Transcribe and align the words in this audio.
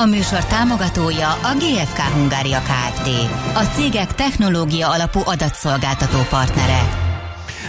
A 0.00 0.04
műsor 0.04 0.44
támogatója 0.44 1.28
a 1.28 1.54
GFK 1.58 1.98
Hungária 1.98 2.58
Kft. 2.58 3.08
A 3.54 3.62
cégek 3.62 4.14
technológia 4.14 4.90
alapú 4.90 5.20
adatszolgáltató 5.24 6.18
partnere. 6.30 6.88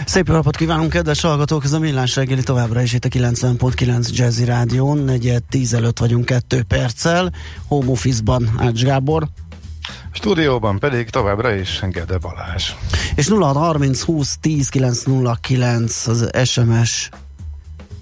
Szép 0.04 0.28
jó 0.28 0.34
napot 0.34 0.56
kívánunk, 0.56 0.90
kedves 0.90 1.20
hallgatók! 1.20 1.64
Ez 1.64 1.72
a 1.72 1.78
Millás 1.78 2.16
reggeli 2.16 2.42
továbbra 2.42 2.82
is 2.82 2.92
itt 2.92 3.04
a 3.04 3.08
90.9 3.08 4.10
Jazzy 4.10 4.44
Rádión. 4.44 4.98
Negyed 4.98 5.42
tíz 5.42 5.74
előtt 5.74 5.98
vagyunk 5.98 6.24
kettő 6.24 6.62
perccel. 6.62 7.32
Home 7.68 7.90
Office-ban 7.90 8.50
Ács 8.58 8.82
Gábor. 8.82 9.28
Stúdióban 10.12 10.78
pedig 10.78 11.10
továbbra 11.10 11.54
is 11.54 11.80
Gede 11.90 12.18
Balázs. 12.18 12.70
És 13.14 13.28
0630 13.28 14.02
20 14.02 14.36
10 14.40 14.68
909 14.68 16.06
az 16.06 16.30
SMS 16.44 17.10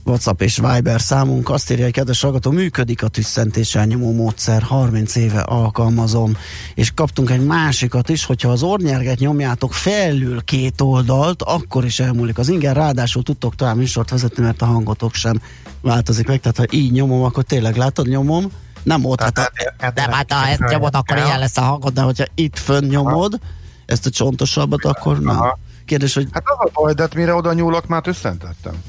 WhatsApp 0.09 0.41
és 0.41 0.57
Viber 0.57 1.01
számunk. 1.01 1.51
Azt 1.51 1.71
írja, 1.71 1.85
hogy 1.85 1.93
kedves 1.93 2.21
hallgató, 2.21 2.51
működik 2.51 3.03
a 3.03 3.09
tüsszentéssel 3.09 3.85
nyomó 3.85 4.13
módszer, 4.13 4.63
30 4.63 5.15
éve 5.15 5.41
alkalmazom. 5.41 6.37
És 6.75 6.93
kaptunk 6.95 7.31
egy 7.31 7.45
másikat 7.45 8.09
is, 8.09 8.25
hogyha 8.25 8.49
az 8.51 8.63
ornyerget 8.63 9.19
nyomjátok 9.19 9.73
felül 9.73 10.45
két 10.45 10.81
oldalt, 10.81 11.43
akkor 11.43 11.85
is 11.85 12.01
elmúlik 12.01 12.39
az 12.39 12.49
inger. 12.49 12.77
Ráadásul 12.77 13.23
tudtok 13.23 13.55
tovább 13.55 13.77
műsort 13.77 14.11
vezetni, 14.11 14.43
mert 14.43 14.63
a 14.63 14.67
hangotok 14.67 15.15
sem 15.15 15.41
változik 15.81 16.27
meg. 16.27 16.41
Tehát 16.41 16.57
ha 16.57 16.65
így 16.71 16.93
nyomom, 16.93 17.23
akkor 17.23 17.43
tényleg 17.43 17.77
látod, 17.77 18.09
nyomom. 18.09 18.51
Nem 18.83 19.05
ott, 19.05 19.21
hát, 19.21 19.39
hát, 19.39 19.53
hát, 19.79 19.95
nem, 19.95 20.11
hát 20.11 20.33
ha 20.33 20.47
ezt 20.47 20.65
nyomod, 20.71 20.95
akkor 20.95 21.17
ilyen 21.17 21.39
lesz 21.39 21.57
a 21.57 21.61
hangod, 21.61 21.93
de 21.93 22.01
hogyha 22.01 22.25
itt 22.35 22.59
fönn 22.59 22.85
nyomod, 22.85 23.39
ezt 23.87 24.07
a 24.07 24.11
csontosabbat, 24.11 24.85
akkor 24.85 25.21
nem. 25.21 25.39
Kérdés, 25.85 26.15
hogy... 26.15 26.29
Hát 26.33 26.43
az 26.47 26.69
a 26.69 26.81
baj, 26.81 26.93
de 26.93 27.03
hát 27.03 27.15
mire 27.15 27.35
oda 27.35 27.53
nyúlok, 27.53 27.87
már 27.87 28.01
tüsszentettem. 28.01 28.83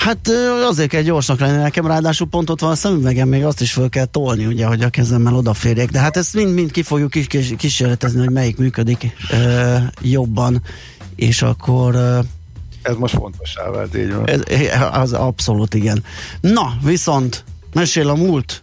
Hát 0.00 0.28
azért 0.68 0.88
kell 0.88 1.02
gyorsnak 1.02 1.40
lenni 1.40 1.62
nekem, 1.62 1.86
ráadásul 1.86 2.26
pont 2.26 2.50
ott 2.50 2.60
van 2.60 2.70
a 2.70 2.74
szemüvegem, 2.74 3.28
még 3.28 3.44
azt 3.44 3.60
is 3.60 3.72
föl 3.72 3.88
kell 3.88 4.04
tolni, 4.04 4.46
ugye, 4.46 4.66
hogy 4.66 4.82
a 4.82 4.88
kezemmel 4.88 5.34
odaférjek. 5.34 5.90
De 5.90 5.98
hát 5.98 6.16
ezt 6.16 6.34
mind-mind 6.34 6.70
ki 6.70 6.82
fogjuk 6.82 7.10
kísérletezni, 7.56 8.18
hogy 8.18 8.30
melyik 8.30 8.56
működik 8.56 9.16
ö, 9.30 9.76
jobban, 10.00 10.62
és 11.16 11.42
akkor... 11.42 11.94
Ö, 11.94 12.18
ez 12.82 12.96
most 12.96 13.14
fontossá 13.14 13.70
vált, 13.70 13.96
így 13.96 14.14
van. 14.14 14.28
Ez, 14.28 14.42
az 14.92 15.12
abszolút 15.12 15.74
igen. 15.74 16.04
Na, 16.40 16.72
viszont 16.84 17.44
mesél 17.72 18.08
a 18.08 18.14
múlt. 18.14 18.62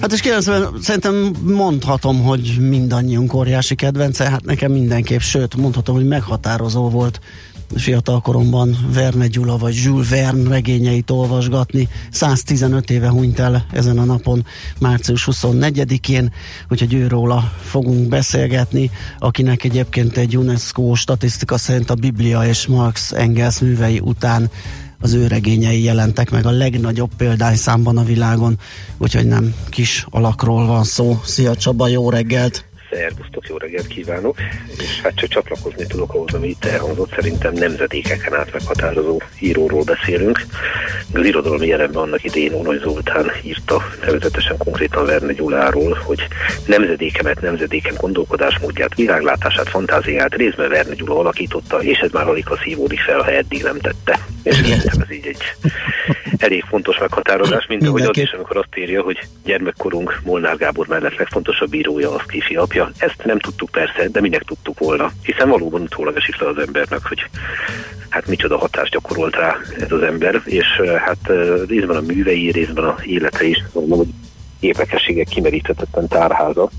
Hát 0.00 0.12
és 0.12 0.20
90, 0.20 0.74
szerintem 0.80 1.32
mondhatom, 1.42 2.22
hogy 2.22 2.56
mindannyiunk 2.60 3.34
óriási 3.34 3.74
kedvence, 3.74 4.30
hát 4.30 4.44
nekem 4.44 4.72
mindenképp, 4.72 5.20
sőt 5.20 5.56
mondhatom, 5.56 5.94
hogy 5.94 6.06
meghatározó 6.06 6.88
volt 6.88 7.20
fiatal 7.74 8.20
koromban 8.20 8.76
Verne 8.92 9.26
Gyula 9.26 9.56
vagy 9.56 9.80
Jules 9.84 10.08
Verne 10.08 10.48
regényeit 10.48 11.10
olvasgatni. 11.10 11.88
115 12.10 12.90
éve 12.90 13.08
hunyt 13.08 13.38
el 13.38 13.66
ezen 13.72 13.98
a 13.98 14.04
napon, 14.04 14.46
március 14.78 15.28
24-én, 15.30 16.32
úgyhogy 16.70 16.94
őróla 16.94 17.52
fogunk 17.62 18.08
beszélgetni, 18.08 18.90
akinek 19.18 19.64
egyébként 19.64 20.16
egy 20.16 20.36
UNESCO 20.36 20.94
statisztika 20.94 21.58
szerint 21.58 21.90
a 21.90 21.94
Biblia 21.94 22.46
és 22.46 22.66
Marx 22.66 23.12
Engels 23.12 23.58
művei 23.58 24.00
után 24.04 24.50
az 25.00 25.12
ő 25.12 25.26
regényei 25.26 25.82
jelentek 25.82 26.30
meg 26.30 26.46
a 26.46 26.50
legnagyobb 26.50 27.10
példányszámban 27.16 27.96
a 27.96 28.04
világon, 28.04 28.58
úgyhogy 28.98 29.26
nem 29.26 29.54
kis 29.68 30.06
alakról 30.10 30.66
van 30.66 30.84
szó. 30.84 31.20
Szia 31.24 31.56
Csaba, 31.56 31.88
jó 31.88 32.10
reggelt! 32.10 32.67
Szervusztok, 32.90 33.48
jó 33.48 33.56
reggelt 33.56 33.86
kívánok! 33.86 34.36
És 34.78 35.00
hát 35.02 35.14
csak 35.14 35.28
csatlakozni 35.28 35.86
tudok 35.86 36.14
ahhoz, 36.14 36.34
ami 36.34 36.48
itt 36.48 36.64
elhangzott. 36.64 37.14
Szerintem 37.14 37.52
nemzedékeken 37.52 38.34
át 38.34 38.52
meghatározó 38.52 39.20
íróról 39.40 39.84
beszélünk. 39.84 40.40
Az 41.14 41.24
irodalmi 41.24 41.66
jelenben 41.66 42.02
annak 42.02 42.24
idén 42.24 42.52
Onoj 42.52 42.78
Zoltán 42.78 43.30
írta 43.42 43.82
nevezetesen 44.04 44.56
konkrétan 44.56 45.06
Verne 45.06 45.32
Gyuláról, 45.32 45.98
hogy 46.04 46.26
nemzedékemet, 46.66 47.40
nemzedékem 47.40 47.94
gondolkodásmódját, 47.96 48.94
világlátását, 48.94 49.68
fantáziát 49.68 50.34
részben 50.34 50.68
Verne 50.68 50.94
Gyula 50.94 51.18
alakította, 51.18 51.82
és 51.82 51.98
ez 51.98 52.10
már 52.10 52.28
alig 52.28 52.50
a 52.50 52.56
szívódik 52.62 53.00
fel, 53.00 53.20
ha 53.20 53.30
eddig 53.30 53.62
nem 53.62 53.78
tette. 53.78 54.18
És 54.42 54.54
szerintem 54.54 55.00
ez 55.00 55.10
így 55.10 55.26
egy 55.26 55.42
elég 56.38 56.64
fontos 56.68 56.98
meghatározás, 56.98 57.66
mint 57.66 57.86
ahogy 57.86 58.02
az 58.02 58.16
is, 58.16 58.30
amikor 58.30 58.56
azt 58.56 58.76
írja, 58.76 59.02
hogy 59.02 59.18
gyermekkorunk 59.44 60.20
Molnár 60.24 60.56
Gábor 60.56 60.86
mellett 60.86 61.16
legfontosabb 61.16 61.74
írója 61.74 62.14
az 62.14 62.22
kifi 62.26 62.56
apja. 62.56 62.77
Ezt 62.98 63.24
nem 63.24 63.38
tudtuk 63.38 63.70
persze, 63.70 64.08
de 64.08 64.20
minek 64.20 64.42
tudtuk 64.42 64.78
volna, 64.78 65.10
hiszen 65.22 65.48
valóban 65.48 65.80
utólag 65.80 66.16
esik 66.16 66.40
le 66.40 66.48
az 66.48 66.58
embernek, 66.58 67.06
hogy 67.06 67.24
hát 68.08 68.26
micsoda 68.26 68.58
hatást 68.58 68.92
gyakorolt 68.92 69.36
rá 69.36 69.56
ez 69.80 69.92
az 69.92 70.02
ember, 70.02 70.42
és 70.44 70.66
hát 71.04 71.30
részben 71.68 71.96
a 71.96 72.00
művei, 72.00 72.50
részben 72.50 72.84
a 72.84 72.96
élete 73.02 73.44
is, 73.46 73.64
mondom, 73.72 73.98
hogy 73.98 74.08
érdekességek 74.60 75.28
kimeríthetetlen 75.28 76.08
tárháza. 76.08 76.70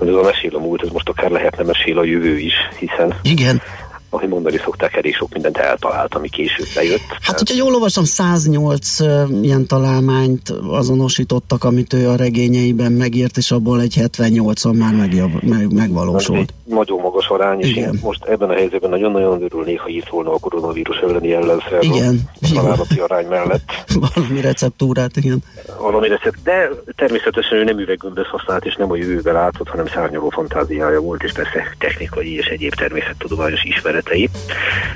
Ez 0.00 0.08
a 0.08 0.22
mesél 0.22 0.56
a 0.56 0.58
múlt, 0.58 0.82
ez 0.82 0.88
most 0.88 1.08
akár 1.08 1.30
lehetne 1.30 1.64
mesél 1.64 1.98
a 1.98 2.04
jövő 2.04 2.38
is, 2.38 2.54
hiszen 2.78 3.14
Igen 3.22 3.62
ahogy 4.10 4.28
mondani 4.28 4.56
szokták, 4.64 4.96
elég 4.96 5.14
sok 5.14 5.32
mindent 5.32 5.56
eltalált, 5.56 6.14
ami 6.14 6.28
később 6.28 6.66
bejött. 6.74 7.00
Hát, 7.20 7.38
hogyha 7.38 7.56
jól 7.56 7.74
olvasom, 7.74 8.04
108 8.04 9.00
uh, 9.00 9.28
ilyen 9.42 9.66
találmányt 9.66 10.48
azonosítottak, 10.70 11.64
amit 11.64 11.92
ő 11.92 12.08
a 12.08 12.16
regényeiben 12.16 12.92
megírt, 12.92 13.36
és 13.36 13.50
abból 13.50 13.80
egy 13.80 13.94
78-on 14.00 14.78
már 14.78 14.94
meg, 14.94 15.22
meg, 15.42 15.72
megvalósult. 15.72 16.52
Nagyon 16.64 17.00
magas 17.00 17.28
arány, 17.28 17.60
és 17.60 17.74
én 17.74 17.98
most 18.02 18.24
ebben 18.24 18.50
a 18.50 18.52
helyzetben 18.52 18.90
nagyon-nagyon 18.90 19.42
örülnék, 19.42 19.80
ha 19.80 19.88
írt 19.88 20.08
volna 20.08 20.32
a 20.32 20.38
koronavírus 20.38 20.96
elleni 20.96 21.32
ellenszer. 21.32 21.82
Igen. 21.82 22.20
A 22.54 22.86
arány 22.98 23.26
mellett. 23.26 23.62
Valami 24.14 24.40
receptúrát, 24.40 25.16
igen. 25.16 25.42
Valami 25.80 26.08
recept, 26.08 26.42
de 26.42 26.70
természetesen 26.96 27.58
ő 27.58 27.64
nem 27.64 27.78
üveggömböt 27.78 28.26
használt, 28.26 28.64
és 28.64 28.74
nem 28.74 28.90
a 28.90 28.96
jövőbe 28.96 29.32
látott, 29.32 29.68
hanem 29.68 29.86
szárnyaló 29.86 30.28
fantáziája 30.28 31.00
volt, 31.00 31.22
és 31.22 31.32
persze 31.32 31.74
technikai 31.78 32.36
és 32.36 32.46
egyéb 32.46 32.74
természettudományos 32.74 33.62
ismeret 33.62 33.97
ismeretei. 33.98 34.28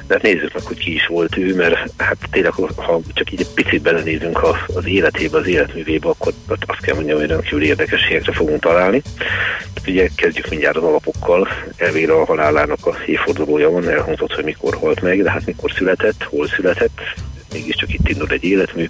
De 0.06 0.14
hát 0.14 0.22
nézzük 0.22 0.54
meg, 0.54 0.62
hogy 0.62 0.78
ki 0.78 0.94
is 0.94 1.06
volt 1.06 1.36
ő, 1.36 1.54
mert 1.54 1.92
hát 1.98 2.16
tényleg, 2.30 2.52
ha 2.52 3.00
csak 3.12 3.32
így 3.32 3.40
egy 3.40 3.54
picit 3.54 3.82
belenézünk 3.82 4.42
az 4.74 4.86
életébe, 4.86 5.38
az 5.38 5.46
életművébe, 5.46 6.08
akkor 6.08 6.32
azt 6.66 6.80
kell 6.80 6.94
mondjam, 6.94 7.18
hogy 7.18 7.28
rendkívül 7.28 7.62
érdekességekre 7.62 8.32
fogunk 8.32 8.60
találni. 8.60 9.02
Tehát 9.74 9.88
ugye 9.88 10.08
kezdjük 10.16 10.48
mindjárt 10.48 10.76
az 10.76 10.82
alapokkal. 10.82 11.48
Elvére 11.76 12.12
a 12.12 12.24
halálának 12.24 12.86
a 12.86 12.96
évfordulója 13.06 13.70
van, 13.70 13.88
elhangzott, 13.88 14.32
hogy 14.32 14.44
mikor 14.44 14.74
halt 14.74 15.00
meg, 15.00 15.22
de 15.22 15.30
hát 15.30 15.46
mikor 15.46 15.72
született, 15.76 16.22
hol 16.22 16.48
született, 16.48 17.00
mégiscsak 17.52 17.92
itt 17.92 18.08
indul 18.08 18.28
egy 18.30 18.44
életmű. 18.44 18.88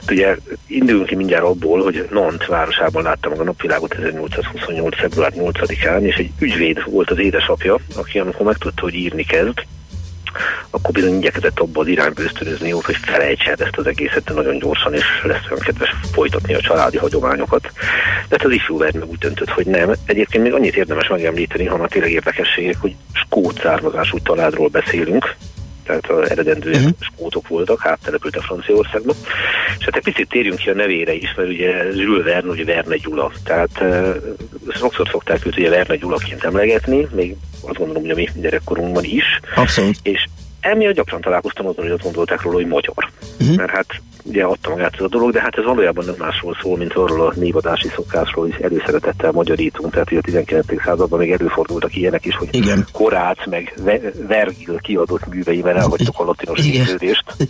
Hát 0.00 0.10
ugye 0.10 0.36
induljunk 0.66 1.06
ki 1.06 1.14
mindjárt 1.14 1.44
abból, 1.44 1.82
hogy 1.82 2.08
Nant 2.10 2.46
városában 2.46 3.02
láttam 3.02 3.30
meg 3.30 3.40
a 3.40 3.44
napvilágot 3.44 3.94
1828. 3.94 4.96
február 4.96 5.32
8-án, 5.36 6.00
és 6.00 6.16
egy 6.16 6.30
ügyvéd 6.38 6.90
volt 6.90 7.10
az 7.10 7.18
édesapja, 7.18 7.78
aki 7.96 8.18
amikor 8.18 8.46
megtudta, 8.46 8.82
hogy 8.82 8.94
írni 8.94 9.24
kezd, 9.24 9.64
akkor 10.70 10.92
bizony 10.92 11.16
igyekezett 11.16 11.60
abba 11.60 11.80
az 11.80 11.86
irányba 11.86 12.22
ösztönözni 12.22 12.70
hogy 12.70 12.96
felejts 12.96 13.46
el 13.46 13.54
ezt 13.58 13.76
az 13.76 13.86
egészet 13.86 14.24
de 14.24 14.32
nagyon 14.32 14.58
gyorsan, 14.58 14.94
és 14.94 15.04
lesz 15.22 15.44
olyan 15.50 15.64
kedves 15.64 15.94
folytatni 16.12 16.54
a 16.54 16.60
családi 16.60 16.96
hagyományokat. 16.96 17.62
De 18.28 18.36
hát 18.36 18.44
az 18.44 18.52
ifjú 18.52 18.78
Verne 18.78 19.04
úgy 19.04 19.18
döntött, 19.18 19.50
hogy 19.50 19.66
nem. 19.66 19.92
Egyébként 20.04 20.42
még 20.42 20.52
annyit 20.52 20.76
érdemes 20.76 21.08
megemlíteni, 21.08 21.64
ha 21.64 21.76
már 21.76 21.88
tényleg 21.88 22.10
érdekességek, 22.10 22.76
hogy 22.80 22.94
skót 23.12 23.60
származású 23.60 24.18
családról 24.22 24.68
beszélünk, 24.68 25.36
tehát 25.86 26.10
az 26.10 26.30
eredendő 26.30 26.70
uh-huh. 26.70 26.90
skótok 27.00 27.48
voltak, 27.48 27.86
áttelepültek 27.86 28.42
Franciaországba. 28.42 29.12
És 29.78 29.84
hát 29.84 29.96
egy 29.96 30.02
picit 30.02 30.28
térjünk 30.28 30.58
ki 30.58 30.70
a 30.70 30.74
nevére 30.74 31.12
is, 31.12 31.34
mert 31.36 31.48
ugye 31.48 31.94
Jules 31.94 32.24
Verne, 32.24 32.50
ugye 32.50 32.64
Verne 32.64 32.96
Gyula. 32.96 33.32
Tehát 33.44 33.70
uh, 33.80 34.16
sokszor 34.74 35.08
szokták 35.10 35.46
őt 35.46 35.56
ugye 35.56 35.70
Verne 35.70 35.96
Gyulaként 35.96 36.44
emlegetni, 36.44 37.06
még 37.14 37.36
azt 37.60 37.78
gondolom, 37.78 38.02
hogy 38.02 38.10
a 38.10 38.14
mi 38.14 38.28
gyerekkorunkban 38.34 39.04
is. 39.04 39.24
Abszolút. 39.54 39.96
És 40.02 40.26
emiatt 40.66 40.94
gyakran 40.94 41.20
találkoztam 41.20 41.66
azon, 41.66 41.84
hogy 41.84 41.92
azt 41.92 42.02
gondolták 42.02 42.42
róla, 42.42 42.56
hogy 42.56 42.66
magyar. 42.66 43.10
Uh-huh. 43.40 43.56
Mert 43.56 43.70
hát 43.70 43.86
ugye 44.26 44.44
adta 44.44 44.70
magát 44.70 44.94
ez 44.94 45.00
a 45.00 45.08
dolog, 45.08 45.32
de 45.32 45.40
hát 45.40 45.56
ez 45.56 45.64
valójában 45.64 46.04
nem 46.04 46.14
másról 46.18 46.56
szól, 46.62 46.76
mint 46.76 46.92
arról 46.92 47.26
a 47.26 47.32
névadási 47.36 47.88
szokásról, 47.88 48.44
hogy 48.44 48.62
előszeretettel 48.62 49.32
magyarítunk, 49.32 49.92
tehát 49.92 50.08
hogy 50.08 50.18
a 50.18 50.20
19. 50.20 50.82
században 50.82 51.18
még 51.18 51.32
előfordultak 51.32 51.96
ilyenek 51.96 52.24
is, 52.24 52.36
hogy 52.36 52.48
Igen. 52.50 52.86
Korác 52.92 53.46
meg 53.46 53.74
Vergil 54.26 54.78
kiadott 54.78 55.26
műveivel 55.26 55.76
elhagytuk 55.76 56.18
a 56.18 56.24
latinos 56.24 56.60
képződést. 56.60 57.24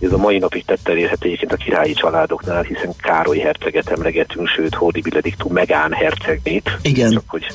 Ez 0.00 0.12
a 0.12 0.16
mai 0.16 0.38
napig 0.38 0.64
tette 0.64 0.90
elérhető 0.90 1.26
egyébként 1.26 1.52
a 1.52 1.56
királyi 1.56 1.92
családoknál, 1.92 2.62
hiszen 2.62 2.92
Károly 3.02 3.38
herceget 3.38 3.90
emlegetünk, 3.90 4.48
sőt 4.48 4.74
Hódi 4.74 5.00
Benediktum 5.00 5.52
Megán 5.52 5.92
hercegnét. 5.92 6.78
Igen. 6.82 7.10
Csak 7.10 7.24
hogy 7.26 7.46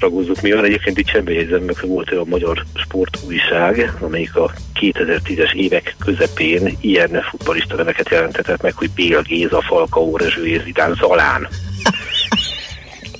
ragúzzuk 0.00 0.40
mi 0.40 0.52
van. 0.52 0.64
Egyébként 0.64 0.98
itt 0.98 1.08
semmi 1.08 1.34
helyzem 1.34 1.62
meg, 1.62 1.76
hogy 1.78 1.88
volt 1.88 2.10
olyan 2.10 2.28
magyar 2.28 2.64
sportújság, 2.74 3.92
amelyik 4.00 4.36
a 4.36 4.52
2010-es 4.80 5.52
évek 5.52 5.94
közepén 5.98 6.76
ilyen 6.80 7.22
futbalista 7.30 7.76
neveket 7.76 8.08
jelentetett 8.08 8.62
meg, 8.62 8.74
hogy 8.74 8.90
Bél 8.90 9.22
Géza, 9.22 9.60
Falka, 9.60 10.00
Rezső 10.14 10.62
Zidán 10.64 10.94
Zalán. 10.94 11.48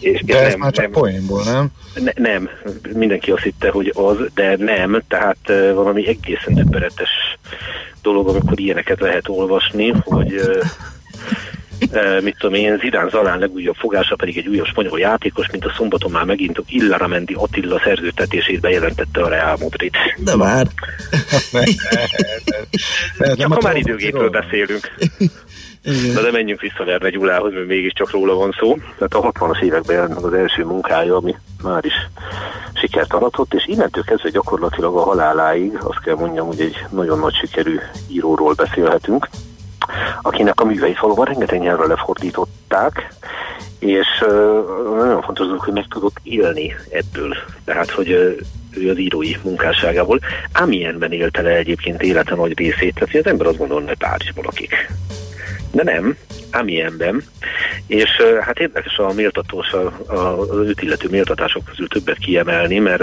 És 0.01 0.23
de 0.25 0.41
ez 0.41 0.51
nem, 0.51 0.59
már 0.59 0.73
csak 0.73 0.85
nem, 0.85 0.93
poénból, 0.93 1.43
nem? 1.45 1.71
Ne, 1.95 2.13
nem, 2.15 2.49
mindenki 2.95 3.31
azt 3.31 3.43
hitte, 3.43 3.71
hogy 3.71 3.93
az, 3.95 4.17
de 4.35 4.57
nem, 4.57 5.03
tehát 5.09 5.39
uh, 5.49 5.75
valami 5.75 6.09
egészen 6.09 6.55
döbbenetes 6.55 7.39
dolog, 8.03 8.29
amikor 8.29 8.61
ilyeneket 8.61 9.01
lehet 9.01 9.29
olvasni, 9.29 9.89
hogy 9.89 10.35
uh, 10.35 10.63
mit 12.23 12.37
tudom 12.39 12.55
én, 12.55 12.79
Zidán 12.79 13.09
Zalán 13.09 13.39
legújabb 13.39 13.75
fogása 13.75 14.17
pedig 14.17 14.39
egy 14.39 14.47
újabb 14.47 14.67
spanyol 14.67 14.99
játékos, 14.99 15.51
mint 15.51 15.65
a 15.65 15.73
szombaton 15.77 16.11
már 16.11 16.25
megint 16.25 16.63
Illara 16.69 17.07
Mendi 17.07 17.35
Attila 17.35 17.81
szerződtetését 17.85 18.61
bejelentette 18.61 19.23
a 19.23 19.29
Real 19.29 19.57
Madrid. 19.61 19.95
De 20.17 20.37
már. 20.37 20.67
Csak 23.37 23.53
ha 23.53 23.61
már 23.63 23.77
időgépről 23.77 24.31
beszélünk. 24.31 24.91
Igen. 25.85 26.15
De, 26.15 26.21
de 26.23 26.31
menjünk 26.31 26.61
vissza 26.61 26.85
Verne 26.85 27.11
Gyulához, 27.11 27.53
mert 27.53 27.67
mégiscsak 27.67 28.11
róla 28.11 28.35
van 28.35 28.55
szó. 28.59 28.77
Tehát 28.77 29.15
a 29.15 29.33
60-as 29.33 29.63
években 29.63 29.95
jelent 29.95 30.15
meg 30.15 30.25
az 30.25 30.33
első 30.33 30.65
munkája, 30.65 31.17
ami 31.17 31.35
már 31.63 31.85
is 31.85 31.95
sikert 32.75 33.13
aratott, 33.13 33.55
és 33.55 33.67
innentől 33.67 34.05
kezdve 34.05 34.31
gyakorlatilag 34.31 34.97
a 34.97 35.03
haláláig 35.03 35.79
azt 35.81 36.01
kell 36.01 36.15
mondjam, 36.15 36.47
hogy 36.47 36.61
egy 36.61 36.77
nagyon 36.91 37.19
nagy 37.19 37.35
sikerű 37.35 37.79
íróról 38.09 38.53
beszélhetünk 38.53 39.29
akinek 40.23 40.61
a 40.61 40.65
műveit 40.65 40.99
valóban 40.99 41.25
rengeteg 41.25 41.61
nyelvre 41.61 41.87
lefordították, 41.87 43.15
és 43.79 44.25
nagyon 44.99 45.23
fontos 45.23 45.47
dolog, 45.47 45.63
hogy 45.63 45.75
meg 45.75 45.87
tudott 45.89 46.17
élni 46.23 46.75
ebből. 46.91 47.37
Tehát, 47.65 47.91
hogy 47.91 48.11
ő 48.71 48.91
az 48.91 48.99
írói 48.99 49.33
munkásságából. 49.43 50.21
Amienben 50.53 51.13
élte 51.13 51.43
le 51.43 51.51
egyébként 51.51 52.03
élete 52.03 52.35
nagy 52.35 52.59
részét, 52.59 52.95
tehát 52.95 53.15
az 53.15 53.27
ember 53.27 53.47
azt 53.47 53.59
gondolna, 53.59 53.87
hogy 53.87 53.97
Párizsban 53.97 54.45
lakik. 54.45 54.91
De 55.73 55.83
nem, 55.83 56.17
Amienben, 56.53 57.23
és 57.87 58.11
hát 58.41 58.59
érdekes 58.59 58.97
a 58.97 59.13
méltatós, 59.13 59.73
az 60.07 60.57
őt 60.57 60.83
illető 60.83 61.09
méltatások 61.09 61.65
közül 61.65 61.89
többet 61.89 62.19
kiemelni, 62.19 62.79
mert 62.79 63.03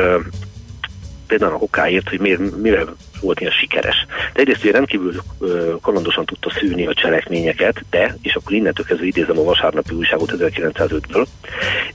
például 1.28 1.54
a 1.54 1.58
hokáért, 1.58 2.10
hogy 2.10 2.20
miért, 2.20 2.58
mivel 2.58 2.96
volt 3.22 3.40
ilyen 3.40 3.52
sikeres. 3.52 4.06
De 4.34 4.40
egyrészt 4.40 4.64
ugye 4.64 4.72
rendkívül 4.72 5.14
kalandosan 5.82 6.26
tudta 6.26 6.50
szűni 6.60 6.88
a 6.88 6.94
cselekményeket, 6.94 7.84
de, 7.90 8.18
és 8.22 8.36
akkor 8.36 8.54
innentől 8.54 8.86
kezdve 8.86 9.06
idézem 9.06 9.40
a 9.40 9.44
vasárnapi 9.44 9.96
újságot 9.96 10.34
1905-ből, 10.38 11.26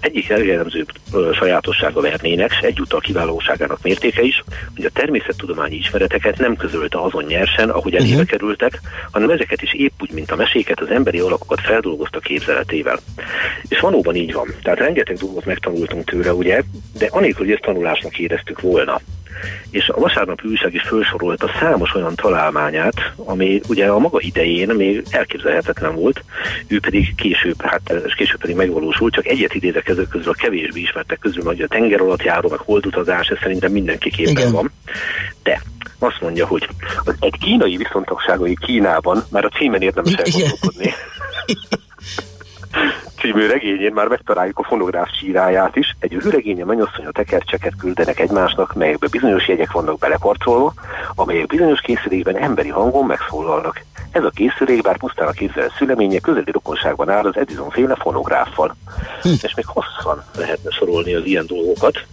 egyik 0.01 0.27
jellemző 0.27 0.87
sajátossága 1.33 2.01
Vernének, 2.01 2.51
és 2.51 2.59
egyúttal 2.59 3.01
kiválóságának 3.01 3.83
mértéke 3.83 4.23
is, 4.23 4.43
hogy 4.77 4.85
a 4.85 4.91
természettudományi 4.91 5.77
ismereteket 5.77 6.39
nem 6.39 6.57
közölte 6.57 7.01
azon 7.01 7.25
nyersen, 7.25 7.71
ahogy 7.71 7.95
elébe 7.95 8.13
uh-huh. 8.13 8.29
kerültek, 8.29 8.81
hanem 9.11 9.31
ezeket 9.31 9.63
is 9.63 9.75
épp 9.75 9.93
úgy, 10.01 10.13
mint 10.13 10.31
a 10.31 10.37
meséket, 10.37 10.81
az 10.81 10.91
emberi 10.91 11.19
alakokat 11.19 11.61
feldolgozta 11.61 12.19
képzeletével. 12.19 12.99
És 13.69 13.81
valóban 13.81 14.17
így 14.17 14.33
van. 14.33 14.55
Tehát 14.63 14.79
rengeteg 14.79 15.17
dolgot 15.17 15.45
megtanultunk 15.45 16.05
tőle, 16.05 16.35
ugye, 16.35 16.63
de 16.99 17.09
anélkül, 17.11 17.45
hogy 17.45 17.55
ezt 17.55 17.63
tanulásnak 17.63 18.19
éreztük 18.19 18.61
volna 18.61 19.01
és 19.71 19.89
a 19.89 20.01
vasárnapi 20.01 20.49
újság 20.49 20.75
is 20.75 20.83
felsorolta 20.83 21.51
számos 21.61 21.95
olyan 21.95 22.15
találmányát, 22.15 23.13
ami 23.17 23.61
ugye 23.69 23.87
a 23.87 23.99
maga 23.99 24.21
idején 24.21 24.69
még 24.69 25.05
elképzelhetetlen 25.11 25.95
volt, 25.95 26.25
ő 26.67 26.81
pedig 26.81 27.15
később, 27.15 27.63
hát 27.63 27.93
és 28.07 28.15
később 28.15 28.41
pedig 28.41 28.57
megvalósult, 28.57 29.15
csak 29.15 29.27
egyet 29.27 29.55
idézek 29.55 29.89
ezek 29.89 30.09
közül 30.09 30.31
a 30.31 30.35
kevésbé 30.35 30.81
ismertek 30.81 31.19
közül, 31.19 31.45
hogy 31.45 31.61
a 31.61 31.69
tenger 31.69 32.01
alatt 32.01 32.23
járó, 32.23 32.49
meg 32.49 32.59
holdutazás, 32.59 33.29
ez 33.29 33.39
szerintem 33.43 33.73
mindenki 33.73 34.11
képen 34.11 34.53
van. 34.53 34.71
De 35.43 35.63
azt 35.99 36.21
mondja, 36.21 36.47
hogy 36.47 36.69
egy 37.21 37.39
kínai 37.41 37.77
viszontagságai 37.77 38.57
Kínában, 38.61 39.25
már 39.31 39.45
a 39.45 39.49
címen 39.49 39.83
érdemes 39.83 40.13
elgondolkodni. 40.13 40.93
című 43.19 43.47
regényén 43.47 43.93
már 43.93 44.07
megtaláljuk 44.09 44.59
a 44.59 44.65
fonográf 44.65 45.09
síráját 45.13 45.77
is. 45.77 45.97
Egy 45.99 46.15
őregénye 46.25 46.65
mennyasszony 46.65 47.07
a 47.07 47.11
tekercseket 47.11 47.73
küldenek 47.79 48.21
egymásnak, 48.21 48.75
melyekbe 48.75 49.09
bizonyos 49.11 49.49
jegyek 49.49 49.73
vannak 49.73 49.99
belekarcolva, 49.99 50.73
amelyek 51.15 51.47
bizonyos 51.47 51.81
készülékben 51.81 52.37
emberi 52.37 52.69
hangon 52.69 53.07
megszólalnak. 53.07 53.85
Ez 54.11 54.25
a 54.25 54.31
készülék, 54.31 54.83
bár 54.83 54.99
pusztán 54.99 55.29
a 55.29 55.31
képzelt 55.31 55.75
szüleménye, 55.79 56.19
közeli 56.19 56.51
rokonságban 56.51 57.09
áll 57.09 57.25
az 57.25 57.37
Edison 57.37 57.71
féle 57.71 57.95
fonográffal. 57.95 58.77
Hm. 59.23 59.29
És 59.43 59.55
még 59.55 59.67
hosszan 59.67 60.25
lehetne 60.37 60.71
sorolni 60.71 61.15
az 61.15 61.25
ilyen 61.25 61.47
dolgokat 61.47 62.07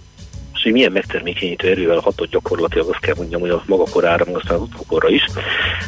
és 0.60 0.66
hogy 0.66 0.74
milyen 0.74 0.92
megtermékenyítő 0.92 1.70
erővel 1.70 2.00
hatott 2.00 2.30
gyakorlatilag, 2.30 2.90
azt 2.90 3.00
kell 3.00 3.16
mondjam, 3.18 3.42
hogy 3.42 3.50
a 3.50 3.64
maga 3.66 3.84
korára, 3.92 4.26
meg 4.26 4.36
aztán 4.36 4.56
az 4.56 4.62
utókorra 4.62 5.10
is. 5.10 5.26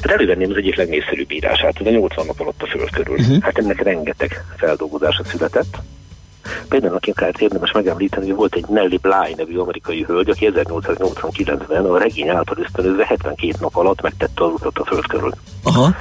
Hát 0.02 0.12
elővenném 0.12 0.50
az 0.50 0.56
egyik 0.58 0.76
legnépszerűbb 0.76 1.32
írását, 1.32 1.80
az 1.80 1.86
a 1.86 1.90
80 1.90 2.26
nap 2.26 2.40
alatt 2.40 2.62
a 2.62 2.66
föld 2.66 2.90
körül. 2.90 3.18
Uh-huh. 3.18 3.42
Hát 3.42 3.58
ennek 3.58 3.84
rengeteg 3.84 4.44
feldolgozása 4.58 5.24
született. 5.24 5.78
Például 6.70 7.00
akár 7.12 7.34
érdemes 7.40 7.72
megemlíteni, 7.72 8.26
hogy 8.26 8.36
volt 8.36 8.56
egy 8.56 8.66
Nelly 8.68 8.98
Bly 9.02 9.34
nevű 9.38 9.58
amerikai 9.58 10.04
hölgy, 10.04 10.30
aki 10.30 10.52
1889-ben 10.54 11.86
a 11.86 11.98
regény 11.98 12.30
által 12.30 12.58
ösztönözve 12.60 13.06
72 13.06 13.54
nap 13.60 13.76
alatt 13.76 14.02
megtette 14.02 14.44
az 14.44 14.52
utat 14.54 14.78
a 14.78 14.86
föld 14.86 15.08
körül. 15.08 15.32
Aha. 15.64 15.96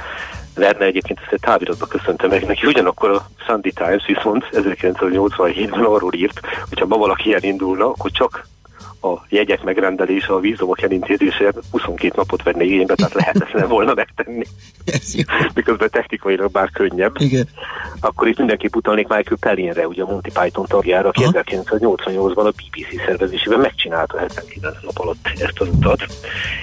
Verne 0.55 0.85
egyébként 0.85 1.19
ezt 1.19 1.31
egy 1.31 1.39
táviratba 1.39 1.85
köszönte 1.85 2.27
meg 2.27 2.45
neki, 2.45 2.67
ugyanakkor 2.67 3.09
a 3.09 3.25
Sunday 3.45 3.71
Times 3.71 4.05
viszont 4.05 4.49
1987-ben 4.51 5.83
arról 5.83 6.13
írt, 6.13 6.39
hogyha 6.69 6.85
ma 6.85 6.97
valaki 6.97 7.33
elindulna, 7.33 7.85
akkor 7.85 8.11
csak 8.11 8.47
a 9.01 9.25
jegyek 9.29 9.63
megrendelése, 9.63 10.33
a 10.33 10.39
vízumok 10.39 10.81
elintézése 10.81 11.53
22 11.71 12.13
napot 12.15 12.43
venni 12.43 12.65
igénybe, 12.65 12.95
tehát 12.95 13.13
lehetetlen 13.13 13.67
volna 13.67 13.93
megtenni. 13.93 14.45
Miközben 15.53 15.89
technikailag 15.89 16.51
bár 16.51 16.69
könnyebb. 16.69 17.15
Igen. 17.19 17.47
Akkor 17.99 18.27
itt 18.27 18.37
mindenképp 18.37 18.75
utalnék 18.75 19.07
Michael 19.07 19.37
Pellinre, 19.39 19.87
ugye 19.87 20.03
a 20.03 20.05
Monty 20.05 20.31
Python 20.33 20.65
tagjára, 20.65 21.07
aki 21.07 21.23
1988-ban 21.25 22.45
a 22.45 22.49
BBC 22.49 23.05
szervezésében 23.05 23.59
megcsinálta 23.59 24.17
79 24.17 24.75
nap 24.81 24.99
alatt 24.99 25.29
ezt 25.39 25.59
az 25.59 25.67
utat. 25.67 26.05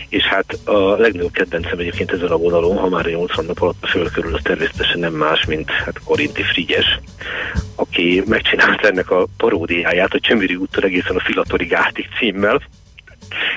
És 0.09 0.25
hát 0.25 0.59
a 0.65 0.97
legnagyobb 0.97 1.33
kedvencem 1.33 1.79
egyébként 1.79 2.13
ezen 2.13 2.31
a 2.31 2.37
vonalon, 2.37 2.77
ha 2.77 2.89
már 2.89 3.07
a 3.07 3.11
80 3.11 3.45
nap 3.45 3.61
alatt 3.61 3.83
a 3.83 3.87
fölkörül, 3.87 4.35
az 4.35 4.41
természetesen 4.43 4.99
nem 4.99 5.13
más, 5.13 5.45
mint 5.45 5.71
hát 5.71 6.01
Korinti 6.05 6.43
Frigyes, 6.43 7.01
aki 7.75 8.23
megcsinálta 8.27 8.89
ennek 8.89 9.11
a 9.11 9.27
paródiáját, 9.37 10.15
a 10.15 10.21
Csömöri 10.21 10.55
úttól 10.55 10.85
egészen 10.85 11.17
a 11.17 11.21
Filatori 11.21 11.65
Gátig 11.65 12.07
címmel, 12.29 12.61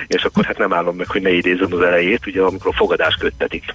és 0.07 0.23
akkor 0.23 0.45
hát 0.45 0.57
nem 0.57 0.73
állom 0.73 0.95
meg, 0.95 1.07
hogy 1.07 1.21
ne 1.21 1.31
idézem 1.31 1.73
az 1.73 1.81
elejét, 1.81 2.27
ugye 2.27 2.41
amikor 2.41 2.71
a 2.73 2.77
fogadás 2.77 3.15
köttetik. 3.15 3.73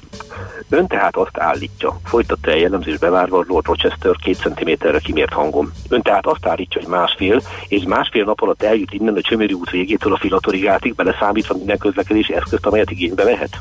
Ön 0.69 0.87
tehát 0.87 1.17
azt 1.17 1.39
állítja, 1.39 2.01
folytatta 2.05 2.51
el 2.51 2.57
jellemzés 2.57 2.99
bevárva 2.99 3.45
Lord 3.49 3.67
Rochester 3.67 4.17
két 4.17 4.37
centiméterre 4.37 4.99
kimért 4.99 5.33
hangom. 5.33 5.73
Ön 5.89 6.03
tehát 6.03 6.27
azt 6.27 6.47
állítja, 6.47 6.81
hogy 6.81 6.91
másfél, 6.91 7.43
és 7.69 7.83
másfél 7.83 8.25
nap 8.25 8.41
alatt 8.41 8.63
eljut 8.63 8.93
innen 8.93 9.15
a 9.15 9.21
Csömöri 9.21 9.53
út 9.53 9.71
végétől 9.71 10.13
a 10.13 10.19
Filatorigátig, 10.19 10.95
beleszámítva 10.95 11.57
minden 11.57 11.79
közlekedési 11.79 12.35
eszközt, 12.35 12.67
amelyet 12.67 12.91
igénybe 12.91 13.25
vehet. 13.25 13.61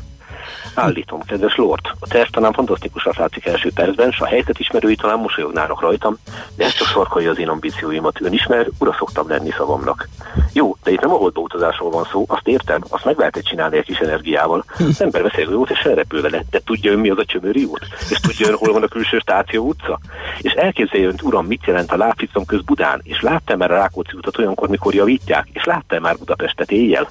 Állítom, 0.78 1.20
kedves 1.20 1.56
Lord, 1.56 1.80
a 1.98 2.06
terv 2.08 2.30
talán 2.30 2.52
fantasztikusra 2.52 3.12
látszik 3.16 3.46
első 3.46 3.70
percben, 3.74 4.10
s 4.10 4.20
a 4.20 4.26
helyzet 4.26 4.58
ismerői 4.58 4.96
talán 4.96 5.18
mosolyognának 5.18 5.80
rajtam, 5.80 6.16
de 6.56 6.64
ez 6.64 6.72
csak 6.72 6.86
sarkolja 6.86 7.30
az 7.30 7.38
én 7.38 7.48
ambícióimat. 7.48 8.20
Ön 8.20 8.32
ismer, 8.32 8.68
ura 8.78 8.94
szoktam 8.98 9.28
lenni 9.28 9.50
szavamnak. 9.50 10.08
Jó, 10.52 10.76
de 10.82 10.90
itt 10.90 11.00
nem 11.00 11.10
a 11.12 11.16
holdba 11.16 11.40
utazásról 11.40 11.90
van 11.90 12.08
szó, 12.12 12.24
azt 12.28 12.48
értem, 12.48 12.80
azt 12.88 13.04
meg 13.04 13.18
lehetett 13.18 13.44
csinálni 13.44 13.76
egy 13.76 13.84
kis 13.84 13.98
energiával. 13.98 14.64
Az 14.78 15.00
ember 15.00 15.22
veszi 15.22 15.42
a 15.42 15.50
jót 15.50 15.70
és 15.70 15.78
elrepül 15.78 16.20
vele, 16.20 16.44
de 16.50 16.60
tudja 16.64 16.92
ön 16.92 16.98
mi 16.98 17.10
az 17.10 17.18
a 17.18 17.24
csömöri 17.24 17.64
út? 17.64 17.86
És 18.10 18.20
tudja 18.20 18.48
ön 18.48 18.56
hol 18.56 18.72
van 18.72 18.82
a 18.82 18.88
külső 18.88 19.18
stáció 19.18 19.66
utca? 19.66 19.98
És 20.38 20.52
elképzelje 20.52 21.06
önt, 21.06 21.22
uram, 21.22 21.46
mit 21.46 21.66
jelent 21.66 21.92
a 21.92 21.96
lábficom 21.96 22.44
köz 22.44 22.62
Budán, 22.62 23.00
és 23.02 23.20
látta 23.20 23.56
már 23.56 23.70
a 23.70 23.76
Rákóczi 23.76 24.16
utat 24.16 24.38
olyankor, 24.38 24.68
mikor 24.68 24.94
javítják, 24.94 25.48
és 25.52 25.64
látta 25.64 26.00
már 26.00 26.16
Budapestet 26.18 26.70
éjjel? 26.70 27.08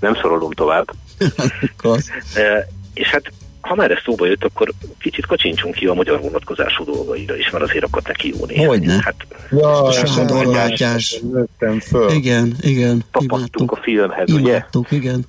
Nem 0.00 0.14
szorolom 0.14 0.50
tovább. 0.50 0.90
És 2.98 3.08
hát 3.08 3.32
ha 3.60 3.74
már 3.74 3.90
ez 3.90 3.98
szóba 4.04 4.26
jött, 4.26 4.44
akkor 4.44 4.72
kicsit 4.98 5.26
kacsincsunk 5.26 5.74
ki 5.74 5.86
a 5.86 5.94
magyar 5.94 6.20
vonatkozású 6.20 6.84
dolgaira 6.84 7.36
is, 7.36 7.50
mert 7.50 7.64
azért 7.64 7.84
akart 7.84 8.06
neki 8.06 8.28
jó 8.28 8.44
nézni. 8.46 8.64
Hogyne. 8.64 9.00
Hát, 9.02 9.14
ja, 9.50 9.92
sandorváltás. 9.92 11.20
föl. 11.80 12.10
Igen, 12.10 12.54
igen. 12.60 13.04
Tapasztunk 13.10 13.72
a 13.72 13.78
filmhez, 13.82 14.32
ugye? 14.32 14.64
igen. 14.90 15.24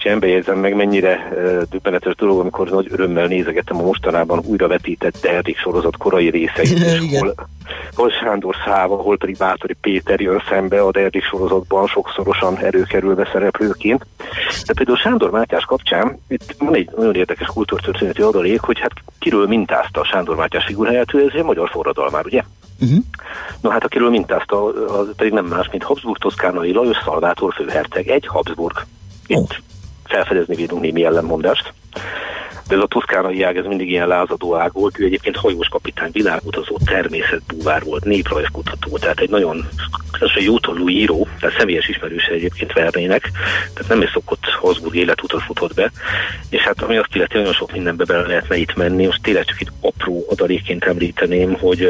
Sem 0.00 0.18
bejegyzem 0.18 0.58
meg, 0.58 0.74
mennyire 0.74 1.28
uh, 1.32 1.62
döbbenetes 1.70 2.14
dolog, 2.14 2.40
amikor 2.40 2.68
nagy 2.68 2.86
örömmel 2.90 3.26
nézegettem 3.26 3.78
a 3.78 3.82
mostanában 3.82 4.42
újra 4.44 4.68
vetített 4.68 5.18
Derrik 5.20 5.58
sorozat 5.58 5.96
korai 5.96 6.30
részeit, 6.30 6.96
hol, 7.18 7.34
hol 7.94 8.10
Sándor 8.10 8.56
Száva, 8.64 8.96
hol 8.96 9.16
pedig 9.16 9.36
Bátori 9.36 9.74
Péter 9.80 10.20
jön 10.20 10.42
szembe 10.48 10.80
a 10.80 10.90
Derrik 10.90 11.24
sorozatban 11.24 11.86
sokszorosan 11.86 12.58
előkerülve 12.58 13.28
szereplőként. 13.32 14.06
De 14.66 14.72
például 14.72 14.98
Sándor 14.98 15.30
Mátyás 15.30 15.64
kapcsán 15.64 16.18
itt 16.28 16.54
van 16.58 16.74
egy 16.74 16.90
nagyon 16.96 17.14
érdekes 17.14 17.46
kultúrtörténeti 17.46 18.22
adalék, 18.22 18.60
hogy 18.60 18.78
hát 18.78 18.92
kiről 19.18 19.46
mintázta 19.46 20.00
a 20.00 20.04
Sándor 20.04 20.36
Mátyás 20.36 20.64
figuráját, 20.64 21.14
ő 21.14 21.20
ez 21.20 21.34
egy 21.34 21.44
magyar 21.44 21.68
forradalmár, 21.68 22.24
ugye? 22.26 22.42
Uh-huh. 22.80 22.98
No 23.60 23.70
hát 23.70 23.84
akiről 23.84 24.10
mintázta, 24.10 24.64
az 24.98 25.08
pedig 25.16 25.32
nem 25.32 25.44
más, 25.44 25.68
mint 25.70 25.82
Habsburg 25.82 26.18
Toszkánai 26.18 26.72
Lajos 26.72 26.96
Szalvátor 27.04 27.54
főherceg, 27.54 28.08
egy 28.08 28.26
Habsburg. 28.26 28.86
Itt 29.26 29.36
oh. 29.36 29.48
Felfedezni 30.08 30.54
védünk 30.54 30.80
némi 30.80 31.04
ellenmondást. 31.04 31.72
De 32.68 32.74
ez 32.74 32.82
a 32.82 32.86
toszkánai 32.86 33.42
ág, 33.42 33.56
ez 33.56 33.64
mindig 33.64 33.90
ilyen 33.90 34.08
lázadó 34.08 34.56
ág 34.56 34.72
volt. 34.72 34.98
Ő 34.98 35.04
egyébként 35.04 35.36
hajós 35.36 35.68
kapitány, 35.68 36.10
világutazó, 36.12 36.78
természetbúvár 36.84 37.84
volt, 37.84 38.04
néprajzkutató, 38.04 38.98
tehát 38.98 39.20
egy 39.20 39.30
nagyon 39.30 39.68
egy 40.20 40.42
jótollú 40.42 40.88
író, 40.88 41.28
tehát 41.40 41.58
személyes 41.58 41.88
ismerőse 41.88 42.32
egyébként 42.32 42.72
Vernének, 42.72 43.30
tehát 43.74 43.88
nem 43.88 44.00
egy 44.00 44.10
szokott 44.12 44.44
Habsburg 44.44 44.94
életutat 44.94 45.42
futott 45.42 45.74
be, 45.74 45.90
és 46.50 46.60
hát 46.60 46.82
ami 46.82 46.96
azt 46.96 47.14
illeti, 47.14 47.36
nagyon 47.36 47.52
sok 47.52 47.72
mindenbe 47.72 48.04
bele 48.04 48.26
lehetne 48.26 48.56
itt 48.56 48.76
menni, 48.76 49.06
most 49.06 49.22
tényleg 49.22 49.44
csak 49.44 49.60
itt 49.60 49.72
apró 49.80 50.26
adalékként 50.30 50.84
említeném, 50.84 51.54
hogy 51.54 51.88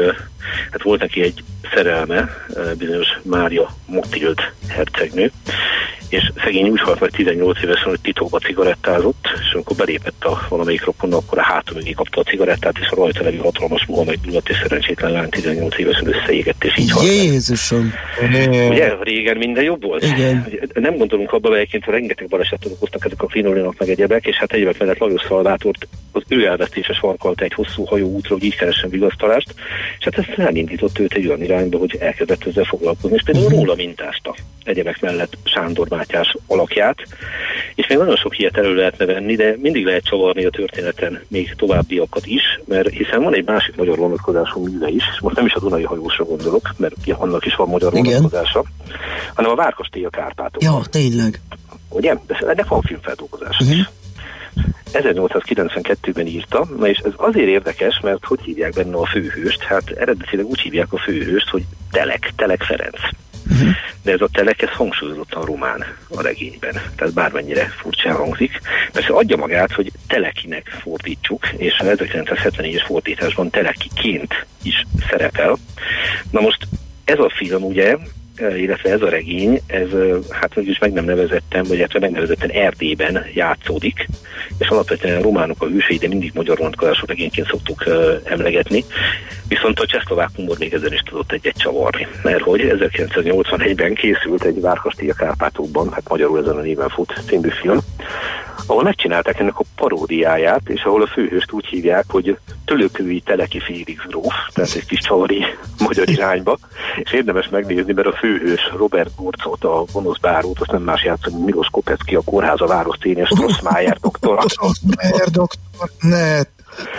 hát 0.71 0.83
volt 0.83 1.01
neki 1.01 1.21
egy 1.21 1.43
szerelme, 1.73 2.29
bizonyos 2.77 3.07
Mária 3.21 3.69
Motild 3.85 4.39
hercegnő, 4.67 5.31
és 6.09 6.31
szegény 6.43 6.69
úgy 6.69 6.81
halt 6.81 6.99
meg 6.99 7.09
18 7.09 7.63
évesen, 7.63 7.89
hogy 7.89 7.99
titokba 8.01 8.39
cigarettázott, 8.39 9.27
és 9.41 9.53
amikor 9.53 9.75
belépett 9.75 10.23
a 10.23 10.45
valamelyik 10.49 10.85
rokon, 10.85 11.13
akkor 11.13 11.37
a 11.37 11.63
mögé 11.73 11.91
kapta 11.91 12.19
a 12.19 12.23
cigarettát, 12.23 12.77
és 12.81 12.87
a 12.89 12.95
rajta 12.95 13.23
levő 13.23 13.37
hatalmas 13.37 13.85
ruha 13.87 14.03
meggyulladt, 14.03 14.49
és 14.49 14.57
szerencsétlen 14.61 15.11
lány 15.11 15.29
18 15.29 15.77
évesen 15.77 16.07
összeégett, 16.07 16.63
és 16.63 16.77
így 16.77 16.91
halt 16.91 17.07
Jézusom! 17.07 17.93
Ugye, 18.69 18.95
régen 19.01 19.37
minden 19.37 19.63
jobb 19.63 19.83
volt? 19.83 20.03
Igen. 20.03 20.47
Nem 20.73 20.97
gondolunk 20.97 21.33
abba, 21.33 21.55
egyébként 21.55 21.85
rengeteg 21.85 22.27
balesetet 22.27 22.71
okoztak 22.71 23.05
ezek 23.05 23.21
a 23.21 23.25
krinolinak 23.25 23.75
meg 23.77 23.89
egyebek, 23.89 24.25
és 24.25 24.35
hát 24.35 24.53
egyebek 24.53 24.79
mellett 24.79 24.97
Lajos 24.97 25.21
Szalvátort 25.27 25.87
az 26.11 26.23
ő 26.27 26.45
elvesztése 26.45 26.93
sarkalta 26.93 27.43
egy 27.43 27.53
hosszú 27.53 27.83
hajó 27.83 28.07
útra, 28.07 28.33
hogy 28.33 28.43
így 28.43 28.55
keressen 28.55 28.89
vigasztalást, 28.89 29.53
és 29.99 30.03
hát 30.03 30.17
ezt 30.17 30.39
elindított 30.39 30.99
őt 30.99 31.13
egy 31.13 31.27
olyan 31.27 31.43
irányba, 31.43 31.77
hogy 31.77 31.97
elkezdett 31.99 32.45
ezzel 32.45 32.63
foglalkozni, 32.63 33.15
és 33.15 33.23
például 33.23 33.45
uh-huh. 33.45 33.59
róla 33.59 33.75
mintázta 33.75 34.35
egyebek 34.69 35.01
mellett 35.01 35.37
Sándor 35.43 35.87
Mátyás 35.99 36.35
alakját, 36.47 36.97
és 37.75 37.87
még 37.87 37.97
nagyon 37.97 38.15
sok 38.15 38.39
ilyet 38.39 38.57
elő 38.57 38.75
lehetne 38.75 39.05
venni, 39.05 39.35
de 39.35 39.55
mindig 39.61 39.85
lehet 39.85 40.03
csavarni 40.03 40.45
a 40.45 40.49
történeten 40.49 41.21
még 41.27 41.53
továbbiakat 41.57 42.25
is, 42.25 42.59
mert 42.65 42.89
hiszen 42.89 43.23
van 43.23 43.35
egy 43.35 43.45
másik 43.45 43.75
magyar 43.75 43.97
vonatkozású 43.97 44.63
műve 44.63 44.87
is, 44.87 45.03
most 45.21 45.35
nem 45.35 45.45
is 45.45 45.53
a 45.53 45.59
Dunai 45.59 45.83
hajósra 45.83 46.23
gondolok, 46.23 46.69
mert 46.77 46.95
annak 47.17 47.45
is 47.45 47.55
van 47.55 47.67
magyar 47.67 47.91
vonatkozása, 47.91 48.63
hanem 49.33 49.51
a 49.51 49.55
Várkastély 49.55 50.05
a 50.05 50.09
Kárpátok. 50.09 50.63
Ja, 50.63 50.81
tényleg. 50.89 51.41
Ugye? 51.89 52.15
De 52.27 52.37
ennek 52.47 52.67
van 52.67 52.81
filmfeldolgozás 52.81 53.57
uh-huh. 53.59 53.77
is. 53.77 53.89
1892-ben 54.93 56.27
írta, 56.27 56.67
na 56.77 56.87
és 56.87 56.97
ez 56.97 57.11
azért 57.15 57.47
érdekes, 57.47 57.99
mert 58.03 58.25
hogy 58.25 58.39
hívják 58.41 58.73
benne 58.73 58.97
a 58.97 59.05
főhőst? 59.05 59.63
Hát 59.63 59.89
eredetileg 59.89 60.45
úgy 60.45 60.59
hívják 60.59 60.93
a 60.93 60.97
főhőst, 60.97 61.49
hogy 61.49 61.63
Telek, 61.91 62.33
Telek 62.35 62.63
Ferenc. 62.63 62.99
Uh-huh. 63.49 63.69
De 64.03 64.11
ez 64.11 64.21
a 64.21 64.29
telek, 64.31 64.61
ez 64.61 64.69
hangsúlyozottan 64.69 65.45
román 65.45 65.85
a 66.09 66.21
regényben, 66.21 66.73
tehát 66.95 67.13
bármennyire 67.13 67.65
furcsán 67.65 68.15
hangzik. 68.15 68.59
Persze 68.91 69.13
adja 69.13 69.37
magát, 69.37 69.71
hogy 69.71 69.91
telekinek 70.07 70.77
fordítsuk, 70.81 71.49
és 71.57 71.79
a 71.79 71.83
1974-es 71.83 72.83
fordításban 72.85 73.49
telekiként 73.49 74.45
is 74.63 74.85
szerepel. 75.09 75.57
Na 76.31 76.41
most 76.41 76.67
ez 77.05 77.19
a 77.19 77.31
film 77.35 77.63
ugye 77.63 77.97
illetve 78.57 78.91
ez 78.91 79.01
a 79.01 79.09
regény, 79.09 79.61
ez 79.67 79.87
hát 80.29 80.55
mégis 80.55 80.79
meg 80.79 80.93
nem 80.93 81.05
nevezettem, 81.05 81.63
vagy 81.63 81.77
illetve 81.77 81.99
megnevezetten 81.99 82.49
Erdélyben 82.49 83.25
játszódik, 83.33 84.07
és 84.57 84.67
alapvetően 84.67 85.17
a 85.17 85.21
románok 85.21 85.61
a 85.61 85.67
hősei, 85.67 85.97
de 85.97 86.07
mindig 86.07 86.31
magyar 86.33 86.57
vonatkozású 86.57 87.05
regényként 87.05 87.47
szoktuk 87.47 87.83
uh, 87.85 87.95
emlegetni. 88.23 88.83
Viszont 89.47 89.79
a 89.79 89.85
csehszlovák 89.85 90.29
humor 90.35 90.57
még 90.59 90.73
ezen 90.73 90.93
is 90.93 90.99
tudott 90.99 91.31
egyet 91.31 91.57
csavarni, 91.57 92.07
mert 92.23 92.41
hogy 92.41 92.61
1981-ben 92.63 93.93
készült 93.93 94.43
egy 94.43 94.61
Várkastély 94.61 95.09
a 95.09 95.13
Kárpátokban, 95.13 95.91
hát 95.91 96.09
magyarul 96.09 96.39
ezen 96.39 96.57
a 96.57 96.61
néven 96.61 96.89
fut 96.89 97.21
című 97.27 97.49
film, 97.49 97.79
ahol 98.69 98.83
megcsinálták 98.83 99.39
ennek 99.39 99.59
a 99.59 99.63
paródiáját, 99.75 100.61
és 100.69 100.83
ahol 100.83 101.01
a 101.01 101.07
főhőst 101.07 101.51
úgy 101.51 101.65
hívják, 101.65 102.05
hogy 102.07 102.37
Tölökői 102.65 103.21
Teleki 103.21 103.59
Félix 103.59 104.05
gróf, 104.07 104.33
tehát 104.53 104.75
egy 104.75 104.85
kis 104.85 104.99
csavari 104.99 105.45
magyar 105.77 106.09
irányba, 106.09 106.57
és 107.03 107.11
érdemes 107.11 107.49
megnézni, 107.49 107.93
mert 107.93 108.07
a 108.07 108.17
főhős 108.29 108.71
Robert 108.77 109.15
Gorcot, 109.15 109.63
a 109.63 109.85
gonosz 109.93 110.17
bárót, 110.17 110.59
azt 110.59 110.71
nem 110.71 110.81
más 110.81 111.03
játszani, 111.03 111.43
Milos 111.43 111.67
Kopecki, 111.71 112.15
a 112.15 112.21
kórháza 112.21 112.65
város 112.65 112.97
tényes, 112.97 113.27
Strossmayer 113.27 113.97
doktor. 114.01 114.43
Strossmayer 114.49 115.29
doktor, 115.29 115.89
ne, 115.99 116.41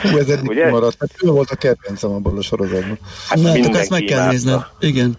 Hú, 0.02 0.18
ez 0.18 0.28
eddig 0.28 0.48
Ugye? 0.48 0.70
maradt. 0.70 0.96
Hát 1.00 1.10
ő 1.22 1.30
volt 1.30 1.50
a 1.50 1.56
kedvencem 1.56 2.10
abból 2.10 2.38
a 2.38 2.42
sorozatban. 2.42 2.98
Hát 3.28 3.38
Na, 3.38 3.48
hát 3.48 3.76
ezt 3.76 3.90
meg 3.90 4.02
kell 4.02 4.28
nézni. 4.28 4.52
Igen 4.80 5.18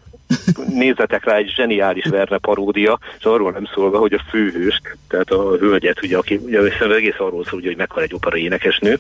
nézzetek 0.73 1.25
rá 1.25 1.35
egy 1.35 1.51
zseniális 1.55 2.05
Verne 2.05 2.38
paródia, 2.38 3.00
és 3.17 3.23
arról 3.23 3.51
nem 3.51 3.69
szólva, 3.73 3.97
hogy 3.97 4.13
a 4.13 4.23
főhős, 4.29 4.81
tehát 5.07 5.29
a 5.29 5.55
hölgyet, 5.59 6.03
ugye, 6.03 6.17
aki 6.17 6.35
ugye 6.35 6.59
egész 6.95 7.15
arról 7.17 7.45
szól, 7.45 7.59
ugye, 7.59 7.67
hogy 7.67 7.77
meghal 7.77 8.03
egy 8.03 8.13
opera 8.13 8.38
énekesnő, 8.38 9.00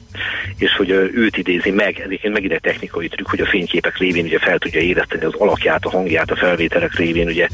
és 0.57 0.75
hogy 0.75 0.89
őt 0.89 1.37
idézi 1.37 1.71
meg, 1.71 1.99
egyébként 1.99 2.33
megint 2.33 2.51
egy 2.51 2.61
technikai 2.61 3.07
trükk, 3.07 3.29
hogy 3.29 3.41
a 3.41 3.45
fényképek 3.45 3.97
révén 3.97 4.25
ugye 4.25 4.39
fel 4.39 4.57
tudja 4.57 4.79
érezteni 4.79 5.23
az 5.23 5.33
alakját, 5.37 5.85
a 5.85 5.89
hangját, 5.89 6.31
a 6.31 6.35
felvételek 6.35 6.95
révén 6.95 7.27
ugye 7.27 7.47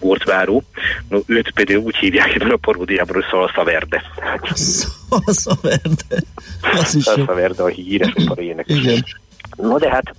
Gortváró. 0.00 0.62
No, 1.08 1.18
őt 1.26 1.50
például 1.50 1.82
úgy 1.82 1.96
hívják 1.96 2.34
ebben 2.34 2.50
a 2.50 2.56
paródiában, 2.56 3.14
hogy 3.14 3.24
Szalsza 3.30 3.64
Verde. 3.64 4.02
Szalsza 4.54 5.56
Verde. 5.62 6.22
Szalsza 6.84 7.34
Verde 7.34 7.62
a 7.62 7.66
híres 7.66 8.12
opera 8.14 8.42
énekes. 8.42 8.76
Igen. 8.76 9.04
No 9.56 9.78
de 9.78 9.90
hát 9.90 10.14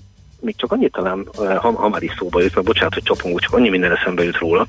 még 0.45 0.55
csak 0.55 0.71
annyit 0.71 0.91
talán, 0.91 1.29
eh, 1.39 1.57
ha, 1.57 1.71
ha 1.71 1.89
már 1.89 2.03
is 2.03 2.13
szóba 2.17 2.41
jött, 2.41 2.55
mert 2.55 2.67
bocsánat, 2.67 2.93
hogy 2.93 3.03
csapunk, 3.03 3.39
csak 3.39 3.53
annyi 3.53 3.69
minden 3.69 3.91
eszembe 3.91 4.23
jut 4.23 4.37
róla, 4.37 4.67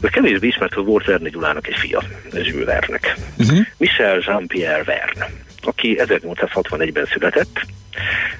hogy 0.00 0.10
kevésbé 0.10 0.46
ismert, 0.46 0.74
hogy 0.74 0.84
volt 0.84 1.04
Verne 1.04 1.28
Gyulának 1.28 1.66
egy 1.66 1.76
fia, 1.76 2.02
Zsül 2.32 2.64
Vernek. 2.64 3.16
Uh-huh. 3.38 3.58
Michel 3.76 4.18
Jean-Pierre 4.26 4.82
Verne, 4.82 5.30
aki 5.62 5.98
1861-ben 6.02 7.04
született, 7.04 7.60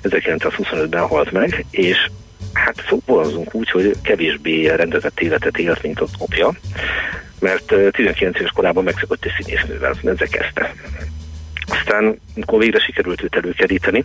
1925-ben 0.03 1.07
halt 1.07 1.31
meg, 1.31 1.65
és 1.71 2.11
hát 2.53 2.81
fogalmazunk 2.81 3.55
úgy, 3.55 3.71
hogy 3.71 3.97
kevésbé 4.03 4.67
rendezett 4.67 5.21
életet 5.21 5.59
élt, 5.59 5.83
mint 5.83 6.01
az 6.01 6.11
apja, 6.19 6.53
mert 7.41 7.75
19 7.91 8.35
eh, 8.35 8.41
éves 8.41 8.53
korában 8.55 8.85
megszökött 8.85 9.25
egy 9.25 9.33
színésznővel, 9.39 9.95
ezzel 10.05 10.29
kezdte. 10.29 10.75
Aztán, 11.91 12.21
amikor 12.35 12.59
végre 12.59 12.79
sikerült 12.79 13.23
őt 13.23 13.37
előkeríteni, 13.37 14.05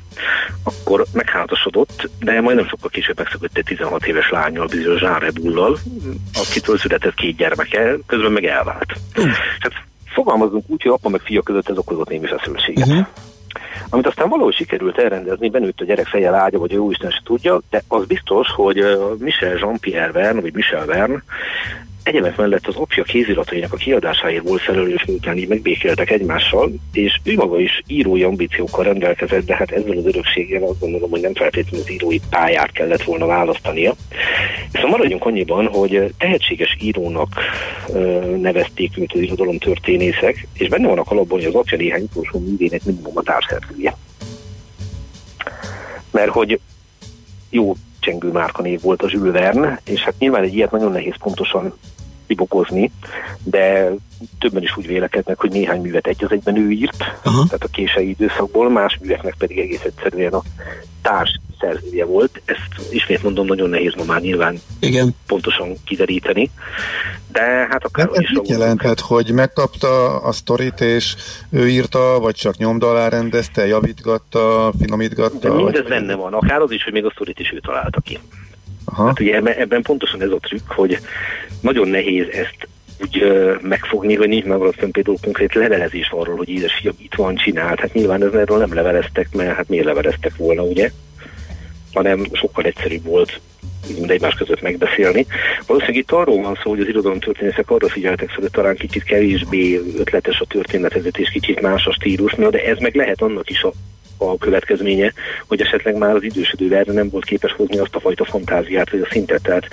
akkor 0.64 1.06
megházasodott, 1.14 2.10
de 2.20 2.42
majdnem 2.42 2.68
sokkal 2.68 2.90
később 2.90 3.18
megszökött 3.18 3.58
egy 3.58 3.64
16 3.64 4.06
éves 4.06 4.30
lányjal, 4.30 4.68
bizonyos 4.68 5.02
Jean 5.02 5.20
Rebullal, 5.20 5.78
akitől 6.34 6.78
született 6.78 7.14
két 7.14 7.36
gyermeke, 7.36 7.96
közben 8.06 8.32
meg 8.32 8.46
elvált. 8.46 8.94
Uh. 9.18 9.26
Hát 9.60 9.74
fogalmazunk 10.14 10.64
úgy, 10.68 10.82
hogy 10.82 10.92
apa 10.92 11.10
meg 11.10 11.22
fia 11.22 11.42
között 11.42 11.70
ez 11.70 11.78
okozott 11.78 12.10
némi 12.10 12.28
feszültséget. 12.28 12.88
Uh-huh. 12.88 13.06
Amit 13.90 14.08
aztán 14.08 14.30
valahogy 14.30 14.56
sikerült 14.56 14.98
elrendezni, 14.98 15.50
benőtt 15.50 15.82
a 15.82 15.86
gyerek 15.86 16.08
feje 16.08 16.36
ágya, 16.36 16.60
vagy 16.60 16.72
jó 16.72 16.92
Isten 16.92 17.12
se 17.12 17.22
tudja, 17.24 17.62
de 17.70 17.84
az 17.88 18.06
biztos, 18.06 18.48
hogy 18.56 18.84
Michel 19.18 19.58
Jean-Pierre 19.58 20.12
Verne, 20.12 20.42
vagy 20.42 20.54
Michel 20.54 20.86
Verne 20.86 21.24
Egyebek 22.06 22.36
mellett 22.36 22.68
az 22.68 22.76
apja 22.76 23.04
kéziratainak 23.04 23.74
a 23.74 23.76
kiadásáért 23.76 24.48
volt 24.48 24.62
felelős, 24.62 25.06
miután 25.06 25.38
így 25.38 25.48
megbékéltek 25.48 26.12
egymással, 26.12 26.72
és 26.94 27.20
ő 27.24 27.34
maga 27.36 27.60
is 27.60 27.84
írói 27.88 28.24
ambíciókkal 28.24 28.84
rendelkezett, 28.84 29.46
de 29.46 29.56
hát 29.56 29.72
ezzel 29.72 29.98
az 29.98 30.06
örökséggel 30.06 30.64
azt 30.64 30.80
gondolom, 30.80 31.10
hogy 31.10 31.22
nem 31.22 31.34
feltétlenül 31.34 31.86
az 31.86 31.92
írói 31.92 32.20
pályát 32.30 32.72
kellett 32.72 33.04
volna 33.04 33.26
választania. 33.26 33.96
Viszont 34.72 34.92
maradjunk 34.92 35.26
annyiban, 35.26 35.68
hogy 35.68 36.14
tehetséges 36.18 36.78
írónak 36.82 37.30
nevezték 38.42 38.98
őt 38.98 39.14
az 39.14 39.20
irodalom 39.20 39.58
történészek, 39.58 40.48
és 40.54 40.68
benne 40.68 40.88
vannak 40.88 41.12
alapban, 41.12 41.38
hogy 41.38 41.48
az 41.48 41.56
apja 41.56 41.78
néhány 41.78 42.02
utolsó 42.02 42.40
művének 42.40 42.84
minimum 42.84 43.18
a 43.18 43.22
társszerzője. 43.22 43.98
Mert 46.12 46.32
hogy 46.32 46.60
jó 47.50 47.76
csengő 48.00 48.32
márkanév 48.32 48.82
volt 48.82 49.02
a 49.02 49.08
Jules 49.10 49.32
Verne, 49.32 49.82
és 49.86 50.02
hát 50.02 50.16
nyilván 50.20 50.44
egy 50.44 50.56
ilyet 50.56 50.72
nagyon 50.72 50.92
nehéz 50.92 51.16
pontosan 51.20 51.74
kibokozni, 52.28 52.92
de 53.44 53.92
többen 54.40 54.64
is 54.64 54.78
úgy 54.78 54.88
vélekednek, 54.88 55.40
hogy 55.40 55.52
néhány 55.52 55.82
művet 55.82 56.08
egy 56.08 56.24
az 56.24 56.32
egyben 56.32 56.58
ő 56.58 56.72
írt, 56.72 57.04
Aha. 57.24 57.44
tehát 57.46 57.64
a 57.64 57.68
kései 57.72 58.10
időszakból, 58.10 58.70
más 58.70 58.98
műveknek 59.02 59.36
pedig 59.38 59.60
egész 59.60 59.84
egyszerűen 59.84 60.34
a 60.34 60.42
társ 61.02 61.40
szerzője 61.60 62.06
volt. 62.06 62.42
Ezt 62.46 62.92
ismét 62.92 63.24
mondom, 63.24 63.46
nagyon 63.46 63.70
nehéz 63.70 63.94
ma 63.98 64.04
már 64.04 64.22
nyilván 64.22 64.58
Igen. 64.80 65.16
pontosan 65.28 65.74
kideríteni. 65.86 66.52
De 67.32 67.68
hát 67.70 67.84
akár 67.84 68.10
ez 68.14 68.24
mit 68.34 68.50
jelenthet, 68.50 69.00
hogy 69.00 69.32
megkapta 69.32 70.22
a 70.22 70.32
sztorit, 70.32 70.82
és 70.82 71.16
ő 71.50 71.70
írta, 71.70 72.20
vagy 72.20 72.36
csak 72.36 72.58
nyomda 72.58 72.90
alá 72.90 73.08
rendezte, 73.08 73.68
javítgatta, 73.68 74.74
finomítgatta? 74.80 75.50
De 75.50 75.54
mindez 75.54 75.88
benne 75.88 76.16
van, 76.16 76.34
akár 76.34 76.62
az 76.62 76.72
is, 76.72 76.84
hogy 76.84 76.94
még 76.94 77.06
a 77.06 77.12
sztorit 77.12 77.40
is 77.40 77.52
ő 77.52 77.60
találta 77.60 78.00
ki. 78.00 78.20
Aha. 78.86 79.06
Hát 79.06 79.20
ugye 79.20 79.42
ebben 79.42 79.82
pontosan 79.82 80.22
ez 80.22 80.30
a 80.30 80.38
trükk, 80.42 80.72
hogy 80.72 80.98
nagyon 81.62 81.88
nehéz 81.88 82.28
ezt 82.28 82.68
úgy 83.02 83.22
ö, 83.22 83.56
megfogni, 83.62 84.16
hogy 84.16 84.28
nincs 84.28 84.46
meg 84.46 84.60
például 84.92 85.18
konkrét 85.22 85.54
levelezés 85.54 86.10
arról, 86.10 86.36
hogy 86.36 86.50
édes 86.50 86.74
fiam 86.74 86.96
itt 86.98 87.16
van, 87.16 87.36
csinált. 87.36 87.80
Hát 87.80 87.94
nyilván 87.94 88.24
ez 88.24 88.34
erről 88.34 88.58
nem 88.58 88.74
leveleztek, 88.74 89.28
mert 89.34 89.56
hát 89.56 89.70
miért 89.70 89.86
leveleztek 89.86 90.36
volna, 90.36 90.62
ugye? 90.62 90.92
Hanem 91.94 92.26
sokkal 92.34 92.64
egyszerűbb 92.64 93.04
volt 93.04 93.40
mind 93.98 94.12
egymás 94.12 94.34
között 94.34 94.62
megbeszélni. 94.62 95.26
Valószínűleg 95.68 96.02
itt 96.02 96.12
arról 96.12 96.42
van 96.42 96.60
szó, 96.64 96.70
hogy 96.70 96.80
az 96.80 96.88
irodalomtörténészek 96.88 97.70
arra 97.70 97.90
figyeltek 97.90 98.30
fel, 98.30 98.42
hogy 98.42 98.52
talán 98.52 98.76
kicsit 98.76 99.04
kevésbé 99.04 99.82
ötletes 99.98 100.40
a 100.40 100.46
történetvezetés, 100.46 101.30
kicsit 101.30 101.62
más 101.62 101.86
a 101.86 101.94
stílus, 101.94 102.34
de 102.36 102.66
ez 102.66 102.78
meg 102.78 102.96
lehet 102.96 103.22
annak 103.22 103.50
is 103.50 103.64
a 103.64 103.72
a 104.18 104.38
következménye, 104.38 105.14
hogy 105.48 105.62
esetleg 105.62 105.98
már 105.98 106.16
az 106.16 106.24
idősödő 106.24 106.68
Verne 106.70 106.94
nem 106.94 107.10
volt 107.10 107.26
képes 107.26 107.52
hozni 107.52 107.78
azt 107.78 107.96
a 107.96 108.00
fajta 108.00 108.26
fantáziát, 108.26 108.90
vagy 108.90 109.02
a 109.02 109.08
szintet, 109.12 109.42
tehát 109.42 109.68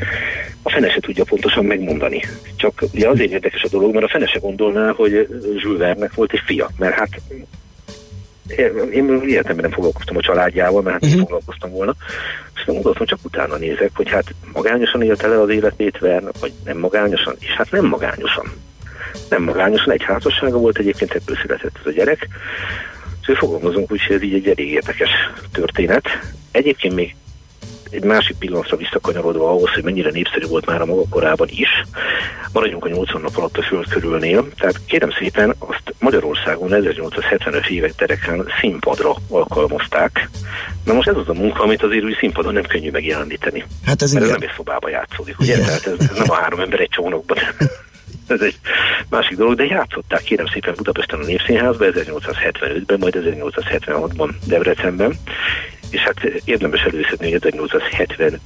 a 0.63 0.71
fene 0.71 0.91
se 0.91 1.01
tudja 1.01 1.25
pontosan 1.25 1.65
megmondani. 1.65 2.23
Csak 2.57 2.85
ugye 2.93 3.09
azért 3.09 3.31
érdekes 3.31 3.63
a 3.63 3.69
dolog, 3.69 3.93
mert 3.93 4.05
a 4.05 4.09
fene 4.09 4.27
se 4.27 4.39
gondolná, 4.39 4.91
hogy 4.91 5.29
Jules 5.57 5.79
Verne-nek 5.79 6.15
volt 6.15 6.33
egy 6.33 6.43
fia, 6.45 6.71
mert 6.79 6.95
hát 6.95 7.21
én 8.93 9.23
életemben 9.27 9.65
nem 9.65 9.73
foglalkoztam 9.73 10.17
a 10.17 10.21
családjával, 10.21 10.83
mert 10.83 10.95
hát 10.95 11.05
uh-huh. 11.05 11.21
foglalkoztam 11.21 11.71
volna, 11.71 11.95
és 12.55 12.65
gondoltam, 12.65 13.07
csak 13.07 13.19
utána 13.23 13.57
nézek, 13.57 13.91
hogy 13.95 14.09
hát 14.09 14.35
magányosan 14.53 15.03
élte 15.03 15.27
le 15.27 15.41
az 15.41 15.49
életét 15.49 15.99
Verne, 15.99 16.31
vagy 16.41 16.53
nem 16.65 16.79
magányosan, 16.79 17.37
és 17.39 17.51
hát 17.51 17.71
nem 17.71 17.85
magányosan. 17.85 18.53
Nem 19.29 19.43
magányosan, 19.43 19.93
egy 19.93 20.03
házassága 20.03 20.59
volt, 20.59 20.79
egyébként 20.79 21.13
ebből 21.13 21.37
született 21.37 21.77
ez 21.81 21.87
a 21.87 21.91
gyerek, 21.91 22.29
Szóval 23.27 23.49
fogalmazunk 23.49 23.93
úgy, 23.93 24.07
hogy 24.07 24.17
ez 24.17 24.23
így 24.23 24.35
egy 24.35 24.49
elég 24.49 24.71
érdekes 24.71 25.11
történet. 25.53 26.05
Egyébként 26.51 26.95
még 26.95 27.15
egy 27.91 28.05
másik 28.05 28.37
pillanatra 28.37 28.77
visszakanyarodva 28.77 29.49
ahhoz, 29.49 29.71
hogy 29.71 29.83
mennyire 29.83 30.11
népszerű 30.11 30.47
volt 30.47 30.67
már 30.67 30.81
a 30.81 30.85
maga 30.85 31.03
korában 31.11 31.49
is, 31.51 31.69
maradjunk 32.53 32.85
a 32.85 32.89
80 32.89 33.21
nap 33.21 33.37
alatt 33.37 33.59
a 33.59 33.63
föld 33.63 33.89
körülnél. 33.89 34.49
Tehát 34.59 34.81
kérem 34.87 35.11
szépen, 35.19 35.55
azt 35.59 35.95
Magyarországon 35.99 36.71
1870-es 36.73 37.69
évek 37.69 37.95
tereken 37.95 38.49
színpadra 38.61 39.15
alkalmazták. 39.29 40.29
Na 40.85 40.93
most 40.93 41.09
ez 41.09 41.17
az 41.17 41.29
a 41.29 41.33
munka, 41.33 41.63
amit 41.63 41.83
azért 41.83 42.05
úgy 42.05 42.17
színpadon 42.19 42.53
nem 42.53 42.67
könnyű 42.67 42.91
megjeleníteni. 42.91 43.65
Hát 43.87 44.03
ez, 44.03 44.13
Mert 44.13 44.25
ez 44.25 44.31
nem 44.31 44.43
egy 44.43 44.55
szobába 44.57 44.89
játszódik, 44.89 45.39
ugye? 45.39 45.55
Igen. 45.55 45.67
Tehát 45.67 45.87
ez, 45.87 46.09
ez 46.11 46.17
nem 46.17 46.31
a 46.31 46.35
három 46.35 46.61
ember 46.61 46.81
egy 46.81 46.89
csónakban. 46.89 47.39
ez 48.27 48.41
egy 48.41 48.57
másik 49.09 49.37
dolog, 49.37 49.55
de 49.55 49.65
játszották 49.65 50.23
kérem 50.23 50.47
szépen 50.47 50.75
Budapesten 50.77 51.21
a 51.21 51.25
Népszínházban 51.25 51.93
1875-ben, 51.95 52.99
majd 52.99 53.17
1876-ban 53.19 54.31
Debrecenben, 54.47 55.15
és 55.91 56.01
hát 56.01 56.25
érdemes 56.45 56.83
előszedni, 56.83 57.33
hogy 57.33 57.47
1875. 57.47 58.41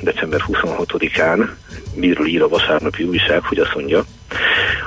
december 0.00 0.44
26-án 0.48 1.48
miről 1.94 2.26
ír 2.26 2.42
a 2.42 2.48
vasárnapi 2.48 3.02
újság, 3.02 3.42
hogy 3.42 3.58
azt 3.58 3.74
mondja, 3.74 4.04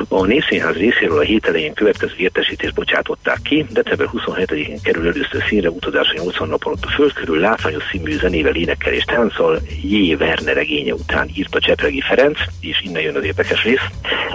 a 0.08 0.26
Népszínház 0.26 0.76
részéről 0.76 1.18
a 1.18 1.22
hét 1.22 1.46
elején 1.46 1.74
következő 1.74 2.14
értesítést 2.18 2.74
bocsátották 2.74 3.40
ki. 3.44 3.66
December 3.70 4.10
27-én 4.14 4.82
kerül 4.82 5.08
először 5.08 5.44
színre 5.48 5.70
utazás 5.70 6.10
a 6.10 6.22
80 6.22 6.48
nap 6.48 6.66
alatt 6.66 6.86
a 6.86 6.90
föld 6.90 7.14
körül 7.14 7.40
látványos 7.40 7.84
színű 7.92 8.18
zenével, 8.18 8.56
énekkel 8.56 8.94
és 8.94 9.04
tánccal. 9.04 9.60
J. 9.84 10.16
Verne 10.16 10.54
regénye 10.54 10.94
után 10.94 11.30
írt 11.36 11.56
a 11.56 11.60
Csepregi 11.60 12.02
Ferenc, 12.02 12.40
és 12.60 12.82
innen 12.82 13.02
jön 13.02 13.16
az 13.16 13.24
érdekes 13.24 13.64
rész. 13.64 13.86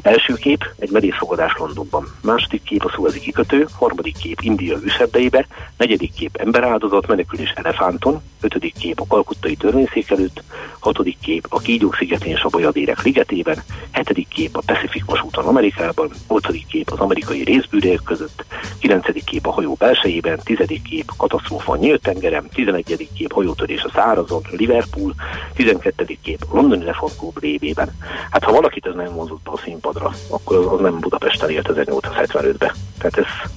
Első 0.03 0.35
kép 0.35 0.65
egy 0.79 0.91
merészfogadás 0.91 1.53
Londonban. 1.59 2.07
Második 2.23 2.63
kép 2.63 2.85
a 2.85 2.93
Szuezi 2.95 3.21
kikötő, 3.21 3.67
harmadik 3.79 4.17
kép 4.17 4.41
India 4.41 4.77
őserdeibe, 4.85 5.47
negyedik 5.77 6.13
kép 6.13 6.37
emberáldozat, 6.37 7.07
menekülés 7.07 7.53
elefánton, 7.55 8.23
ötödik 8.41 8.75
kép 8.79 9.01
a 9.01 9.07
kalkuttai 9.09 9.57
törvényszék 9.57 10.11
előtt, 10.11 10.43
hatodik 10.79 11.17
kép 11.21 11.47
a 11.49 11.59
Kígyók 11.59 11.97
szigetén 11.97 12.33
és 12.33 12.43
a 12.43 12.49
Bolyadérek 12.49 13.03
ligetében, 13.03 13.63
hetedik 13.91 14.29
kép 14.29 14.57
a 14.57 14.63
Pacific 14.67 15.00
vasúton 15.05 15.45
Amerikában, 15.45 16.11
8. 16.29 16.67
kép 16.67 16.91
az 16.91 16.99
amerikai 16.99 17.45
részbűrők 17.45 18.03
között, 18.03 18.45
9. 18.79 19.25
kép 19.25 19.47
a 19.47 19.51
hajó 19.51 19.75
belsejében, 19.79 20.41
10. 20.45 20.59
kép 20.89 21.11
katasztrófa 21.17 21.73
a 21.73 21.77
nyílt 21.77 22.03
tengerem, 22.03 22.49
11. 22.49 23.09
kép 23.15 23.33
hajótörés 23.33 23.83
a 23.83 23.91
szárazon, 23.95 24.43
Liverpool, 24.51 25.15
12. 25.55 26.17
kép 26.23 26.45
londoni 26.53 26.85
reformklub 26.85 27.39
révében. 27.39 27.97
Hát 28.31 28.45
ha 28.45 28.53
valakit 28.53 28.87
ez 28.87 28.95
nem 28.95 29.15
vonzott 29.15 29.47
a 29.49 29.59
színpadra, 29.65 30.13
akkor 30.31 30.57
az, 30.57 30.67
az 30.73 30.81
nem 30.81 30.99
Budapesten 31.01 31.51
élt 31.51 31.71
1875-ben. 31.75 32.73
Tehát 32.99 33.19
ez 33.19 33.51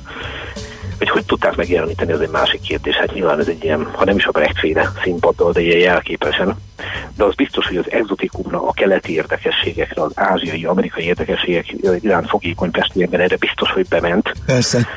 hogy 1.03 1.11
hogy 1.11 1.25
tudták 1.25 1.55
megjeleníteni, 1.55 2.11
az 2.11 2.21
egy 2.21 2.29
másik 2.29 2.61
kérdés. 2.61 2.95
Hát 2.95 3.13
nyilván 3.13 3.39
ez 3.39 3.47
egy 3.47 3.63
ilyen, 3.63 3.87
ha 3.91 4.05
nem 4.05 4.17
is 4.17 4.25
a 4.25 4.31
Brecht-féle 4.31 4.91
színpaddal, 5.03 5.51
de 5.51 5.61
ilyen 5.61 5.79
jelképesen. 5.79 6.55
De 7.17 7.23
az 7.23 7.35
biztos, 7.35 7.67
hogy 7.67 7.77
az 7.77 7.91
exotikumra, 7.91 8.67
a 8.67 8.71
keleti 8.73 9.13
érdekességekre, 9.13 10.01
az 10.01 10.11
ázsiai, 10.15 10.65
amerikai 10.65 11.03
érdekességek 11.03 11.75
iránt 11.99 12.29
fogékony 12.29 12.71
pesti 12.71 13.03
ember 13.03 13.19
erre 13.19 13.35
biztos, 13.35 13.71
hogy 13.71 13.87
bement. 13.87 14.33
Persze. 14.45 14.87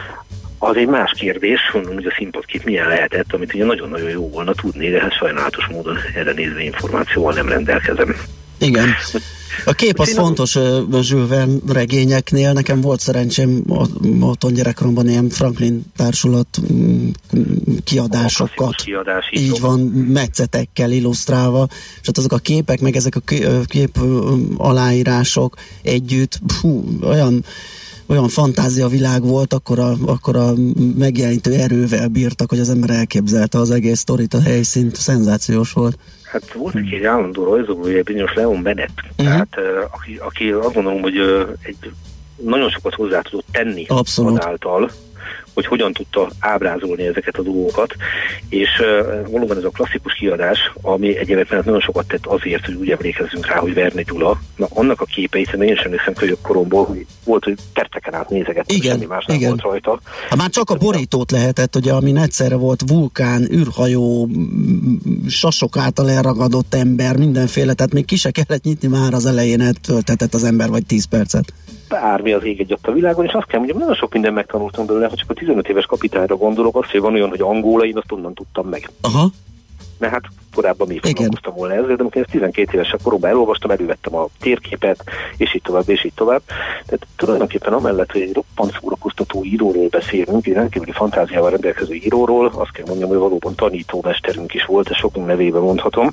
Az 0.59 0.77
egy 0.77 0.89
más 0.89 1.13
kérdés, 1.19 1.61
mondom, 1.73 1.95
hogy 1.95 2.07
a 2.07 2.15
színpadkép 2.17 2.65
milyen 2.65 2.89
lehetett, 2.89 3.33
amit 3.33 3.55
ugye 3.55 3.65
nagyon-nagyon 3.65 4.11
jó 4.11 4.31
volna 4.31 4.55
tudni, 4.55 4.91
de 4.91 5.01
hát 5.01 5.13
sajnálatos 5.13 5.67
módon 5.67 5.97
erre 6.15 6.33
nézve 6.33 6.63
információval 6.63 7.33
nem 7.33 7.49
rendelkezem. 7.49 8.17
Igen. 8.59 8.89
A 9.65 9.73
kép 9.73 9.99
az 9.99 10.13
fontos 10.15 10.57
a 10.57 10.85
Jules 10.91 11.29
Verne 11.29 11.55
regényeknél. 11.69 12.53
Nekem 12.53 12.81
volt 12.81 13.01
szerencsém 13.01 13.63
otthon 14.21 14.53
gyerekkoromban 14.53 15.09
ilyen 15.09 15.29
Franklin 15.29 15.83
társulat 15.97 16.59
mm, 16.73 17.09
kiadásokat. 17.85 18.75
Kiadás, 18.75 19.29
így, 19.31 19.43
így 19.43 19.61
van, 19.61 19.81
metszetekkel 20.09 20.91
illusztrálva, 20.91 21.67
és 21.71 22.07
hát 22.07 22.19
azok 22.19 22.33
a 22.33 22.39
képek, 22.39 22.81
meg 22.81 22.97
ezek 22.97 23.17
a 23.17 23.21
kép 23.65 23.99
aláírások 24.57 25.55
együtt, 25.83 26.39
hú, 26.61 26.85
olyan 27.03 27.45
olyan 28.07 28.29
fantázia 28.29 28.89
világ 28.89 29.23
volt, 29.23 29.53
akkor 29.53 29.79
a, 29.79 29.93
akkor 30.07 30.37
a 30.37 30.53
megjelenítő 30.99 31.53
erővel 31.53 32.09
bírtak, 32.09 32.49
hogy 32.49 32.61
az 32.61 32.71
ember 32.71 32.91
elképzelte 32.91 33.59
az 33.59 33.71
egész 33.71 33.99
sztorit, 33.99 34.35
a 34.35 34.41
helyszínt, 34.41 34.97
szenzációs 34.97 35.73
volt. 35.73 35.99
Hát 36.23 36.53
volt 36.53 36.75
neki 36.75 36.97
egy 36.97 37.05
állandó 37.05 37.45
rajzolója, 37.45 38.03
bizonyos 38.03 38.35
Leon 38.35 38.63
Bennett, 38.63 38.99
uh-huh. 39.11 39.27
tehát 39.27 39.57
aki, 39.91 40.17
aki 40.17 40.51
azt 40.51 40.75
gondolom, 40.75 41.01
hogy 41.01 41.17
egy 41.63 41.93
nagyon 42.37 42.71
sokat 42.71 42.95
hozzá 42.95 43.21
tudott 43.21 43.47
tenni 43.53 43.85
Abszolút. 43.89 44.39
azáltal, 44.39 44.91
hogy 45.57 45.67
hogyan 45.67 45.93
tudta 45.93 46.29
ábrázolni 46.39 47.07
ezeket 47.07 47.37
a 47.37 47.43
dolgokat, 47.43 47.95
és 48.49 48.69
uh, 48.81 49.31
valóban 49.31 49.57
ez 49.57 49.65
a 49.65 49.69
klasszikus 49.69 50.15
kiadás, 50.15 50.59
ami 50.83 51.19
egyébként 51.19 51.65
nagyon 51.65 51.81
sokat 51.81 52.07
tett 52.07 52.27
azért, 52.27 52.65
hogy 52.65 52.75
úgy 52.75 52.91
emlékezzünk 52.91 53.47
rá, 53.47 53.57
hogy 53.57 53.75
Verne 53.75 54.03
Gyula, 54.03 54.41
na 54.57 54.67
annak 54.71 55.01
a 55.01 55.05
képeit, 55.05 55.53
én 55.53 55.77
sem 55.77 55.85
emlékszem 55.85 56.15
kölyök 56.15 56.41
koromból, 56.41 56.85
hogy 56.85 57.07
volt, 57.25 57.45
hogy 57.45 57.55
perceken 57.73 58.15
át 58.15 58.31
nézegettem, 58.31 58.77
igen, 58.77 58.93
semmi 58.93 59.05
más 59.05 59.25
nem 59.25 59.37
igen. 59.37 59.49
volt 59.49 59.63
rajta. 59.63 60.01
Ha 60.29 60.37
már 60.37 60.51
csak 60.51 60.71
a 60.71 60.75
borítót 60.75 61.31
lehetett, 61.31 61.77
ugye, 61.77 61.93
amin 61.93 62.17
egyszerre 62.17 62.57
volt 62.57 62.83
vulkán, 62.87 63.49
űrhajó, 63.53 64.29
sasok 65.29 65.77
által 65.77 66.11
elragadott 66.11 66.75
ember, 66.75 67.17
mindenféle, 67.17 67.75
tehát 67.75 67.93
még 67.93 68.05
ki 68.05 68.17
se 68.17 68.31
kellett 68.31 68.63
nyitni 68.63 68.89
már 68.89 69.13
az 69.13 69.27
elején, 69.27 69.75
töltetett 69.83 70.35
az 70.35 70.45
ember 70.45 70.69
vagy 70.69 70.87
10 70.87 71.05
percet 71.05 71.53
bármi 71.89 72.33
az 72.33 72.45
ég 72.45 72.61
egy 72.61 72.79
a 72.83 72.93
világon, 72.93 73.25
és 73.25 73.33
azt 73.33 73.47
kell 73.47 73.59
mondjam, 73.59 73.79
nagyon 73.79 73.95
sok 73.95 74.13
minden 74.13 74.33
megtanultam 74.33 74.87
belőle, 74.87 75.07
hogy 75.09 75.19
csak 75.19 75.31
a 75.31 75.35
15 75.35 75.69
éves 75.69 75.87
kapitányra 75.87 76.37
gondolok, 76.37 76.77
azt, 76.77 76.91
hogy 76.91 77.01
van 77.01 77.15
olyan, 77.15 77.29
hogy 77.29 77.41
angola, 77.41 77.85
én 77.85 77.97
azt 77.97 78.13
onnan 78.13 78.35
tudtam 78.35 78.69
meg. 78.69 78.91
Aha. 79.01 79.31
Mert 79.99 80.13
hát 80.13 80.23
korábban 80.55 80.87
még 80.87 81.01
foglalkoztam 81.03 81.55
volna 81.55 81.75
ezzel, 81.75 81.97
de 81.97 82.03
amikor 82.03 82.23
ezt 82.23 82.31
12 82.31 82.71
évesen 82.73 82.99
koromban 83.03 83.31
elolvastam, 83.31 83.71
elővettem 83.71 84.15
a 84.15 84.29
térképet, 84.41 85.05
és 85.37 85.55
így 85.55 85.63
tovább, 85.63 85.89
és 85.89 86.05
így 86.05 86.13
tovább. 86.15 86.43
Tehát 86.87 87.07
tulajdonképpen 87.17 87.73
amellett, 87.73 88.13
hogy 88.13 88.21
egy 88.21 88.35
roppant 88.35 88.79
szórakoztató 88.81 89.45
íróról 89.45 89.89
beszélünk, 89.89 90.47
egy 90.47 90.53
rendkívüli 90.53 90.93
fantáziával 90.93 91.51
rendelkező 91.51 91.95
íróról, 91.95 92.53
azt 92.55 92.73
kell 92.73 92.85
mondjam, 92.87 93.09
hogy 93.09 93.19
valóban 93.19 93.55
tanítómesterünk 93.55 94.55
is 94.55 94.65
volt, 94.65 94.91
ezt 94.91 94.99
sokunk 94.99 95.27
nevében 95.27 95.63
mondhatom. 95.63 96.11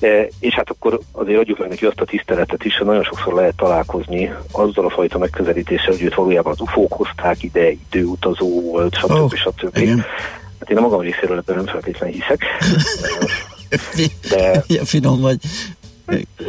E, 0.00 0.28
és 0.40 0.54
hát 0.54 0.70
akkor 0.70 1.00
azért 1.12 1.40
adjuk 1.40 1.58
meg 1.58 1.68
neki 1.68 1.86
azt 1.86 2.00
a 2.00 2.04
tiszteletet 2.04 2.64
is, 2.64 2.76
hogy 2.76 2.86
nagyon 2.86 3.04
sokszor 3.04 3.34
lehet 3.34 3.56
találkozni 3.56 4.34
azzal 4.52 4.84
a 4.84 4.90
fajta 4.90 5.18
megközelítéssel, 5.18 5.92
hogy 5.92 6.02
őt 6.02 6.14
valójában 6.14 6.52
az 6.52 6.60
ufók 6.60 6.92
hozták 6.92 7.42
ide, 7.42 7.70
időutazó 7.70 8.60
volt, 8.60 8.94
stb. 8.94 9.10
Oh, 9.10 9.34
stb. 9.34 9.76
Igen. 9.76 10.04
Hát 10.58 10.70
én 10.70 10.76
a 10.76 10.80
magam 10.80 11.00
részéről 11.00 11.38
ebben 11.38 11.56
nem 11.56 11.66
feltétlenül 11.66 12.14
hiszek. 12.14 12.44
De... 14.30 14.64
Ja, 14.66 14.84
finom 14.84 15.20
vagy. 15.20 15.38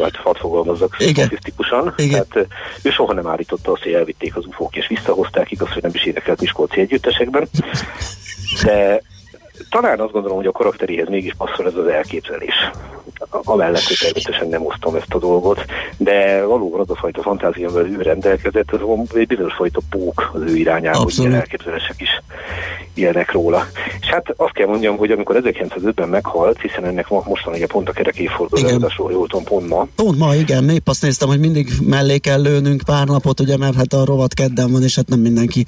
Hát 0.02 0.15
hadd 0.15 0.36
fogalmazzak 0.36 0.96
statisztikusan. 1.00 1.93
Tehát 1.96 2.48
ő 2.82 2.89
soha 2.89 3.13
nem 3.13 3.28
állította 3.28 3.72
azt, 3.72 3.84
hogy 3.84 3.93
elvitték 3.93 4.36
az 4.36 4.46
ufók 4.46 4.76
és 4.76 4.88
visszahozták, 4.88 5.52
igaz, 5.52 5.72
hogy 5.72 5.82
nem 5.82 5.91
is 5.93 6.06
érdekelt 6.06 6.41
Miskolci 6.41 6.80
együttesekben. 6.80 7.50
De 8.63 9.02
talán 9.70 10.00
azt 10.00 10.12
gondolom, 10.12 10.38
hogy 10.38 10.46
a 10.46 10.52
karakteréhez 10.52 11.08
mégis 11.08 11.34
passzol 11.38 11.67
ez 11.67 11.76
az 11.76 11.88
elképzelés. 11.88 12.56
Amellett, 13.30 13.84
hogy 13.84 13.98
természetesen 14.00 14.48
nem 14.48 14.65
osztom 14.65 14.96
ezt 14.96 15.13
a 15.13 15.20
dolgot, 15.20 15.65
de 15.98 16.46
valóban 16.46 16.80
az 16.80 16.89
a 16.89 16.96
fajta 16.96 17.22
fantázia, 17.22 17.70
amivel 17.70 17.91
ő 17.91 18.02
rendelkezett, 18.02 18.72
az 18.72 18.82
egy 19.15 19.28
bizonyos 19.28 19.54
fajta 19.54 19.82
pók 19.89 20.32
az 20.34 20.41
ő 20.41 20.56
irányába, 20.56 21.10
hogy 21.17 21.34
elképzelések 21.34 22.02
is 22.02 22.22
élnek 22.97 23.31
róla. 23.31 23.65
És 24.01 24.07
hát 24.07 24.33
azt 24.36 24.53
kell 24.53 24.67
mondjam, 24.67 24.97
hogy 24.97 25.12
amikor 25.12 25.41
1905-ben 25.43 26.10
meghalt, 26.10 26.62
hiszen 26.62 26.86
ennek 26.86 27.10
mostan 27.10 27.53
ugye 27.53 27.67
pont 27.67 27.89
a 27.89 27.91
kerek 27.91 28.17
évfordulózásról 28.17 29.12
jól 29.12 29.27
tudom, 29.27 29.43
pont 29.43 29.69
ma. 29.69 29.88
Pont 29.95 30.17
ma, 30.17 30.36
igen, 30.36 30.69
épp 30.69 30.88
azt 30.88 31.01
néztem, 31.01 31.27
hogy 31.27 31.39
mindig 31.39 31.69
mellé 31.81 32.17
kell 32.17 32.41
lőnünk 32.41 32.81
pár 32.86 33.07
napot, 33.07 33.39
ugye, 33.39 33.57
mert 33.57 33.75
hát 33.75 33.93
a 33.93 34.05
rovat 34.05 34.33
kedden 34.33 34.71
van, 34.71 34.83
és 34.83 34.95
hát 34.95 35.07
nem 35.07 35.19
mindenki 35.19 35.65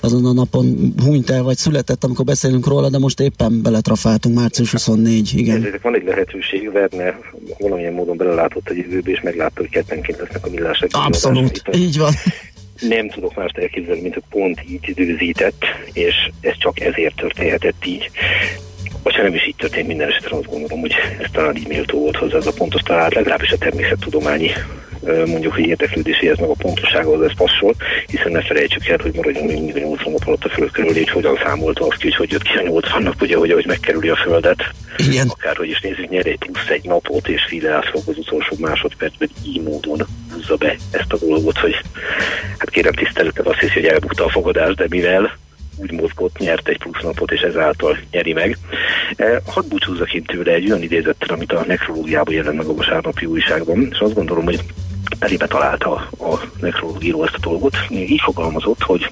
azon 0.00 0.26
a 0.26 0.32
napon 0.32 0.94
hunyt 1.04 1.30
el, 1.30 1.42
vagy 1.42 1.56
született, 1.56 2.04
amikor 2.04 2.24
beszélünk 2.24 2.66
róla, 2.66 2.88
de 2.88 2.98
most 2.98 3.20
éppen 3.20 3.62
beletrafáltunk, 3.62 4.34
március 4.34 4.70
24, 4.70 5.32
igen. 5.36 5.56
Ezért 5.56 5.82
van 5.82 5.94
egy 5.94 6.04
lehetőség, 6.04 6.72
Verne 6.72 7.18
valamilyen 7.58 7.92
módon 7.92 8.16
belelátott 8.16 8.68
a 8.68 8.72
jövőbe, 8.74 9.10
és 9.10 9.20
meglátta, 9.20 9.60
hogy 9.60 9.70
kettenként 9.70 10.18
lesznek 10.18 10.46
a 10.46 10.50
millások. 10.50 10.88
Abszolút, 10.92 11.62
így 11.72 11.98
van 11.98 12.12
nem 12.80 13.08
tudok 13.08 13.34
mást 13.34 13.58
elképzelni, 13.58 14.00
mint 14.00 14.14
hogy 14.14 14.22
pont 14.30 14.60
így 14.68 14.88
időzített, 14.88 15.64
és 15.92 16.30
ez 16.40 16.54
csak 16.58 16.80
ezért 16.80 17.16
történhetett 17.16 17.86
így. 17.86 18.10
Vagy 19.02 19.14
ha 19.14 19.22
nem 19.22 19.34
is 19.34 19.46
így 19.46 19.56
történt 19.56 19.86
minden 19.86 20.08
esetre, 20.08 20.36
azt 20.36 20.46
gondolom, 20.46 20.80
hogy 20.80 20.94
ez 21.20 21.30
talán 21.32 21.56
így 21.56 21.68
méltó 21.68 21.98
volt 21.98 22.16
hozzá 22.16 22.36
ez 22.36 22.46
a 22.46 22.52
pontos 22.52 22.82
találat, 22.82 23.14
legalábbis 23.14 23.50
a 23.50 23.58
természettudományi 23.58 24.50
mondjuk, 25.06 25.54
hogy 25.54 25.66
érdeklődéséhez 25.66 26.38
meg 26.38 26.48
a 26.48 26.54
pontossághoz 26.58 27.22
ez 27.22 27.34
passzol, 27.36 27.74
hiszen 28.06 28.32
ne 28.32 28.42
felejtsük 28.42 28.86
el, 28.86 28.98
hogy 29.02 29.14
maradjunk 29.14 29.46
még 29.46 29.56
mindig 29.56 29.82
a 29.82 29.86
80 29.86 30.12
nap 30.12 30.26
alatt 30.26 30.44
a 30.44 30.48
föld 30.48 30.70
körül, 30.70 30.92
hogy 30.92 31.08
hogyan 31.08 31.38
számolta 31.44 31.86
azt 31.86 31.96
ki, 31.96 32.10
hogy 32.10 32.30
jött 32.30 32.42
ki 32.42 32.58
a 32.58 32.62
80 32.62 33.02
nap, 33.02 33.22
ugye, 33.22 33.36
hogy, 33.36 33.52
hogy 33.52 33.66
megkerüli 33.66 34.08
a 34.08 34.16
földet. 34.16 34.64
Igen. 34.96 35.28
Akárhogy 35.28 35.68
is 35.68 35.80
nézzük, 35.80 36.08
nyer 36.08 36.26
egy 36.26 36.38
plusz 36.38 36.68
egy 36.68 36.84
napot, 36.84 37.28
és 37.28 37.44
Fideászlók 37.48 38.08
az 38.08 38.18
utolsó 38.18 38.56
másodpercben 38.58 39.28
így 39.46 39.62
módon 39.62 40.06
húzza 40.32 40.56
be 40.56 40.76
ezt 40.90 41.12
a 41.12 41.18
dolgot, 41.18 41.58
hogy 41.58 41.74
hát 42.58 42.70
kérem 42.70 42.92
tiszteletet 42.92 43.46
azt 43.46 43.58
hiszi, 43.58 43.72
hogy 43.72 43.84
elbukta 43.84 44.24
a 44.24 44.28
fogadás, 44.28 44.74
de 44.74 44.86
mivel 44.88 45.38
úgy 45.76 45.92
mozgott, 45.92 46.38
nyert 46.38 46.68
egy 46.68 46.78
plusz 46.78 47.02
napot, 47.02 47.32
és 47.32 47.40
ezáltal 47.40 47.98
nyeri 48.10 48.32
meg. 48.32 48.58
E, 49.16 49.40
hadd 49.46 49.68
búcsúzzak 49.68 50.14
én 50.14 50.24
tőle 50.24 50.52
egy 50.52 50.70
olyan 50.70 50.82
idézettel, 50.82 51.34
amit 51.34 51.52
a 51.52 51.64
nekrológiában 51.66 52.34
jelent 52.34 52.56
meg 52.56 52.66
a 52.66 52.74
vasárnapi 52.74 53.26
újságban, 53.26 53.88
és 53.90 53.98
azt 53.98 54.14
gondolom, 54.14 54.44
hogy 54.44 54.60
elébe 55.20 55.46
találta 55.46 55.92
a 56.18 56.40
nekrológíró 56.60 57.24
ezt 57.24 57.34
a 57.34 57.38
dolgot. 57.40 57.76
Így 57.90 58.20
fogalmazott, 58.20 58.82
hogy 58.82 59.10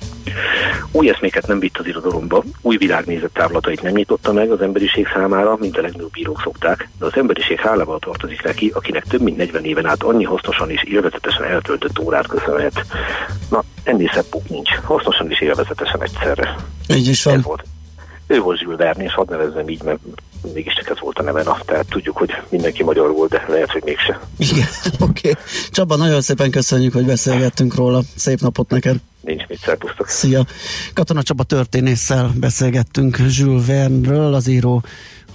új 0.93 1.09
eszméket 1.09 1.47
nem 1.47 1.59
vitt 1.59 1.79
az 1.79 1.87
irodalomba, 1.87 2.45
új 2.61 2.77
világnézet 2.77 3.31
távlatait 3.33 3.83
nem 3.83 3.93
nyitotta 3.93 4.33
meg 4.33 4.51
az 4.51 4.61
emberiség 4.61 5.07
számára, 5.15 5.57
mint 5.61 5.79
a 5.79 5.81
legnagyobb 5.81 6.11
bírók 6.11 6.41
szokták, 6.41 6.89
de 6.99 7.05
az 7.05 7.17
emberiség 7.17 7.59
hálával 7.59 7.99
tartozik 7.99 8.43
neki, 8.43 8.73
akinek 8.75 9.05
több 9.05 9.21
mint 9.21 9.37
40 9.37 9.65
éven 9.65 9.87
át 9.87 10.03
annyi 10.03 10.25
hasznosan 10.25 10.71
és 10.71 10.83
élvezetesen 10.83 11.45
eltöltött 11.45 11.99
órát 11.99 12.27
köszönhet. 12.27 12.85
Na, 13.51 13.65
ennél 13.83 14.11
szebb 14.15 14.43
nincs. 14.49 14.71
Hasznosan 14.75 15.31
és 15.31 15.41
élvezetesen 15.41 16.03
egyszerre. 16.03 16.57
Így 16.89 17.09
is 17.09 17.25
van. 17.25 17.35
Ez 17.35 17.43
volt 17.43 17.65
ő 18.29 18.41
volt 18.41 18.59
Zsül 18.59 18.77
Verne, 18.77 19.05
és 19.05 19.15
hadd 19.15 19.31
nevezzem 19.31 19.69
így, 19.69 19.83
mert 19.83 19.99
mégiscsak 20.55 20.89
ez 20.89 21.01
volt 21.01 21.19
a 21.19 21.23
neve, 21.23 21.43
na, 21.43 21.59
tehát 21.65 21.87
tudjuk, 21.89 22.17
hogy 22.17 22.31
mindenki 22.49 22.83
magyar 22.83 23.13
volt, 23.13 23.31
de 23.31 23.45
lehet, 23.49 23.71
hogy 23.71 23.83
mégse. 23.85 24.21
Igen, 24.37 24.67
oké. 25.09 25.31
Okay. 25.31 25.43
Csaba, 25.71 25.97
nagyon 25.97 26.21
szépen 26.21 26.51
köszönjük, 26.51 26.93
hogy 26.93 27.07
beszélgettünk 27.07 27.75
róla. 27.75 28.03
Szép 28.17 28.41
napot 28.41 28.71
neked. 28.71 28.97
Nincs 29.21 29.47
mit, 29.47 29.59
szerpusztok. 29.59 30.09
Szia. 30.09 30.45
Katona 30.95 31.23
Csaba 31.23 31.43
történésszel 31.43 32.31
beszélgettünk 32.35 33.17
Zsül 33.17 33.65
Verneről, 33.67 34.35
az 34.35 34.49
író 34.49 34.83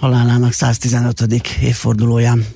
halálának 0.00 0.52
115. 0.52 1.20
évfordulóján. 1.60 2.46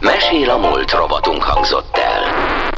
Mesél 0.00 0.50
a 0.50 0.58
múlt 0.58 0.90
robotunk 0.90 1.42
hangzott 1.42 1.96
el. 1.96 2.22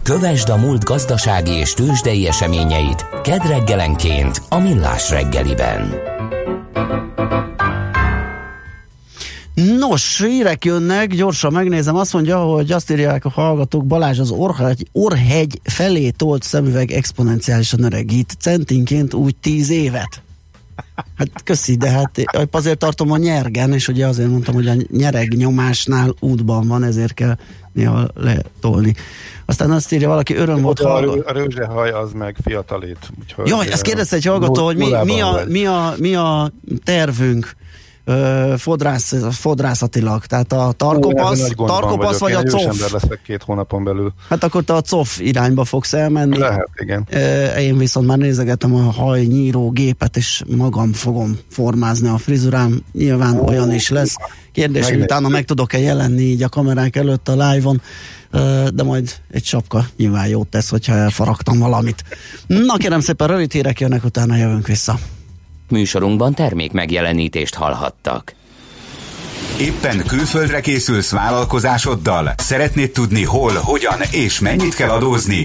Kövesd 0.03 0.49
a 0.49 0.57
múlt 0.57 0.85
gazdasági 0.85 1.53
és 1.53 1.73
tőzsdei 1.73 2.27
eseményeit 2.27 3.07
kedd 3.23 3.47
reggelenként 3.47 4.43
a 4.49 4.59
Millás 4.59 5.11
reggeliben. 5.11 6.15
Nos, 9.79 10.23
hírek 10.23 10.65
jönnek, 10.65 11.15
gyorsan 11.15 11.53
megnézem, 11.53 11.97
azt 11.97 12.13
mondja, 12.13 12.39
hogy 12.39 12.73
azt 12.73 12.91
írják 12.91 13.25
a 13.25 13.29
hallgatók, 13.29 13.87
Balázs 13.87 14.19
az 14.19 14.31
Orhegy, 14.31 14.89
Orhegy 14.93 15.61
felé 15.65 16.11
tolt 16.11 16.43
szemüveg 16.43 16.91
exponenciálisan 16.91 17.83
öregít, 17.83 18.37
centinként 18.39 19.15
úgy 19.15 19.37
tíz 19.37 19.71
évet. 19.71 20.23
Hát 21.17 21.43
köszi, 21.45 21.77
de 21.77 21.91
hát 21.91 22.23
azért 22.51 22.79
tartom 22.79 23.11
a 23.11 23.17
nyergen, 23.17 23.73
és 23.73 23.89
ugye 23.89 24.07
azért 24.07 24.31
mondtam, 24.31 24.55
hogy 24.55 24.69
a 24.69 24.75
nyereg 24.91 25.37
nyomásnál 25.37 26.15
útban 26.21 26.69
van, 26.69 26.85
ezért 26.85 27.15
kell 27.15 27.37
néha 27.77 28.09
letolni. 28.15 28.95
Aztán 29.45 29.71
azt 29.71 29.93
írja 29.93 30.09
valaki, 30.09 30.35
öröm 30.35 30.63
volt 30.63 30.79
hallgatni. 30.79 31.21
A 31.21 31.33
rőzsehaj 31.33 31.91
az 31.91 32.13
meg 32.13 32.37
fiatalít. 32.45 33.11
Úgyhogy 33.21 33.49
Jaj, 33.49 33.71
ezt 33.71 33.83
kérdezte 33.83 34.17
egy 34.17 34.25
hallgató, 34.25 34.65
hogy 34.65 34.77
mi, 34.77 34.95
mi, 35.05 35.21
a, 35.21 35.43
mi, 35.49 35.67
a, 35.67 35.95
mi 35.99 36.15
a 36.15 36.53
tervünk 36.85 37.57
fodrász, 38.57 39.15
fodrászatilag, 39.31 40.25
tehát 40.25 40.53
a 40.53 40.73
tarkopasz, 40.77 41.49
tarkopasz 41.57 42.19
vagy 42.19 42.33
a 42.33 42.43
cof. 42.43 42.93
leszek 42.93 43.21
két 43.25 43.43
hónapon 43.43 43.85
belül. 43.85 44.13
Hát 44.29 44.45
akkor 44.45 44.63
te 44.63 44.73
a 44.73 44.81
cof 44.81 45.21
irányba 45.21 45.65
fogsz 45.65 45.93
elmenni. 45.93 46.39
Lehet, 46.39 46.69
igen. 46.77 47.07
Én 47.59 47.79
viszont 47.79 48.07
már 48.07 48.19
nézegetem 48.19 48.75
a 48.75 48.81
hajnyíró 48.81 49.71
gépet, 49.71 50.17
és 50.17 50.43
magam 50.57 50.93
fogom 50.93 51.39
formázni 51.51 52.09
a 52.09 52.19
frizurám. 52.19 52.83
Nyilván 52.93 53.39
Ó, 53.41 53.49
olyan 53.49 53.75
is 53.75 53.89
lesz. 53.89 54.17
Kérdés, 54.57 54.89
hogy 54.89 55.01
utána 55.01 55.29
meg 55.29 55.45
tudok-e 55.45 55.79
jelenni 55.79 56.23
így 56.23 56.43
a 56.43 56.49
kamerák 56.49 56.97
előtt 56.97 57.29
a 57.29 57.33
live-on 57.33 57.83
de 58.75 58.83
majd 58.83 59.15
egy 59.31 59.45
sapka 59.45 59.87
nyilván 59.97 60.27
jót 60.27 60.49
tesz, 60.49 60.69
hogyha 60.69 60.95
elfaragtam 60.95 61.59
valamit. 61.59 62.05
Na 62.47 62.77
kérem 62.77 63.01
szépen, 63.01 63.27
rövid 63.27 63.53
hírek 63.53 63.81
jönnek, 63.81 64.05
utána 64.05 64.37
jövünk 64.37 64.67
vissza. 64.67 64.99
Műsorunkban 65.69 66.35
termék 66.35 66.73
megjelenítést 66.73 67.55
hallhattak. 67.55 68.35
Éppen 69.61 70.05
külföldre 70.07 70.61
készülsz 70.61 71.11
vállalkozásoddal? 71.11 72.35
Szeretnéd 72.37 72.91
tudni 72.91 73.25
hol, 73.25 73.53
hogyan 73.53 74.01
és 74.11 74.41
mennyit 74.41 74.75
kell 74.75 74.91
adózni? 74.91 75.45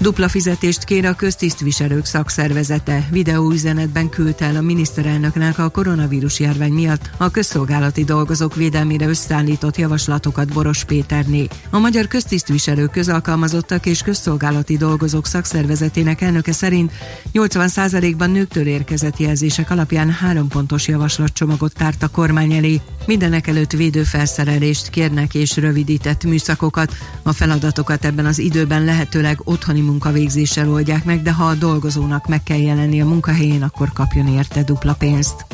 Dupla 0.00 0.28
fizetést 0.28 0.84
kér 0.84 1.04
a 1.04 1.14
köztisztviselők 1.14 2.04
szakszervezete. 2.04 3.08
Videóüzenetben 3.10 4.08
küldte 4.08 4.44
el 4.44 4.56
a 4.56 4.60
miniszterelnöknek 4.60 5.58
a 5.58 5.68
koronavírus 5.68 6.40
járvány 6.40 6.72
miatt 6.72 7.10
a 7.16 7.30
közszolgálati 7.30 8.04
dolgozók 8.04 8.54
védelmére 8.54 9.06
összeállított 9.06 9.76
javaslatokat 9.76 10.52
Boros 10.52 10.84
Péterné. 10.84 11.46
A 11.70 11.78
Magyar 11.78 12.06
Köztisztviselők 12.06 12.90
közalkalmazottak 12.90 13.86
és 13.86 14.02
közszolgálati 14.02 14.76
dolgozók 14.76 15.26
szakszervezetének 15.26 16.20
elnöke 16.20 16.52
szerint 16.52 16.92
80%-ban 17.32 18.30
nőktől 18.30 18.66
érkezett 18.66 19.18
jelzések 19.18 19.70
alapján 19.70 20.10
három 20.10 20.48
pontos 20.48 20.88
javaslatcsomagot 20.88 21.72
tárt 21.74 22.02
a 22.02 22.08
kormány 22.08 22.52
elé. 22.52 22.80
Mindenek 23.06 23.46
előtt 23.46 23.72
védőfelszerelést 23.72 24.90
kérnek 24.90 25.34
és 25.34 25.56
rövidített 25.56 26.24
műszakokat. 26.24 26.92
A 27.22 27.32
feladatokat 27.32 28.04
ebben 28.04 28.26
az 28.26 28.38
időben 28.38 28.84
lehetőleg 28.84 29.40
otthoni 29.44 29.86
munkavégzéssel 29.88 30.70
oldják 30.70 31.04
meg, 31.04 31.22
de 31.22 31.32
ha 31.32 31.44
a 31.44 31.54
dolgozónak 31.54 32.28
meg 32.28 32.42
kell 32.42 32.60
jelenni 32.60 33.00
a 33.00 33.06
munkahelyén, 33.06 33.62
akkor 33.62 33.92
kapjon 33.92 34.26
érte 34.26 34.62
dupla 34.62 34.94
pénzt. 34.94 35.46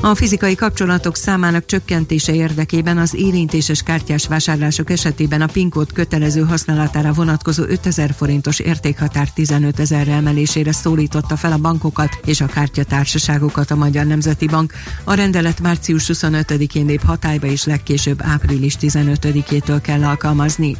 A 0.00 0.14
fizikai 0.14 0.54
kapcsolatok 0.54 1.16
számának 1.16 1.66
csökkentése 1.66 2.34
érdekében 2.34 2.98
az 2.98 3.14
érintéses 3.14 3.82
kártyás 3.82 4.26
vásárlások 4.26 4.90
esetében 4.90 5.40
a 5.40 5.46
PIN 5.46 5.70
kód 5.70 5.92
kötelező 5.92 6.42
használatára 6.42 7.12
vonatkozó 7.12 7.62
5000 7.62 8.14
forintos 8.16 8.58
értékhatár 8.58 9.30
15 9.30 9.80
ezerre 9.80 10.12
emelésére 10.12 10.72
szólította 10.72 11.36
fel 11.36 11.52
a 11.52 11.58
bankokat 11.58 12.18
és 12.24 12.40
a 12.40 12.46
kártyatársaságokat 12.46 13.70
a 13.70 13.76
Magyar 13.76 14.06
Nemzeti 14.06 14.46
Bank. 14.46 14.72
A 15.04 15.14
rendelet 15.14 15.60
március 15.60 16.10
25-én 16.12 16.86
lép 16.86 17.04
hatályba 17.04 17.46
és 17.46 17.64
legkésőbb 17.64 18.22
április 18.22 18.76
15-től 18.80 19.78
kell 19.82 20.04
alkalmazni. 20.04 20.76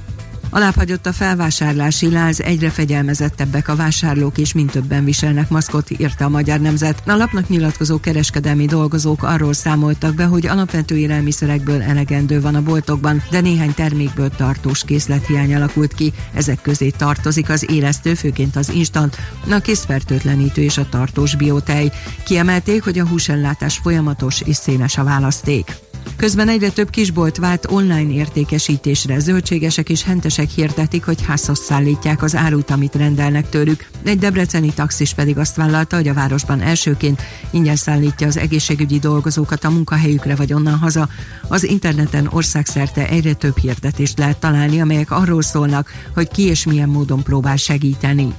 Alábbhagyott 0.51 1.07
a 1.07 1.13
felvásárlási 1.13 2.11
láz, 2.11 2.41
egyre 2.41 2.71
fegyelmezettebbek 2.71 3.69
a 3.69 3.77
vásárlók 3.77 4.39
és 4.39 4.53
mint 4.53 4.71
többen 4.71 5.05
viselnek 5.05 5.49
maszkot, 5.49 5.91
írta 5.91 6.25
a 6.25 6.29
Magyar 6.29 6.61
Nemzet. 6.61 7.03
A 7.07 7.17
lapnak 7.17 7.49
nyilatkozó 7.49 8.01
kereskedelmi 8.01 8.67
dolgozók 8.67 9.23
arról 9.23 9.53
számoltak 9.53 10.15
be, 10.15 10.25
hogy 10.25 10.47
alapvető 10.47 10.97
élelmiszerekből 10.97 11.83
elegendő 11.83 12.41
van 12.41 12.55
a 12.55 12.63
boltokban, 12.63 13.23
de 13.31 13.41
néhány 13.41 13.75
termékből 13.75 14.29
tartós 14.29 14.85
készlethiány 14.85 15.55
alakult 15.55 15.95
ki. 15.95 16.13
Ezek 16.35 16.63
közé 16.63 16.91
tartozik 16.91 17.49
az 17.49 17.71
élesztő, 17.71 18.15
főként 18.15 18.57
az 18.57 18.71
instant, 18.71 19.17
a 19.51 19.59
készfertőtlenítő 19.59 20.63
és 20.63 20.79
a 20.79 20.89
tartós 20.89 21.37
biotej. 21.37 21.93
Kiemelték, 22.25 22.85
hogy 22.85 22.99
a 22.99 23.07
húsellátás 23.07 23.79
folyamatos 23.79 24.41
és 24.41 24.57
széles 24.57 24.99
a 24.99 25.05
választék. 25.05 25.86
Közben 26.17 26.49
egyre 26.49 26.71
több 26.71 26.91
kisbolt 26.91 27.37
vált 27.37 27.67
online 27.71 28.13
értékesítésre. 28.13 29.19
Zöldségesek 29.19 29.89
és 29.89 30.03
hentesek 30.03 30.51
hirdetik, 30.51 31.05
hogy 31.05 31.25
házhoz 31.25 31.59
szállítják 31.59 32.23
az 32.23 32.35
árut, 32.35 32.71
amit 32.71 32.95
rendelnek 32.95 33.49
tőlük. 33.49 33.89
Egy 34.05 34.19
debreceni 34.19 34.73
taxis 34.75 35.15
pedig 35.15 35.39
azt 35.39 35.57
vállalta, 35.57 35.97
hogy 35.97 36.09
a 36.09 36.15
városban 36.15 36.61
elsőként 36.61 37.23
ingyen 37.51 37.77
szállítja 37.77 38.27
az 38.27 38.37
egészségügyi 38.37 38.99
dolgozókat 38.99 39.65
a 39.65 39.71
munkahelyükre 39.71 40.35
vagy 40.35 40.53
onnan 40.53 40.79
haza. 40.79 41.09
Az 41.49 41.65
interneten 41.65 42.29
országszerte 42.31 43.09
egyre 43.09 43.33
több 43.33 43.59
hirdetést 43.59 44.19
lehet 44.19 44.39
találni, 44.39 44.81
amelyek 44.81 45.11
arról 45.11 45.43
szólnak, 45.43 45.91
hogy 46.15 46.29
ki 46.29 46.43
és 46.43 46.65
milyen 46.65 46.89
módon 46.89 47.23
próbál 47.23 47.57
segíteni. 47.57 48.35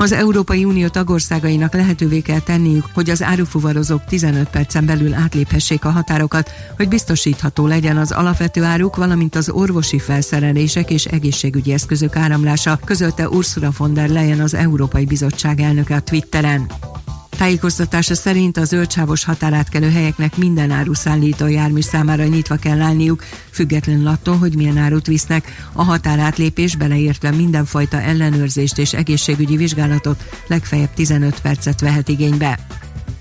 Az 0.00 0.12
Európai 0.12 0.64
Unió 0.64 0.88
tagországainak 0.88 1.74
lehetővé 1.74 2.20
kell 2.20 2.40
tenniük, 2.40 2.84
hogy 2.94 3.10
az 3.10 3.22
árufuvarozók 3.22 4.04
15 4.04 4.48
percen 4.48 4.86
belül 4.86 5.14
átléphessék 5.14 5.84
a 5.84 5.90
határokat, 5.90 6.50
hogy 6.76 6.88
biztosítható 6.88 7.66
legyen 7.66 7.96
az 7.96 8.12
alapvető 8.12 8.62
áruk, 8.62 8.96
valamint 8.96 9.34
az 9.34 9.50
orvosi 9.50 9.98
felszerelések 9.98 10.90
és 10.90 11.04
egészségügyi 11.04 11.72
eszközök 11.72 12.16
áramlása, 12.16 12.78
közölte 12.84 13.28
Ursula 13.28 13.70
von 13.76 13.94
der 13.94 14.08
Leyen 14.08 14.40
az 14.40 14.54
Európai 14.54 15.04
Bizottság 15.04 15.60
elnöke 15.60 15.94
a 15.94 16.00
Twitteren. 16.00 16.66
Tájékoztatása 17.40 18.14
szerint 18.14 18.56
a 18.56 18.64
zöldsávos 18.64 19.24
határátkelő 19.24 19.90
helyeknek 19.90 20.36
minden 20.36 20.70
áruszállító 20.70 21.46
jármű 21.46 21.80
számára 21.80 22.24
nyitva 22.24 22.56
kell 22.56 22.80
állniuk, 22.80 23.24
függetlenül 23.50 24.06
attól, 24.06 24.36
hogy 24.36 24.56
milyen 24.56 24.76
árut 24.76 25.06
visznek. 25.06 25.68
A 25.72 25.82
határátlépés 25.82 26.76
beleértve 26.76 27.30
mindenfajta 27.30 28.00
ellenőrzést 28.00 28.78
és 28.78 28.92
egészségügyi 28.92 29.56
vizsgálatot 29.56 30.24
legfeljebb 30.46 30.94
15 30.94 31.40
percet 31.40 31.80
vehet 31.80 32.08
igénybe. 32.08 32.58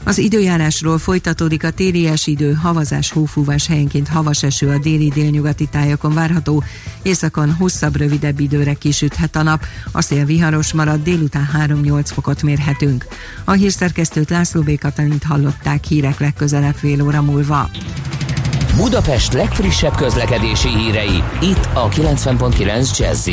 Az 0.03 0.17
időjárásról 0.17 0.97
folytatódik 0.97 1.63
a 1.63 1.71
téli 1.71 2.09
idő, 2.25 2.53
havazás, 2.53 3.11
hófúvás 3.11 3.67
helyenként 3.67 4.07
havas 4.07 4.43
eső 4.43 4.69
a 4.69 4.77
déli 4.77 5.09
délnyugati 5.09 5.65
tájakon 5.65 6.13
várható, 6.13 6.63
északon 7.01 7.53
hosszabb, 7.53 7.95
rövidebb 7.95 8.39
időre 8.39 8.73
kisüthet 8.73 9.35
a 9.35 9.43
nap, 9.43 9.65
a 9.91 10.01
szél 10.01 10.25
viharos 10.25 10.73
marad, 10.73 11.03
délután 11.03 11.49
3-8 11.67 12.01
fokot 12.05 12.43
mérhetünk. 12.43 13.05
A 13.43 13.51
hírszerkesztőt 13.51 14.29
László 14.29 14.61
B. 14.61 14.77
Katalint 14.77 15.23
hallották 15.23 15.83
hírek 15.83 16.19
legközelebb 16.19 16.75
fél 16.75 17.03
óra 17.03 17.21
múlva. 17.21 17.69
Budapest 18.75 19.33
legfrissebb 19.33 19.95
közlekedési 19.95 20.69
hírei, 20.69 21.23
itt 21.41 21.69
a 21.73 21.89
90.9 21.89 22.97
jazz 22.97 23.29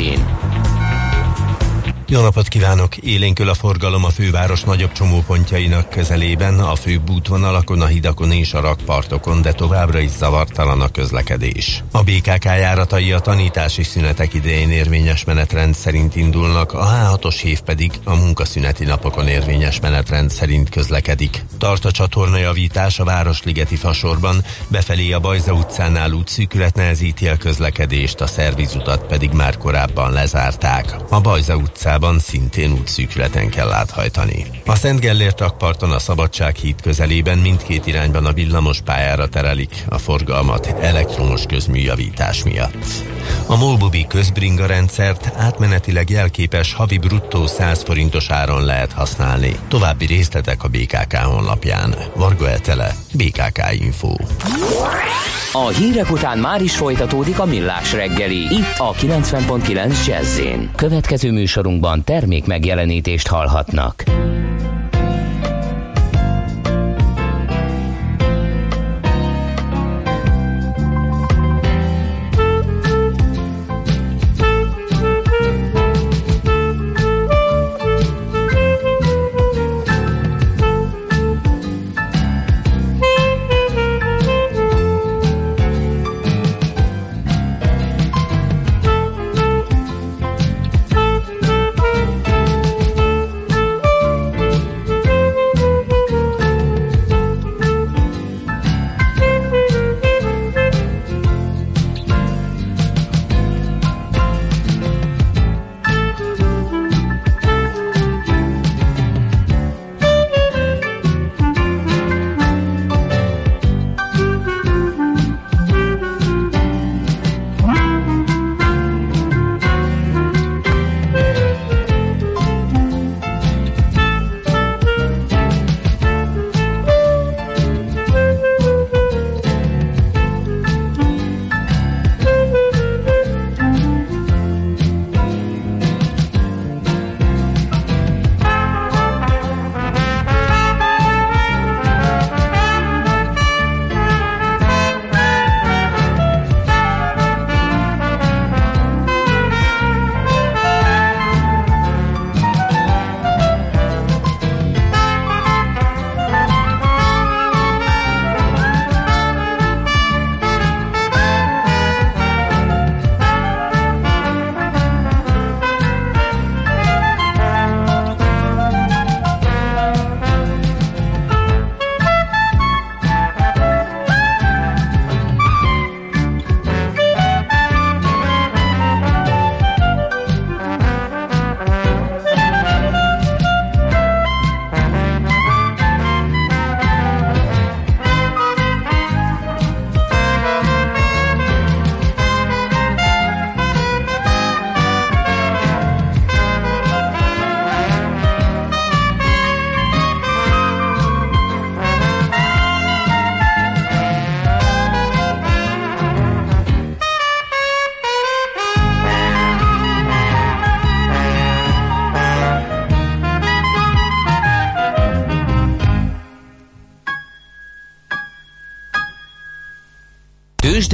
jó 2.09 2.21
napot 2.21 2.47
kívánok! 2.47 2.97
Élénkül 2.97 3.49
a 3.49 3.53
forgalom 3.53 4.03
a 4.05 4.09
főváros 4.09 4.61
nagyobb 4.61 4.91
csomópontjainak 4.91 5.89
közelében, 5.89 6.59
a 6.59 6.75
főbb 6.75 7.09
útvonalakon, 7.09 7.81
a 7.81 7.85
hidakon 7.85 8.31
és 8.31 8.53
a 8.53 8.59
rakpartokon, 8.59 9.41
de 9.41 9.51
továbbra 9.51 9.99
is 9.99 10.09
zavartalan 10.09 10.81
a 10.81 10.87
közlekedés. 10.87 11.83
A 11.91 12.03
BKK 12.03 12.43
járatai 12.43 13.11
a 13.11 13.19
tanítási 13.19 13.83
szünetek 13.83 14.33
idején 14.33 14.69
érvényes 14.69 15.23
menetrend 15.23 15.75
szerint 15.75 16.15
indulnak, 16.15 16.73
a 16.73 16.85
H6-os 16.85 17.37
hív 17.41 17.59
pedig 17.61 17.91
a 18.03 18.15
munkaszüneti 18.15 18.83
napokon 18.83 19.27
érvényes 19.27 19.79
menetrend 19.79 20.29
szerint 20.29 20.69
közlekedik. 20.69 21.45
Tart 21.57 21.85
a 21.85 21.91
csatornajavítás 21.91 22.99
a 22.99 23.03
Városligeti 23.03 23.75
fasorban, 23.75 24.43
befelé 24.67 25.11
a 25.11 25.19
Bajza 25.19 25.53
utcánál 25.53 26.11
útszűkület 26.11 26.75
nehezíti 26.75 27.27
a 27.27 27.37
közlekedést, 27.37 28.21
a 28.21 28.27
szervizutat 28.27 29.05
pedig 29.05 29.31
már 29.31 29.57
korábban 29.57 30.11
lezárták. 30.11 30.95
A 31.09 31.21
Bajza 31.21 31.55
utcán 31.55 31.95
utcában 31.97 32.19
szintén 32.19 32.71
útszűkületen 32.71 33.49
kell 33.49 33.71
áthajtani. 33.71 34.45
A 34.65 34.75
Szent 34.75 34.99
Gellért 34.99 35.39
rakparton 35.39 35.91
a 35.91 35.99
Szabadság 35.99 36.55
híd 36.55 36.81
közelében 36.81 37.37
mindkét 37.37 37.87
irányban 37.87 38.25
a 38.25 38.33
villamos 38.33 38.81
pályára 38.81 39.27
terelik 39.27 39.85
a 39.89 39.97
forgalmat 39.97 40.75
elektromos 40.81 41.45
közműjavítás 41.45 42.43
miatt. 42.43 42.85
A 43.47 43.55
Molbubi 43.55 44.05
közbringa 44.07 44.65
rendszert 44.65 45.31
átmenetileg 45.35 46.09
jelképes 46.09 46.73
havi 46.73 46.97
bruttó 46.97 47.47
100 47.47 47.83
forintos 47.83 48.29
áron 48.29 48.63
lehet 48.63 48.91
használni. 48.91 49.55
További 49.67 50.05
részletek 50.05 50.63
a 50.63 50.67
BKK 50.67 51.15
honlapján. 51.15 51.95
Varga 52.15 52.49
Etele, 52.49 52.95
BKK 53.13 53.61
Info. 53.71 54.15
A 55.51 55.67
hírek 55.67 56.11
után 56.11 56.37
már 56.37 56.61
is 56.61 56.75
folytatódik 56.75 57.39
a 57.39 57.45
millás 57.45 57.93
reggeli. 57.93 58.37
Itt 58.37 58.77
a 58.77 58.93
90.9 58.93 60.05
jazz 60.07 60.39
Következő 60.75 61.31
műsorunkban 61.31 61.86
termék 62.03 62.45
megjelenítést 62.45 63.27
hallhatnak. 63.27 64.03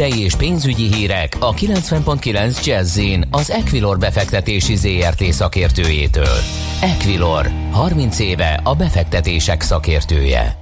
Tőzsdei 0.03 0.23
és 0.23 0.35
pénzügyi 0.35 0.93
hírek 0.93 1.35
a 1.39 1.53
90.9 1.53 2.65
jazz 2.65 2.99
az 3.29 3.51
Equilor 3.51 3.97
befektetési 3.97 4.75
ZRT 4.75 5.23
szakértőjétől. 5.23 6.37
Equilor, 6.81 7.51
30 7.71 8.19
éve 8.19 8.59
a 8.63 8.75
befektetések 8.75 9.61
szakértője. 9.61 10.57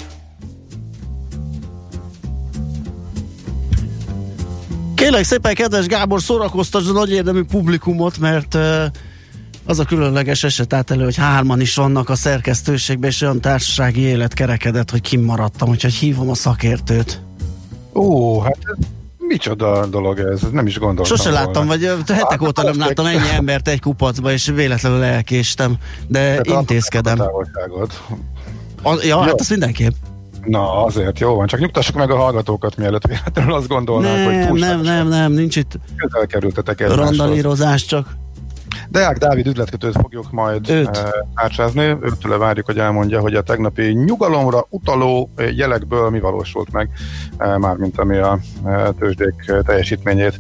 Kérlek 4.96 5.24
szépen, 5.24 5.54
kedves 5.54 5.86
Gábor, 5.86 6.22
szórakoztasd 6.22 6.90
a 6.90 6.94
nagy 6.94 7.12
érdemű 7.12 7.44
publikumot, 7.44 8.18
mert 8.18 8.56
uh, 8.56 8.86
az 9.66 9.80
a 9.80 9.86
különleges 9.86 10.44
eset 10.44 10.74
át 10.74 10.92
elő, 10.92 11.04
hogy 11.04 11.18
hárman 11.18 11.62
is 11.62 11.76
vannak 11.76 12.10
a 12.10 12.16
szerkesztőségben, 12.16 13.10
és 13.10 13.22
olyan 13.22 13.42
társasági 13.42 14.02
élet 14.02 14.34
kerekedett, 14.34 14.92
hogy 14.92 15.02
kimaradtam, 15.02 15.70
úgyhogy 15.70 15.94
hívom 15.94 16.30
a 16.30 16.36
szakértőt. 16.36 17.22
Ó, 17.94 18.40
hát 18.40 18.58
micsoda 19.32 19.86
dolog 19.86 20.20
ez, 20.20 20.42
nem 20.52 20.68
is 20.68 20.80
gondoltam 20.80 21.18
Sose 21.18 21.30
volna. 21.30 21.46
láttam, 21.46 21.68
vagy 21.68 21.84
hetek 21.84 22.30
hát, 22.30 22.42
óta 22.42 22.64
nem 22.64 22.80
láttam 22.80 23.06
ennyi 23.06 23.30
embert 23.34 23.68
egy 23.68 23.80
kupacba, 23.80 24.32
és 24.32 24.46
véletlenül 24.56 25.04
elkéstem, 25.04 25.78
de 26.08 26.20
Tehát 26.20 26.48
intézkedem. 26.48 27.20
A, 28.84 28.94
ja, 28.94 29.00
Jó. 29.04 29.20
hát 29.20 29.40
az 29.40 29.50
mindenképp. 29.50 29.92
Na, 30.46 30.84
azért 30.86 31.20
jó 31.20 31.36
van, 31.36 31.48
csak 31.48 31.60
nyugtassuk 31.60 31.96
meg 31.96 32.12
a 32.12 32.16
hallgatókat, 32.16 32.78
mielőtt 32.78 33.08
véletlenül 33.08 33.54
azt 33.54 33.68
gondolnák, 33.68 34.16
nem, 34.16 34.26
hogy 34.26 34.48
túl 34.48 34.60
Nem, 34.60 34.82
nem, 34.82 35.08
nem, 35.08 35.32
nincs 35.32 35.56
itt 35.56 35.80
közel 35.96 36.28
kerültetek 36.28 36.96
Randalírozás 36.96 37.86
csak. 37.86 38.20
Deák 38.92 39.18
Dávid 39.18 39.48
üzletkötőt 39.48 39.96
fogjuk 40.02 40.32
majd 40.32 40.70
Őt. 40.70 41.04
átsázni. 41.34 41.84
Őtől 41.84 42.38
várjuk, 42.38 42.66
hogy 42.66 42.78
elmondja, 42.78 43.20
hogy 43.20 43.36
a 43.36 43.42
tegnapi 43.42 43.84
nyugalomra 43.84 44.66
utaló 44.70 45.30
jelekből 45.56 46.10
mi 46.10 46.20
valósult 46.20 46.72
meg, 46.72 46.90
mármint 47.38 48.00
ami 48.00 48.18
a 48.18 48.40
tőzsdék 49.00 49.52
teljesítményét 49.66 50.40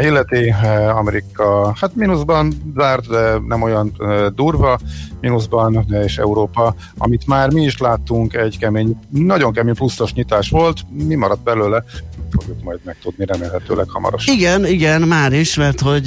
illeti. 0.00 0.54
Amerika 0.94 1.76
hát 1.80 1.94
mínuszban 1.94 2.52
zárt, 2.76 3.08
de 3.08 3.38
nem 3.46 3.62
olyan 3.62 3.92
durva 4.34 4.78
mínuszban, 5.20 5.86
és 6.04 6.18
Európa, 6.18 6.74
amit 6.98 7.26
már 7.26 7.52
mi 7.52 7.62
is 7.62 7.78
láttunk, 7.78 8.34
egy 8.34 8.58
kemény, 8.58 8.98
nagyon 9.10 9.52
kemény 9.52 9.74
pluszos 9.74 10.12
nyitás 10.12 10.50
volt. 10.50 10.78
Mi 10.90 11.14
maradt 11.14 11.42
belőle? 11.42 11.84
fogjuk 12.32 12.62
majd 12.62 12.80
megtudni 12.84 13.24
remélhetőleg 13.24 13.88
hamarosan. 13.88 14.34
Igen, 14.34 14.66
igen, 14.66 15.02
már 15.02 15.32
is, 15.32 15.54
mert 15.54 15.80
hogy 15.80 16.04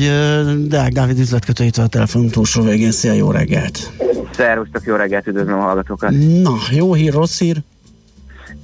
Deák 0.67 0.91
Dávid 0.91 1.19
üzletkötőitől 1.19 1.84
a 1.85 1.87
telefon 1.87 2.27
túlsó 2.27 2.61
végén. 2.61 2.91
Szia, 2.91 3.13
jó 3.13 3.31
reggelt! 3.31 3.91
Szervusztok, 4.31 4.83
jó 4.85 4.95
reggelt, 4.95 5.27
üdvözlöm 5.27 5.59
a 5.59 5.61
hallgatókat! 5.61 6.11
Na, 6.41 6.55
jó 6.71 6.93
hír, 6.93 7.13
rossz 7.13 7.39
hír? 7.39 7.57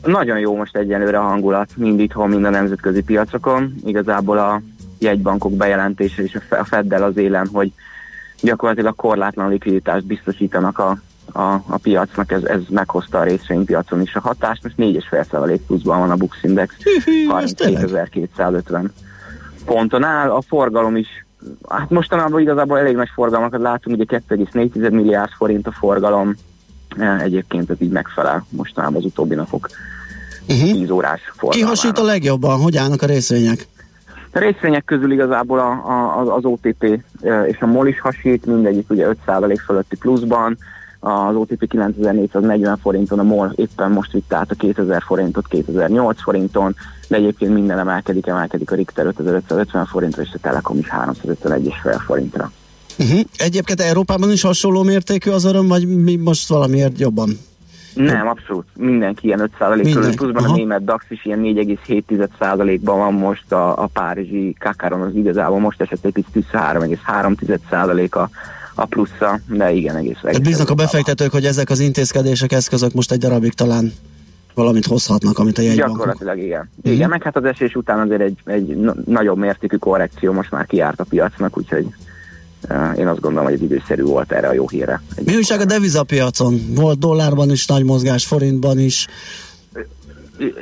Nagyon 0.05 0.39
jó 0.39 0.55
most 0.55 0.75
egyenlőre 0.75 1.19
a 1.19 1.23
hangulat, 1.23 1.69
mind 1.75 1.99
itthon, 1.99 2.29
mind 2.29 2.45
a 2.45 2.49
nemzetközi 2.49 3.01
piacokon. 3.01 3.75
Igazából 3.85 4.37
a 4.37 4.61
jegybankok 4.99 5.53
bejelentése 5.53 6.23
és 6.23 6.37
a 6.49 6.63
Feddel 6.63 7.03
az 7.03 7.17
élen, 7.17 7.49
hogy 7.53 7.71
gyakorlatilag 8.41 8.95
korlátlan 8.95 9.49
likviditást 9.49 10.05
biztosítanak 10.05 10.79
a 10.79 11.01
a, 11.33 11.53
a 11.53 11.77
piacnak, 11.81 12.31
ez, 12.31 12.43
ez 12.43 12.61
meghozta 12.69 13.19
a 13.19 13.23
részvénypiacon 13.23 14.01
is 14.01 14.15
a 14.15 14.19
hatást, 14.19 14.63
most 14.63 14.75
4,5% 14.77 15.59
pluszban 15.67 15.99
van 15.99 16.11
a 16.11 16.15
Bux 16.15 16.37
Index, 16.43 16.75
3250 17.29 18.91
ponton 19.65 20.03
áll, 20.03 20.29
a 20.29 20.41
forgalom 20.41 20.95
is, 20.95 21.25
hát 21.69 21.89
mostanában 21.89 22.41
igazából 22.41 22.79
elég 22.79 22.95
nagy 22.95 23.09
forgalmakat 23.13 23.61
látunk, 23.61 23.99
ugye 23.99 24.21
2,4 24.29 24.91
milliárd 24.91 25.31
forint 25.31 25.67
a 25.67 25.71
forgalom, 25.71 26.35
e, 26.97 27.19
egyébként 27.19 27.69
ez 27.69 27.75
így 27.79 27.91
megfelel 27.91 28.45
mostanában 28.49 28.97
az 28.97 29.05
utóbbi 29.05 29.35
napok 29.35 29.69
uh-huh. 30.47 30.69
Mhm. 30.69 30.79
10 30.79 30.89
órás 30.89 31.21
forgalmának. 31.21 31.73
Ki 31.73 31.81
hasít 31.81 31.97
a 31.97 32.03
legjobban? 32.03 32.59
Hogy 32.59 32.77
állnak 32.77 33.01
a 33.01 33.05
részvények? 33.05 33.67
A 34.33 34.39
részvények 34.39 34.85
közül 34.85 35.11
igazából 35.11 35.59
a, 35.59 35.71
a, 35.71 36.35
az 36.35 36.45
OTP 36.45 37.01
e, 37.21 37.47
és 37.47 37.59
a 37.59 37.65
MOL 37.65 37.87
is 37.87 37.99
hasít, 37.99 38.45
mindegyik 38.45 38.89
ugye 38.89 39.07
5% 39.27 39.57
fölötti 39.65 39.97
pluszban, 39.97 40.57
az 41.03 41.35
OTP 41.35 41.67
9440 41.67 42.77
forinton, 42.77 43.19
a 43.19 43.23
MOL 43.23 43.53
éppen 43.55 43.91
most 43.91 44.11
vitt 44.11 44.33
át 44.33 44.51
a 44.51 44.55
2000 44.55 45.01
forintot 45.01 45.47
2008 45.47 46.21
forinton, 46.21 46.75
de 47.07 47.15
egyébként 47.15 47.53
minden 47.53 47.79
emelkedik, 47.79 48.27
emelkedik 48.27 48.71
a 48.71 48.75
Richter 48.75 49.05
5550 49.05 49.85
forintra, 49.85 50.21
és 50.21 50.29
a 50.33 50.37
Telekom 50.41 50.77
is 50.77 50.87
351,5 50.89 52.01
forintra. 52.05 52.51
Uh-huh. 52.99 53.19
Egyébként 53.37 53.81
Európában 53.81 54.31
is 54.31 54.41
hasonló 54.41 54.83
mértékű 54.83 55.31
az 55.31 55.43
öröm, 55.43 55.67
vagy 55.67 56.03
mi 56.03 56.15
most 56.15 56.49
valamiért 56.49 56.99
jobban? 56.99 57.39
Nem, 57.93 58.27
abszolút. 58.27 58.65
Mindenki 58.75 59.27
ilyen 59.27 59.51
5% 59.59 59.89
körül, 59.93 60.15
pluszban 60.15 60.43
Aha. 60.43 60.53
a 60.53 60.55
német 60.55 60.83
DAX 60.83 61.05
is 61.09 61.25
ilyen 61.25 61.39
4,7%-ban 61.41 62.97
van 62.97 63.13
most, 63.13 63.51
a, 63.51 63.83
a 63.83 63.89
párizsi 63.93 64.55
Kakaron 64.59 65.01
az 65.01 65.15
igazából 65.15 65.59
most 65.59 65.81
esett 65.81 66.05
egy 66.05 66.13
picit 66.13 66.45
3,3%-a 66.51 68.19
a 68.19 68.29
plusza, 68.85 69.39
de 69.47 69.71
igen, 69.71 69.95
egész. 69.95 70.17
egész 70.23 70.33
hát 70.33 70.41
bíznak 70.41 70.69
a 70.69 70.73
befektetők, 70.73 71.31
hogy 71.31 71.45
ezek 71.45 71.69
az 71.69 71.79
intézkedések, 71.79 72.51
eszközök 72.51 72.93
most 72.93 73.11
egy 73.11 73.19
darabig 73.19 73.53
talán 73.53 73.93
valamit 74.53 74.85
hozhatnak, 74.85 75.39
amit 75.39 75.57
a 75.57 75.61
jegybankok. 75.61 75.97
Gyakorlatilag 75.97 76.37
igen. 76.37 76.69
Uh-huh. 76.75 76.93
Igen, 76.93 77.09
meg 77.09 77.23
hát 77.23 77.35
az 77.35 77.43
esés 77.43 77.75
után 77.75 77.99
azért 77.99 78.21
egy, 78.21 78.37
egy 78.45 78.77
nagyobb 79.05 79.37
mértékű 79.37 79.77
korrekció 79.77 80.31
most 80.31 80.51
már 80.51 80.65
kiárt 80.65 80.99
a 80.99 81.03
piacnak, 81.03 81.57
úgyhogy 81.57 81.87
uh, 82.69 82.97
én 82.97 83.07
azt 83.07 83.19
gondolom, 83.19 83.45
hogy 83.45 83.53
ez 83.53 83.61
időszerű 83.61 84.03
volt 84.03 84.31
erre 84.31 84.47
a 84.47 84.53
jó 84.53 84.67
hírre. 84.67 85.01
Mi 85.25 85.35
újság 85.35 85.59
a 85.59 85.65
devizapiacon? 85.65 86.61
Volt 86.75 86.99
dollárban 86.99 87.51
is 87.51 87.65
nagy 87.65 87.83
mozgás, 87.83 88.25
forintban 88.25 88.79
is. 88.79 89.07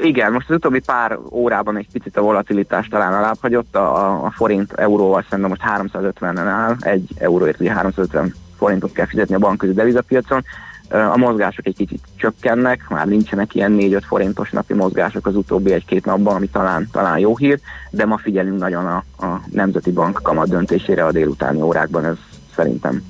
Igen, 0.04 0.32
most 0.32 0.50
az 0.50 0.56
utóbbi 0.56 0.80
pár 0.80 1.18
órában 1.32 1.78
egy 1.78 1.88
picit 1.92 2.18
a 2.18 2.22
volatilitás 2.22 2.88
talán 2.88 3.14
alábbhagyott, 3.14 3.76
a, 3.76 4.26
a 4.26 4.32
forint 4.32 4.74
euróval 4.74 5.26
szemben 5.30 5.50
most 5.50 5.62
350-en 5.66 6.48
áll, 6.48 6.76
egy 6.80 7.10
euróért 7.18 7.60
ugye 7.60 7.72
350 7.72 8.34
forintot 8.58 8.92
kell 8.92 9.06
fizetni 9.06 9.36
a 9.36 9.40
bankközi 9.40 9.74
devizapiacon, 9.74 10.44
a 10.92 11.18
mozgások 11.18 11.66
egy 11.66 11.76
kicsit 11.76 12.04
csökkennek, 12.16 12.90
már 12.90 13.08
nincsenek 13.08 13.56
ilyen 13.56 13.78
4-5 13.80 14.02
forintos 14.08 14.50
napi 14.50 14.74
mozgások 14.74 15.28
az 15.28 15.36
utóbbi 15.36 15.72
egy-két 15.72 16.06
napban, 16.06 16.36
ami 16.36 16.48
talán, 16.48 16.88
talán 16.92 17.20
jó 17.20 17.38
hír, 17.38 17.60
de 17.90 18.06
ma 18.06 18.18
figyelünk 18.18 18.60
nagyon 18.60 18.86
a, 18.86 19.26
a 19.26 19.42
Nemzeti 19.52 19.92
Bank 19.92 20.20
kamat 20.24 20.50
döntésére 20.50 21.06
a 21.06 21.12
délutáni 21.12 21.62
órákban, 21.62 22.06
ez 22.06 22.18
szerintem 22.56 23.04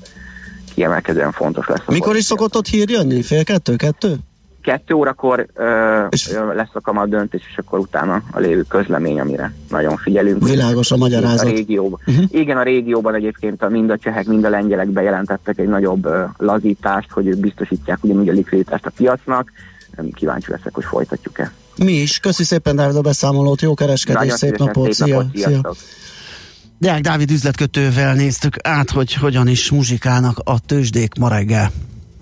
kiemelkedően 0.74 1.32
fontos 1.32 1.66
lesz. 1.66 1.80
Mikor 1.86 2.16
is 2.16 2.24
szokott 2.24 2.56
ott 2.56 2.66
hír 2.66 2.90
jönni? 2.90 3.22
Fél 3.22 3.44
kettő, 3.44 3.76
kettő? 3.76 4.16
Kettő 4.62 4.94
órakor 4.94 5.46
ö, 5.54 6.06
és 6.10 6.30
lesz 6.54 6.68
a 6.72 6.80
kamat 6.80 7.08
döntés, 7.08 7.42
és 7.50 7.58
akkor 7.58 7.78
utána 7.78 8.22
a 8.30 8.38
lévő 8.38 8.64
közlemény, 8.68 9.20
amire 9.20 9.52
nagyon 9.68 9.96
figyelünk. 9.96 10.48
Világos 10.48 10.90
a 10.90 10.96
magyarázat. 10.96 11.46
A 11.46 11.50
régióban. 11.50 12.00
Uh-huh. 12.06 12.24
Igen, 12.30 12.56
a 12.56 12.62
régióban 12.62 13.14
egyébként 13.14 13.62
a, 13.62 13.68
mind 13.68 13.90
a 13.90 13.98
csehek, 13.98 14.26
mind 14.26 14.44
a 14.44 14.48
lengyelek 14.48 14.88
bejelentettek 14.88 15.58
egy 15.58 15.68
nagyobb 15.68 16.04
ö, 16.04 16.24
lazítást, 16.36 17.10
hogy 17.10 17.26
ők 17.26 17.38
biztosítják 17.38 17.98
ugyanúgy 18.00 18.28
a 18.28 18.32
likviditást 18.32 18.86
a 18.86 18.90
piacnak. 18.96 19.52
Kíváncsi 20.14 20.50
leszek, 20.50 20.74
hogy 20.74 20.84
folytatjuk-e. 20.84 21.52
Mi 21.76 21.92
is. 21.92 22.18
Köszi 22.18 22.44
szépen, 22.44 22.76
Dávid, 22.76 22.96
a 22.96 23.00
beszámolót. 23.00 23.60
Jó 23.60 23.74
kereskedés, 23.74 24.20
nagyon 24.20 24.36
szép 24.36 24.56
napot. 24.56 24.92
Szép 24.92 25.06
napot. 25.08 25.26
Szia. 25.34 25.46
Szia. 25.46 25.74
Deák 26.78 27.00
Dávid 27.00 27.30
üzletkötővel 27.30 28.14
néztük 28.14 28.56
át, 28.62 28.90
hogy 28.90 29.14
hogyan 29.14 29.48
is 29.48 29.70
muzsikálnak 29.70 30.38
a 30.44 30.60
tőzsdék 30.66 31.14
ma 31.14 31.28
reggel. 31.28 31.70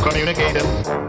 communicator. 0.00 1.07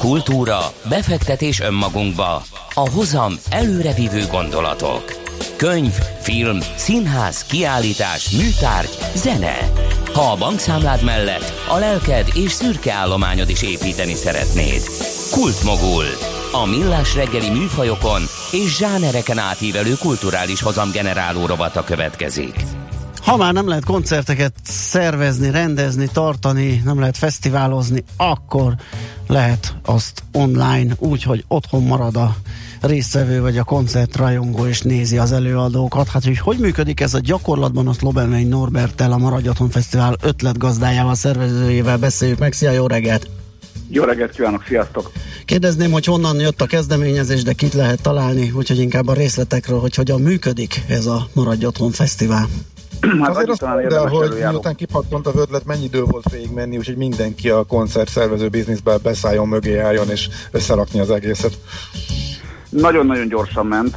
Kultúra, 0.00 0.58
befektetés 0.88 1.60
önmagunkba, 1.60 2.42
a 2.74 2.90
hozam 2.90 3.32
előrevívő 3.50 4.26
gondolatok. 4.30 5.04
Könyv, 5.56 5.92
film, 6.20 6.58
színház, 6.76 7.44
kiállítás, 7.44 8.30
műtárgy, 8.30 8.98
zene. 9.14 9.56
Ha 10.12 10.20
a 10.20 10.36
bankszámlád 10.36 11.04
mellett 11.04 11.52
a 11.68 11.78
lelked 11.78 12.28
és 12.34 12.52
szürke 12.52 12.92
állományod 12.92 13.48
is 13.48 13.62
építeni 13.62 14.14
szeretnéd. 14.14 14.82
Kultmogul. 15.30 16.04
A 16.52 16.66
millás 16.66 17.14
reggeli 17.14 17.50
műfajokon 17.50 18.22
és 18.52 18.76
zsánereken 18.76 19.38
átívelő 19.38 19.94
kulturális 19.98 20.62
hozamgeneráló 20.62 21.46
rovata 21.46 21.84
következik. 21.84 22.54
Ha 23.22 23.36
már 23.36 23.52
nem 23.52 23.68
lehet 23.68 23.84
koncerteket 23.84 24.52
szervezni, 24.62 25.50
rendezni, 25.50 26.08
tartani, 26.12 26.82
nem 26.84 26.98
lehet 26.98 27.16
fesztiválozni, 27.16 28.04
akkor 28.16 28.74
lehet 29.30 29.74
azt 29.84 30.22
online, 30.32 30.94
úgy, 30.98 31.22
hogy 31.22 31.44
otthon 31.48 31.82
marad 31.82 32.16
a 32.16 32.36
résztvevő 32.80 33.40
vagy 33.40 33.58
a 33.58 33.64
koncertrajongó 33.64 34.66
és 34.66 34.80
nézi 34.80 35.18
az 35.18 35.32
előadókat. 35.32 36.08
Hát, 36.08 36.24
hogy 36.24 36.38
hogy 36.38 36.58
működik 36.58 37.00
ez 37.00 37.14
a 37.14 37.18
gyakorlatban, 37.18 37.88
azt 37.88 38.02
Lobenvein 38.02 38.48
Norbertel, 38.48 39.12
a 39.12 39.16
Maradj 39.16 39.48
Otthon 39.48 39.70
Fesztivál 39.70 40.16
ötletgazdájával, 40.22 41.14
szervezőjével 41.14 41.98
beszéljük 41.98 42.38
meg. 42.38 42.52
Szia, 42.52 42.70
jó 42.70 42.86
reggelt! 42.86 43.28
Jó 43.88 44.04
reggelt 44.04 44.30
kívánok, 44.30 44.64
sziasztok! 44.68 45.12
Kérdezném, 45.44 45.90
hogy 45.90 46.04
honnan 46.04 46.40
jött 46.40 46.60
a 46.60 46.66
kezdeményezés, 46.66 47.42
de 47.42 47.52
kit 47.52 47.74
lehet 47.74 48.02
találni, 48.02 48.50
úgyhogy 48.50 48.78
inkább 48.78 49.08
a 49.08 49.12
részletekről, 49.12 49.80
hogy 49.80 49.94
hogyan 49.94 50.20
működik 50.20 50.82
ez 50.88 51.06
a 51.06 51.28
Maradj 51.32 51.64
Otthon 51.64 51.90
Fesztivál. 51.90 52.48
Hát 53.00 53.28
Azért 53.28 53.48
azt 53.48 53.60
mondd 53.60 53.92
el, 53.92 54.06
hogy 54.06 54.44
miután 54.50 54.74
kipattant 54.74 55.26
a 55.26 55.30
vödlet, 55.30 55.64
mennyi 55.64 55.84
idő 55.84 56.02
volt 56.04 56.30
végig 56.30 56.52
menni, 56.54 56.76
úgyhogy 56.76 56.96
mindenki 56.96 57.50
a 57.50 57.64
koncert 57.64 58.08
szervező 58.08 58.48
bizniszben 58.48 58.98
beszálljon 59.02 59.48
mögé 59.48 59.78
álljon 59.78 60.10
és 60.10 60.28
összerakni 60.50 61.00
az 61.00 61.10
egészet. 61.10 61.58
Nagyon-nagyon 62.68 63.28
gyorsan 63.28 63.66
ment, 63.66 63.96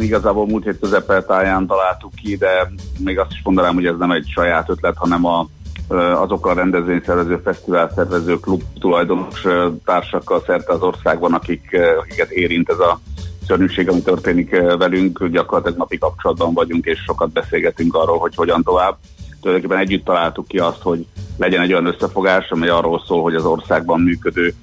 igazából 0.00 0.46
múlt 0.46 0.64
hét 0.64 0.78
közepetáján 0.80 1.66
találtuk 1.66 2.14
ki, 2.14 2.36
de 2.36 2.72
még 2.98 3.18
azt 3.18 3.32
is 3.32 3.40
mondanám, 3.44 3.74
hogy 3.74 3.86
ez 3.86 3.96
nem 3.98 4.10
egy 4.10 4.28
saját 4.34 4.68
ötlet, 4.68 4.96
hanem 4.96 5.26
a, 5.26 5.46
azok 6.22 6.46
a 6.46 6.52
rendezvényszervező, 6.52 7.40
fesztivál 7.44 7.92
szervező, 7.94 8.40
klub 8.40 8.62
tulajdonos 8.80 9.46
társakkal 9.84 10.42
szerte 10.46 10.72
az 10.72 10.82
országban, 10.82 11.32
akik, 11.32 11.76
akiket 12.00 12.30
érint 12.30 12.68
ez 12.68 12.78
a 12.78 13.00
szörnyűség, 13.46 13.88
ami 13.88 14.02
történik 14.02 14.50
velünk, 14.78 15.26
gyakorlatilag 15.26 15.78
napi 15.78 15.98
kapcsolatban 15.98 16.54
vagyunk, 16.54 16.84
és 16.84 16.98
sokat 16.98 17.32
beszélgetünk 17.32 17.94
arról, 17.94 18.18
hogy 18.18 18.34
hogyan 18.34 18.62
tovább. 18.62 18.96
Tulajdonképpen 19.40 19.82
együtt 19.82 20.04
találtuk 20.04 20.48
ki 20.48 20.58
azt, 20.58 20.82
hogy 20.82 21.06
legyen 21.36 21.62
egy 21.62 21.72
olyan 21.72 21.86
összefogás, 21.86 22.50
amely 22.50 22.68
arról 22.68 23.02
szól, 23.06 23.22
hogy 23.22 23.34
az 23.34 23.44
országban 23.44 24.00
működő 24.00 24.54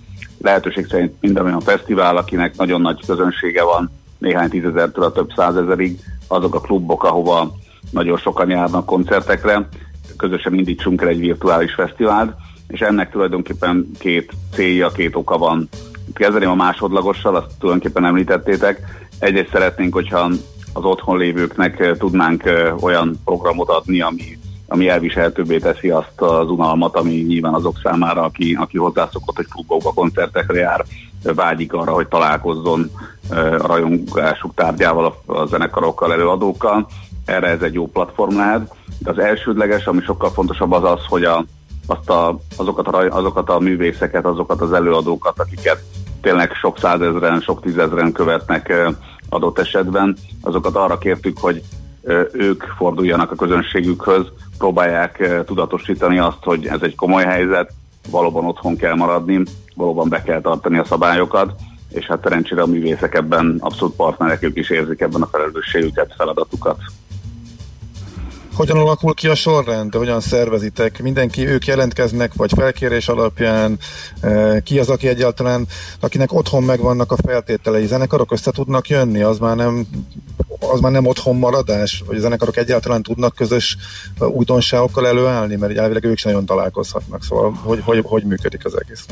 lehetőség 0.41 0.87
szerint 0.89 1.13
minden 1.21 1.45
olyan 1.45 1.59
fesztivál, 1.59 2.17
akinek 2.17 2.57
nagyon 2.57 2.81
nagy 2.81 3.05
közönsége 3.05 3.63
van, 3.63 3.91
néhány 4.17 4.49
tízezertől 4.49 5.03
a 5.03 5.11
több 5.11 5.29
százezerig, 5.35 5.99
azok 6.27 6.55
a 6.55 6.61
klubok, 6.61 7.03
ahova 7.03 7.55
nagyon 7.91 8.17
sokan 8.17 8.49
járnak 8.49 8.85
koncertekre, 8.85 9.69
közösen 10.17 10.53
indítsunk 10.53 11.01
el 11.01 11.07
egy 11.07 11.19
virtuális 11.19 11.73
fesztivált, 11.73 12.33
és 12.67 12.79
ennek 12.79 13.11
tulajdonképpen 13.11 13.91
két 13.99 14.31
célja, 14.53 14.89
két 14.89 15.15
oka 15.15 15.37
van. 15.37 15.69
Kezdeném 16.13 16.49
a 16.49 16.55
másodlagossal, 16.55 17.35
azt 17.35 17.51
tulajdonképpen 17.59 18.05
említettétek. 18.05 18.81
Egyrészt 19.19 19.51
szeretnénk, 19.51 19.93
hogyha 19.93 20.31
az 20.73 20.83
otthon 20.83 21.17
lévőknek 21.17 21.97
tudnánk 21.97 22.43
olyan 22.79 23.15
programot 23.25 23.69
adni, 23.69 24.01
ami 24.01 24.37
ami 24.69 24.89
elviselhetőbbé 24.89 25.57
teszi 25.57 25.89
azt 25.89 26.21
az 26.21 26.49
unalmat, 26.49 26.95
ami 26.95 27.11
nyilván 27.11 27.53
azok 27.53 27.79
számára, 27.83 28.23
aki, 28.23 28.57
aki 28.59 28.77
hozzászokott, 28.77 29.35
hogy 29.35 29.47
klubokba, 29.47 29.93
koncertekre 29.93 30.59
jár, 30.59 30.85
vágyik 31.23 31.73
arra, 31.73 31.91
hogy 31.91 32.07
találkozzon 32.07 32.91
a 33.29 33.67
rajongásuk 33.67 34.53
tárgyával, 34.55 35.21
a 35.25 35.45
zenekarokkal, 35.45 36.13
előadókkal. 36.13 36.87
Erre 37.25 37.47
ez 37.47 37.61
egy 37.61 37.73
jó 37.73 37.87
platform 37.87 38.35
lehet. 38.35 38.75
De 38.99 39.09
az 39.09 39.19
elsődleges, 39.19 39.85
ami 39.85 40.01
sokkal 40.01 40.29
fontosabb 40.29 40.71
az 40.71 40.83
az, 40.83 41.05
hogy 41.07 41.23
a, 41.23 41.45
azt 41.89 42.09
a, 42.09 42.39
azokat, 42.57 42.87
a, 42.87 43.17
azokat 43.17 43.49
a 43.49 43.59
művészeket, 43.59 44.25
azokat 44.25 44.61
az 44.61 44.73
előadókat, 44.73 45.39
akiket 45.39 45.83
tényleg 46.21 46.53
sok 46.53 46.79
százezren, 46.79 47.41
sok 47.41 47.61
tízezren 47.61 48.11
követnek 48.11 48.73
adott 49.29 49.59
esetben, 49.59 50.17
azokat 50.41 50.75
arra 50.75 50.97
kértük, 50.97 51.37
hogy 51.37 51.61
ők 52.31 52.63
forduljanak 52.77 53.31
a 53.31 53.35
közönségükhöz, 53.35 54.25
próbálják 54.57 55.43
tudatosítani 55.45 56.19
azt, 56.19 56.43
hogy 56.43 56.65
ez 56.67 56.81
egy 56.81 56.95
komoly 56.95 57.23
helyzet, 57.23 57.71
valóban 58.09 58.45
otthon 58.45 58.75
kell 58.75 58.95
maradni, 58.95 59.43
valóban 59.75 60.09
be 60.09 60.23
kell 60.23 60.41
tartani 60.41 60.77
a 60.77 60.85
szabályokat, 60.85 61.53
és 61.89 62.05
hát 62.05 62.23
szerencsére 62.23 62.61
a 62.61 62.65
művészek 62.65 63.15
ebben 63.15 63.57
abszolút 63.59 63.95
partnerek, 63.95 64.43
ők 64.43 64.57
is 64.57 64.69
érzik 64.69 65.01
ebben 65.01 65.21
a 65.21 65.27
felelősségüket, 65.31 66.13
feladatukat. 66.17 66.77
Hogyan 68.59 68.77
alakul 68.77 69.13
ki 69.13 69.27
a 69.27 69.35
sorrend? 69.35 69.95
Hogyan 69.95 70.19
szervezitek? 70.19 71.01
Mindenki, 71.01 71.47
ők 71.47 71.65
jelentkeznek, 71.65 72.33
vagy 72.33 72.51
felkérés 72.55 73.07
alapján? 73.07 73.79
Eh, 74.21 74.61
ki 74.63 74.79
az, 74.79 74.89
aki 74.89 75.07
egyáltalán, 75.07 75.67
akinek 75.99 76.33
otthon 76.33 76.63
megvannak 76.63 77.11
a 77.11 77.15
feltételei? 77.25 77.85
Zenekarok 77.85 78.31
össze 78.31 78.51
tudnak 78.51 78.89
jönni? 78.89 79.21
Az 79.21 79.39
már 79.39 79.55
nem 79.55 79.87
az 80.59 80.79
már 80.79 80.91
nem 80.91 81.05
otthon 81.05 81.35
maradás, 81.35 82.03
vagy 82.05 82.17
a 82.17 82.19
zenekarok 82.19 82.57
egyáltalán 82.57 83.03
tudnak 83.03 83.35
közös 83.35 83.77
újdonságokkal 84.19 85.07
előállni, 85.07 85.55
mert 85.55 85.77
elvileg 85.77 86.03
ők 86.03 86.17
sem 86.17 86.31
nagyon 86.31 86.45
találkozhatnak, 86.45 87.23
szóval 87.23 87.59
hogy, 87.63 87.81
hogy, 87.83 88.01
hogy 88.03 88.23
működik 88.23 88.65
az 88.65 88.79
egész? 88.79 89.05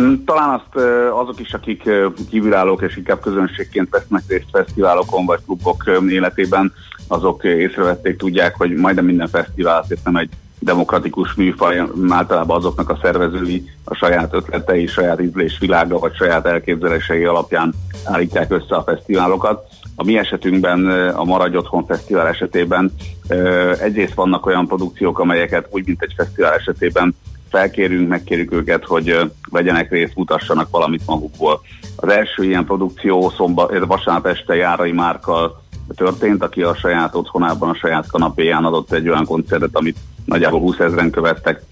Mm, 0.00 0.14
talán 0.24 0.48
azt 0.48 0.84
azok 1.20 1.40
is, 1.40 1.52
akik 1.52 1.90
kívülállók 2.30 2.82
és 2.82 2.96
inkább 2.96 3.20
közönségként 3.20 3.90
vesznek 3.90 4.22
részt 4.28 4.50
fesztiválokon 4.52 5.26
vagy 5.26 5.40
klubok 5.44 5.84
életében, 6.08 6.72
azok 7.08 7.44
észrevették, 7.44 8.16
tudják, 8.16 8.56
hogy 8.56 8.74
majdnem 8.74 9.04
minden 9.04 9.28
fesztivál 9.28 9.80
azért 9.80 10.04
nem 10.04 10.16
egy 10.16 10.30
demokratikus 10.58 11.34
műfaj, 11.34 11.82
általában 12.08 12.56
azoknak 12.56 12.90
a 12.90 12.98
szervezői 13.02 13.70
a 13.84 13.94
saját 13.94 14.34
ötletei, 14.34 14.86
saját 14.86 15.20
ízlésvilága 15.20 15.98
vagy 15.98 16.14
saját 16.14 16.46
elképzelései 16.46 17.24
alapján 17.24 17.74
állítják 18.04 18.52
össze 18.52 18.76
a 18.76 18.82
fesztiválokat. 18.82 19.68
A 19.94 20.04
mi 20.04 20.18
esetünkben, 20.18 20.86
a 21.08 21.24
Maradj 21.24 21.56
Otthon 21.56 21.86
Fesztivál 21.86 22.26
esetében 22.26 22.92
egyrészt 23.80 24.14
vannak 24.14 24.46
olyan 24.46 24.66
produkciók, 24.66 25.18
amelyeket 25.18 25.66
úgy, 25.70 25.86
mint 25.86 26.02
egy 26.02 26.12
fesztivál 26.16 26.52
esetében 26.52 27.14
felkérünk, 27.56 28.08
megkérjük 28.08 28.52
őket, 28.52 28.84
hogy 28.84 29.32
vegyenek 29.50 29.90
részt, 29.90 30.16
mutassanak 30.16 30.70
valamit 30.70 31.06
magukból. 31.06 31.60
Az 31.96 32.08
első 32.08 32.44
ilyen 32.44 32.64
produkció 32.64 33.30
szomba, 33.36 33.70
vasárnap 33.86 34.26
este 34.26 34.54
Járai 34.54 34.92
Márkkal 34.92 35.62
történt, 35.94 36.42
aki 36.42 36.62
a 36.62 36.74
saját 36.74 37.14
otthonában, 37.14 37.68
a 37.68 37.74
saját 37.74 38.06
kanapéján 38.06 38.64
adott 38.64 38.92
egy 38.92 39.08
olyan 39.08 39.24
koncertet, 39.24 39.70
amit 39.72 39.96
nagyjából 40.24 40.60
20 40.60 40.78
ezeren 40.78 41.10
követtek 41.10 41.62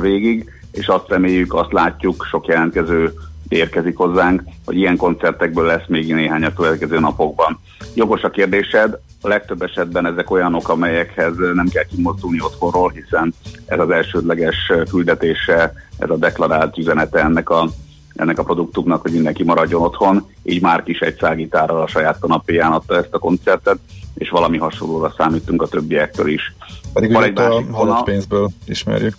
végig, 0.00 0.50
és 0.72 0.86
azt 0.86 1.08
reméljük, 1.08 1.54
azt 1.54 1.72
látjuk, 1.72 2.26
sok 2.30 2.46
jelentkező 2.46 3.12
érkezik 3.48 3.96
hozzánk, 3.96 4.42
hogy 4.64 4.76
ilyen 4.76 4.96
koncertekből 4.96 5.66
lesz 5.66 5.86
még 5.86 6.14
néhány 6.14 6.44
a 6.44 6.52
következő 6.52 6.98
napokban. 6.98 7.58
Jogos 7.94 8.22
a 8.22 8.30
kérdésed, 8.30 8.98
a 9.22 9.28
legtöbb 9.28 9.62
esetben 9.62 10.06
ezek 10.06 10.30
olyanok, 10.30 10.68
amelyekhez 10.68 11.34
nem 11.54 11.68
kell 11.68 11.84
kimozdulni 11.84 12.40
otthonról, 12.40 12.90
hiszen 12.90 13.34
ez 13.66 13.78
az 13.78 13.90
elsődleges 13.90 14.72
küldetése, 14.90 15.72
ez 15.98 16.10
a 16.10 16.16
deklarált 16.16 16.78
üzenete 16.78 17.18
ennek 17.20 17.50
a, 17.50 17.68
ennek 18.14 18.38
a 18.38 18.42
produktuknak, 18.42 19.02
hogy 19.02 19.12
mindenki 19.12 19.44
maradjon 19.44 19.82
otthon. 19.82 20.26
Így 20.42 20.62
már 20.62 20.82
is 20.84 20.98
egy 20.98 21.16
szágítárral 21.20 21.82
a 21.82 21.86
saját 21.86 22.18
kanapéján 22.18 22.72
adta 22.72 22.96
ezt 22.96 23.14
a 23.14 23.18
koncertet, 23.18 23.78
és 24.14 24.30
valami 24.30 24.58
hasonlóra 24.58 25.14
számítunk 25.16 25.62
a 25.62 25.68
többiektől 25.68 26.28
is. 26.28 26.54
Pedig 26.92 27.12
Van 27.12 27.22
egy 27.22 27.38
a 27.38 27.62
halott 27.72 28.04
pénzből 28.04 28.50
ismerjük. 28.64 29.14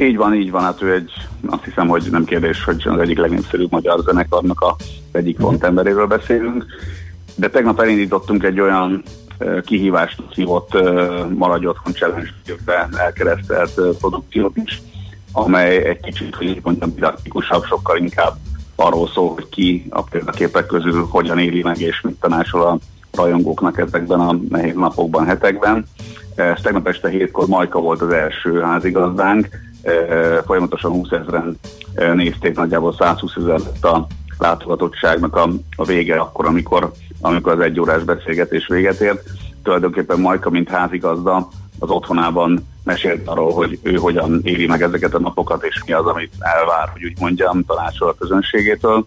Így 0.00 0.16
van, 0.16 0.34
így 0.34 0.50
van, 0.50 0.62
hát 0.62 0.82
ő 0.82 0.92
egy, 0.92 1.12
azt 1.46 1.64
hiszem, 1.64 1.88
hogy 1.88 2.08
nem 2.10 2.24
kérdés, 2.24 2.64
hogy 2.64 2.82
az 2.88 2.98
egyik 2.98 3.18
legnépszerűbb 3.18 3.70
magyar 3.70 4.00
zenekarnak 4.04 4.60
a 4.60 4.76
egyik 5.12 5.36
frontemberéről 5.36 6.06
beszélünk, 6.06 6.64
de 7.34 7.50
tegnap 7.50 7.80
elindítottunk 7.80 8.44
egy 8.44 8.60
olyan 8.60 9.02
kihívást 9.64 10.22
hívott 10.34 10.72
Maradj 11.36 11.66
Otthon 11.66 11.92
Challenge-be 11.92 12.88
elkeresztelt 12.96 13.80
produkciót 13.98 14.56
is, 14.56 14.82
amely 15.32 15.84
egy 15.84 16.00
kicsit, 16.00 16.34
hogy 16.34 16.46
így 16.46 16.60
mondjam, 16.62 16.94
didaktikusabb, 16.94 17.64
sokkal 17.64 17.98
inkább 17.98 18.36
arról 18.74 19.08
szól, 19.08 19.34
hogy 19.34 19.48
ki 19.48 19.86
a 19.90 20.02
példaképek 20.02 20.66
közül 20.66 21.06
hogyan 21.10 21.38
éli 21.38 21.62
meg 21.62 21.80
és 21.80 22.00
mit 22.00 22.20
tanácsol 22.20 22.62
a 22.62 22.78
rajongóknak 23.16 23.78
ezekben 23.78 24.20
a 24.20 24.38
nehéz 24.48 24.74
napokban, 24.74 25.26
hetekben. 25.26 25.86
Ez 26.34 26.60
tegnap 26.62 26.88
este 26.88 27.08
hétkor 27.08 27.46
Majka 27.46 27.80
volt 27.80 28.00
az 28.00 28.12
első 28.12 28.60
házigazdánk, 28.60 29.48
folyamatosan 30.46 30.90
20 30.90 31.10
ezeren 31.10 31.58
nézték, 32.14 32.56
nagyjából 32.56 32.94
120 32.98 33.32
ezer 33.36 33.60
a 33.82 34.06
látogatottságnak 34.38 35.36
a, 35.36 35.48
a 35.76 35.84
vége 35.84 36.16
akkor, 36.16 36.46
amikor, 36.46 36.92
amikor 37.20 37.52
az 37.52 37.60
egyórás 37.60 38.02
beszélgetés 38.02 38.66
véget 38.66 39.00
ért. 39.00 39.28
Tulajdonképpen 39.62 40.20
Majka, 40.20 40.50
mint 40.50 40.68
házigazda, 40.68 41.48
az 41.78 41.90
otthonában 41.90 42.66
mesélt 42.84 43.28
arról, 43.28 43.52
hogy 43.52 43.78
ő 43.82 43.94
hogyan 43.94 44.40
éli 44.42 44.66
meg 44.66 44.82
ezeket 44.82 45.14
a 45.14 45.20
napokat, 45.20 45.64
és 45.64 45.82
mi 45.86 45.92
az, 45.92 46.06
amit 46.06 46.32
elvár, 46.38 46.88
hogy 46.92 47.04
úgy 47.04 47.20
mondjam, 47.20 47.64
tanácsol 47.64 48.08
a 48.08 48.14
közönségétől. 48.18 49.06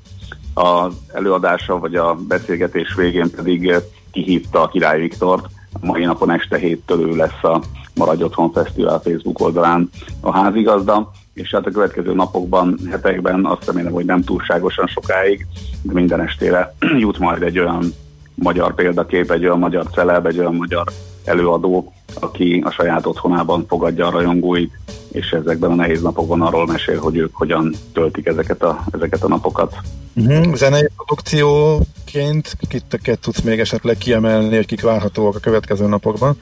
Az 0.53 0.93
előadása 1.13 1.79
vagy 1.79 1.95
a 1.95 2.15
beszélgetés 2.27 2.93
végén 2.95 3.31
pedig 3.35 3.73
kihívta 4.11 4.61
a 4.61 4.67
Király 4.67 4.99
Viktort, 4.99 5.45
mai 5.79 6.05
napon 6.05 6.31
este 6.31 6.57
héttől 6.57 6.99
ő 6.99 7.15
lesz 7.15 7.43
a 7.43 7.61
Maradj 7.95 8.23
Otthon 8.23 8.51
Fesztivál 8.51 8.99
Facebook 8.99 9.39
oldalán 9.39 9.89
a 10.21 10.31
házigazda, 10.31 11.11
és 11.33 11.51
hát 11.51 11.65
a 11.65 11.71
következő 11.71 12.13
napokban, 12.13 12.79
hetekben 12.89 13.45
azt 13.45 13.65
remélem, 13.65 13.91
hogy 13.91 14.05
nem 14.05 14.23
túlságosan 14.23 14.87
sokáig, 14.87 15.47
de 15.81 15.93
minden 15.93 16.21
estére 16.21 16.75
jut 16.99 17.19
majd 17.19 17.43
egy 17.43 17.59
olyan 17.59 17.93
magyar 18.35 18.75
példakép, 18.75 19.31
egy 19.31 19.45
olyan 19.45 19.59
magyar 19.59 19.85
celeb, 19.91 20.25
egy 20.25 20.39
olyan 20.39 20.55
magyar 20.55 20.83
előadó, 21.23 21.93
aki 22.19 22.63
a 22.65 22.71
saját 22.71 23.05
otthonában 23.05 23.65
fogadja 23.67 24.07
a 24.07 24.11
rajongóit, 24.11 24.71
és 25.11 25.31
ezekben 25.31 25.71
a 25.71 25.75
nehéz 25.75 26.01
napokban 26.01 26.41
arról 26.41 26.65
mesél, 26.65 26.99
hogy 26.99 27.17
ők 27.17 27.35
hogyan 27.35 27.75
töltik 27.93 28.25
ezeket 28.25 28.63
a, 28.63 28.83
ezeket 28.91 29.23
a 29.23 29.27
napokat. 29.27 29.75
Uh-huh. 30.15 30.55
Zenei 30.55 30.87
produkcióként 30.95 32.57
kiteket 32.69 33.19
tudsz 33.19 33.41
még 33.41 33.59
esetleg 33.59 33.97
kiemelni, 33.97 34.55
hogy 34.55 34.65
kik 34.65 34.81
várhatóak 34.81 35.35
a 35.35 35.39
következő 35.39 35.87
napokban? 35.87 36.37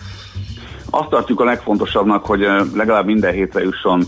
Azt 0.93 1.09
tartjuk 1.09 1.39
a 1.39 1.43
legfontosabbnak, 1.43 2.25
hogy 2.25 2.39
legalább 2.75 3.05
minden 3.05 3.33
hétre 3.33 3.61
jusson 3.61 4.03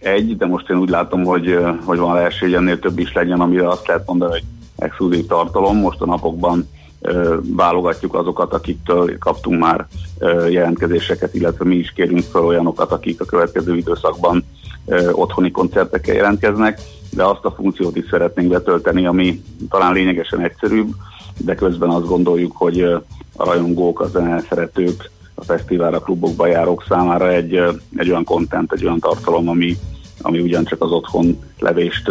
egy, 0.00 0.36
de 0.36 0.46
most 0.46 0.70
én 0.70 0.78
úgy 0.78 0.88
látom, 0.88 1.24
hogy, 1.24 1.58
hogy 1.84 1.98
van 1.98 2.14
lehetőség, 2.14 2.52
ennél 2.52 2.78
több 2.78 2.98
is 2.98 3.12
legyen, 3.12 3.40
amire 3.40 3.68
azt 3.68 3.86
lehet 3.86 4.06
mondani, 4.06 4.30
hogy 4.30 4.44
exkluzív 4.76 5.26
tartalom. 5.26 5.76
Most 5.76 6.00
a 6.00 6.06
napokban 6.06 6.68
válogatjuk 7.42 8.14
azokat, 8.14 8.52
akiktől 8.52 9.18
kaptunk 9.18 9.60
már 9.60 9.86
jelentkezéseket, 10.48 11.34
illetve 11.34 11.64
mi 11.64 11.76
is 11.76 11.92
kérünk 11.92 12.22
fel 12.22 12.44
olyanokat, 12.44 12.92
akik 12.92 13.20
a 13.20 13.24
következő 13.24 13.76
időszakban 13.76 14.44
otthoni 15.12 15.50
koncertekkel 15.50 16.14
jelentkeznek, 16.14 16.80
de 17.10 17.24
azt 17.24 17.44
a 17.44 17.50
funkciót 17.50 17.96
is 17.96 18.04
szeretnénk 18.10 18.50
betölteni, 18.50 19.06
ami 19.06 19.42
talán 19.70 19.92
lényegesen 19.92 20.40
egyszerűbb, 20.40 20.88
de 21.36 21.54
közben 21.54 21.90
azt 21.90 22.06
gondoljuk, 22.06 22.56
hogy 22.56 22.80
a 23.36 23.44
rajongók, 23.44 24.00
a 24.00 24.08
zene 24.08 24.40
szeretők, 24.48 25.10
a 25.38 25.44
fesztiválra, 25.44 26.00
klubokba 26.00 26.46
járók 26.46 26.84
számára 26.88 27.32
egy, 27.32 27.62
egy 27.96 28.10
olyan 28.10 28.24
kontent, 28.24 28.72
egy 28.72 28.84
olyan 28.84 28.98
tartalom, 28.98 29.48
ami, 29.48 29.76
ami 30.20 30.40
ugyancsak 30.40 30.82
az 30.82 30.90
otthon 30.90 31.38
levést 31.58 32.10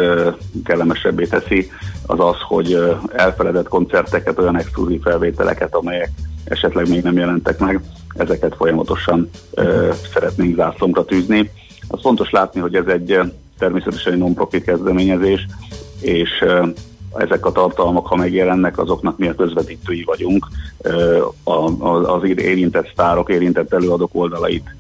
kellemesebbé 0.64 1.26
teszi, 1.26 1.72
az 2.06 2.20
az, 2.20 2.36
hogy 2.48 2.98
elfeledett 3.16 3.68
koncerteket, 3.68 4.40
olyan 4.40 4.58
exkluzív 4.58 5.02
felvételeket, 5.02 5.76
amelyek 5.76 6.10
esetleg 6.44 6.90
még 6.90 7.04
nem 7.04 7.18
jelentek 7.18 7.60
meg, 7.60 7.82
ezeket 8.14 8.56
folyamatosan 8.56 9.30
uh, 9.52 9.94
szeretnénk 10.14 10.56
zászlónkra 10.56 11.06
tűzni. 11.06 11.52
Az 11.88 12.02
fontos 12.02 12.30
látni, 12.30 12.60
hogy 12.60 12.76
ez 12.76 12.86
egy 12.88 13.20
természetesen 13.58 14.14
egy 14.14 14.20
non-profit 14.20 14.64
kezdeményezés, 14.64 15.46
és 16.02 16.46
ezek 17.18 17.46
a 17.46 17.52
tartalmak, 17.52 18.08
ha 18.08 18.16
megjelennek, 18.16 18.80
azoknak 18.80 19.18
mi 19.18 19.28
a 19.28 19.36
közvetítői 19.36 20.04
vagyunk. 20.04 20.48
Az 22.04 22.24
érintett 22.24 22.90
sztárok, 22.92 23.30
érintett 23.30 23.74
előadók 23.74 24.10
oldalait 24.14 24.76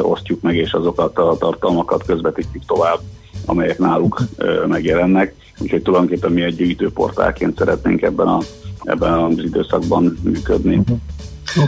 osztjuk 0.00 0.40
meg, 0.40 0.56
és 0.56 0.72
azokat 0.72 1.18
a 1.18 1.36
tartalmakat 1.38 2.04
közvetítjük 2.04 2.64
tovább, 2.66 2.98
amelyek 3.46 3.78
náluk 3.78 4.20
megjelennek. 4.66 5.34
Úgyhogy 5.58 5.82
tulajdonképpen 5.82 6.32
mi 6.32 6.42
egy 6.42 6.56
gyűjtőportálként 6.56 7.58
szeretnénk 7.58 8.02
ebben, 8.02 8.26
a, 8.26 8.38
ebben 8.82 9.12
az 9.12 9.38
időszakban 9.38 10.18
működni. 10.22 10.76
Uh-huh. 10.76 10.98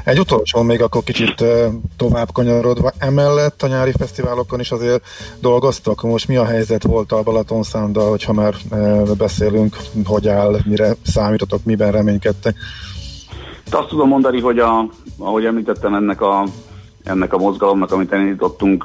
Egy 0.05 0.18
utolsó 0.18 0.62
még 0.62 0.83
akkor 0.83 1.03
kicsit 1.03 1.45
tovább 1.97 2.33
kanyarodva. 2.33 2.93
Emellett 2.99 3.62
a 3.62 3.66
nyári 3.66 3.93
fesztiválokon 3.99 4.61
is 4.61 4.70
azért 4.70 5.03
dolgoztak. 5.41 6.03
Most 6.03 6.28
mi 6.28 6.37
a 6.37 6.45
helyzet 6.45 6.83
volt 6.83 7.12
a 7.12 7.22
Balaton 7.22 7.62
Szándal, 7.62 8.09
hogyha 8.09 8.33
már 8.33 8.55
beszélünk, 9.18 9.76
hogy 10.05 10.28
áll, 10.28 10.57
mire 10.64 10.95
számítotok, 11.03 11.64
miben 11.64 11.93
reménykedtek? 11.93 12.57
Azt 13.70 13.89
tudom 13.89 14.09
mondani, 14.09 14.41
hogy 14.41 14.59
a, 14.59 14.89
ahogy 15.18 15.45
említettem, 15.45 15.95
ennek 15.95 16.20
a 16.20 16.45
ennek 17.05 17.33
a 17.33 17.39
mozgalomnak, 17.39 17.93
amit 17.93 18.12
elindítottunk, 18.12 18.85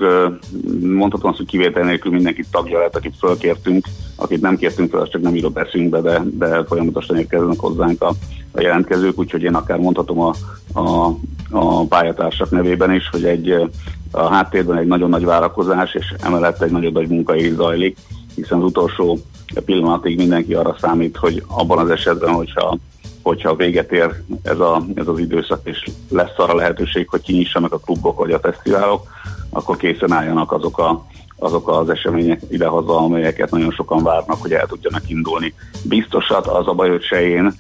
mondhatom 0.81 1.29
azt, 1.29 1.37
hogy 1.37 1.47
kivétel 1.47 1.83
nélkül 1.83 2.11
mindenki 2.11 2.43
tagja 2.51 2.79
lett, 2.79 2.95
akit 2.95 3.15
fölkértünk, 3.19 3.85
akit 4.15 4.41
nem 4.41 4.57
kértünk 4.57 4.91
fel, 4.91 4.99
az 4.99 5.09
csak 5.09 5.21
nem 5.21 5.35
írott 5.35 5.57
eszünkbe, 5.57 6.01
de, 6.01 6.21
de 6.25 6.63
folyamatosan 6.63 7.17
érkeznek 7.17 7.59
hozzánk 7.59 8.01
a, 8.01 8.13
a 8.51 8.61
jelentkezők, 8.61 9.19
úgyhogy 9.19 9.43
én 9.43 9.55
akár 9.55 9.77
mondhatom 9.77 10.19
a, 10.19 10.33
a, 10.73 11.15
a 11.49 11.85
pályatársak 11.85 12.49
nevében 12.49 12.93
is, 12.93 13.09
hogy 13.11 13.25
egy 13.25 13.69
a 14.11 14.27
háttérben 14.27 14.77
egy 14.77 14.87
nagyon 14.87 15.09
nagy 15.09 15.25
várakozás, 15.25 15.93
és 15.93 16.13
emellett 16.21 16.61
egy 16.61 16.71
nagyon 16.71 16.91
nagy 16.91 17.07
munkai 17.07 17.49
zajlik, 17.49 17.97
hiszen 18.35 18.57
az 18.57 18.63
utolsó 18.63 19.19
pillanatig 19.65 20.17
mindenki 20.17 20.53
arra 20.53 20.75
számít, 20.81 21.17
hogy 21.17 21.43
abban 21.47 21.77
az 21.77 21.89
esetben, 21.89 22.33
hogyha 22.33 22.77
hogyha 23.21 23.55
véget 23.55 23.91
ér 23.91 24.23
ez, 24.43 24.59
a, 24.59 24.85
ez 24.95 25.07
az 25.07 25.19
időszak, 25.19 25.59
és 25.63 25.85
lesz 26.09 26.37
arra 26.37 26.55
lehetőség, 26.55 27.09
hogy 27.09 27.21
kinyissanak 27.21 27.73
a 27.73 27.77
klubok 27.77 28.17
vagy 28.17 28.31
a 28.31 28.39
fesztiválok, 28.39 29.07
akkor 29.49 29.77
készen 29.77 30.11
álljanak 30.11 30.51
azok, 30.51 30.77
a, 30.77 31.05
azok 31.37 31.69
az 31.69 31.89
események 31.89 32.41
idehaza, 32.49 32.97
amelyeket 32.97 33.51
nagyon 33.51 33.71
sokan 33.71 34.03
várnak, 34.03 34.41
hogy 34.41 34.53
el 34.53 34.65
tudjanak 34.65 35.09
indulni. 35.09 35.53
Biztosat 35.83 36.47
az 36.47 36.67
a 36.67 36.73
baj, 36.73 36.89
hogy 36.89 37.03
se 37.03 37.27
én, 37.27 37.53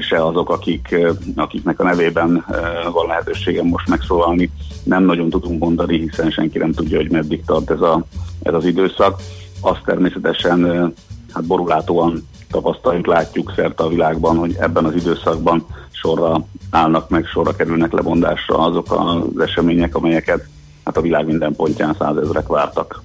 se 0.00 0.24
azok, 0.24 0.50
akik, 0.50 0.96
akiknek 1.36 1.80
a 1.80 1.84
nevében 1.84 2.44
van 2.92 3.06
lehetőségem 3.06 3.66
most 3.66 3.88
megszólalni, 3.88 4.50
nem 4.82 5.04
nagyon 5.04 5.30
tudunk 5.30 5.60
mondani, 5.60 5.98
hiszen 5.98 6.30
senki 6.30 6.58
nem 6.58 6.72
tudja, 6.72 6.96
hogy 6.96 7.10
meddig 7.10 7.44
tart 7.44 7.70
ez, 7.70 7.80
a, 7.80 8.04
ez 8.42 8.54
az 8.54 8.64
időszak. 8.64 9.20
Azt 9.60 9.82
természetesen 9.84 10.92
hát 11.32 11.46
borulátóan 11.46 12.28
tapasztaljuk, 12.50 13.06
látjuk 13.06 13.52
szerte 13.56 13.82
a 13.82 13.88
világban, 13.88 14.36
hogy 14.36 14.56
ebben 14.58 14.84
az 14.84 14.94
időszakban 14.94 15.66
sorra 15.90 16.44
állnak 16.70 17.08
meg, 17.08 17.26
sorra 17.26 17.56
kerülnek 17.56 17.92
lebondásra 17.92 18.58
azok 18.58 18.86
az 18.92 19.40
események, 19.40 19.94
amelyeket 19.94 20.48
hát 20.90 20.98
a 20.98 21.06
világ 21.06 21.26
minden 21.26 21.54
pontján 21.56 21.96
százezrek 21.98 22.46
vártak. 22.46 23.02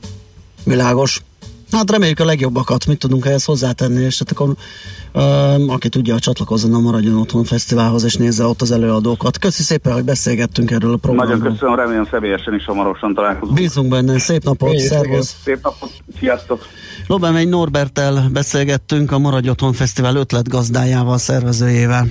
Világos. 0.63 1.21
Hát 1.71 1.91
reméljük 1.91 2.19
a 2.19 2.25
legjobbakat, 2.25 2.85
mit 2.85 2.99
tudunk 2.99 3.25
ehhez 3.25 3.45
hozzátenni, 3.45 4.03
és 4.03 4.19
hát 4.19 4.31
akkor 4.31 4.47
uh, 5.13 5.73
aki 5.73 5.89
tudja, 5.89 6.19
csatlakozzon 6.19 6.73
a 6.73 6.79
Maradjon 6.79 7.15
Otthon 7.15 7.43
Fesztiválhoz, 7.43 8.03
és 8.03 8.15
nézze 8.15 8.45
ott 8.45 8.61
az 8.61 8.71
előadókat. 8.71 9.37
Köszi 9.37 9.63
szépen, 9.63 9.93
hogy 9.93 10.03
beszélgettünk 10.03 10.71
erről 10.71 10.93
a 10.93 10.97
programról. 10.97 11.35
Nagyon 11.35 11.53
köszönöm, 11.53 11.75
remélem 11.75 12.07
személyesen 12.11 12.53
is 12.53 12.65
hamarosan 12.65 13.13
találkozunk. 13.13 13.57
Bízunk 13.57 13.89
benne, 13.89 14.19
szép 14.19 14.43
napot, 14.43 14.77
szervusz! 14.77 15.35
Szép 15.43 15.59
napot, 15.63 15.91
sziasztok! 16.19 16.65
Lobemegy 17.07 17.49
Norbertel 17.49 18.29
beszélgettünk 18.33 19.11
a 19.11 19.19
Maradj 19.19 19.49
Otthon 19.49 19.73
Fesztivál 19.73 20.15
ötletgazdájával, 20.15 21.17
szervezőjével. 21.17 22.07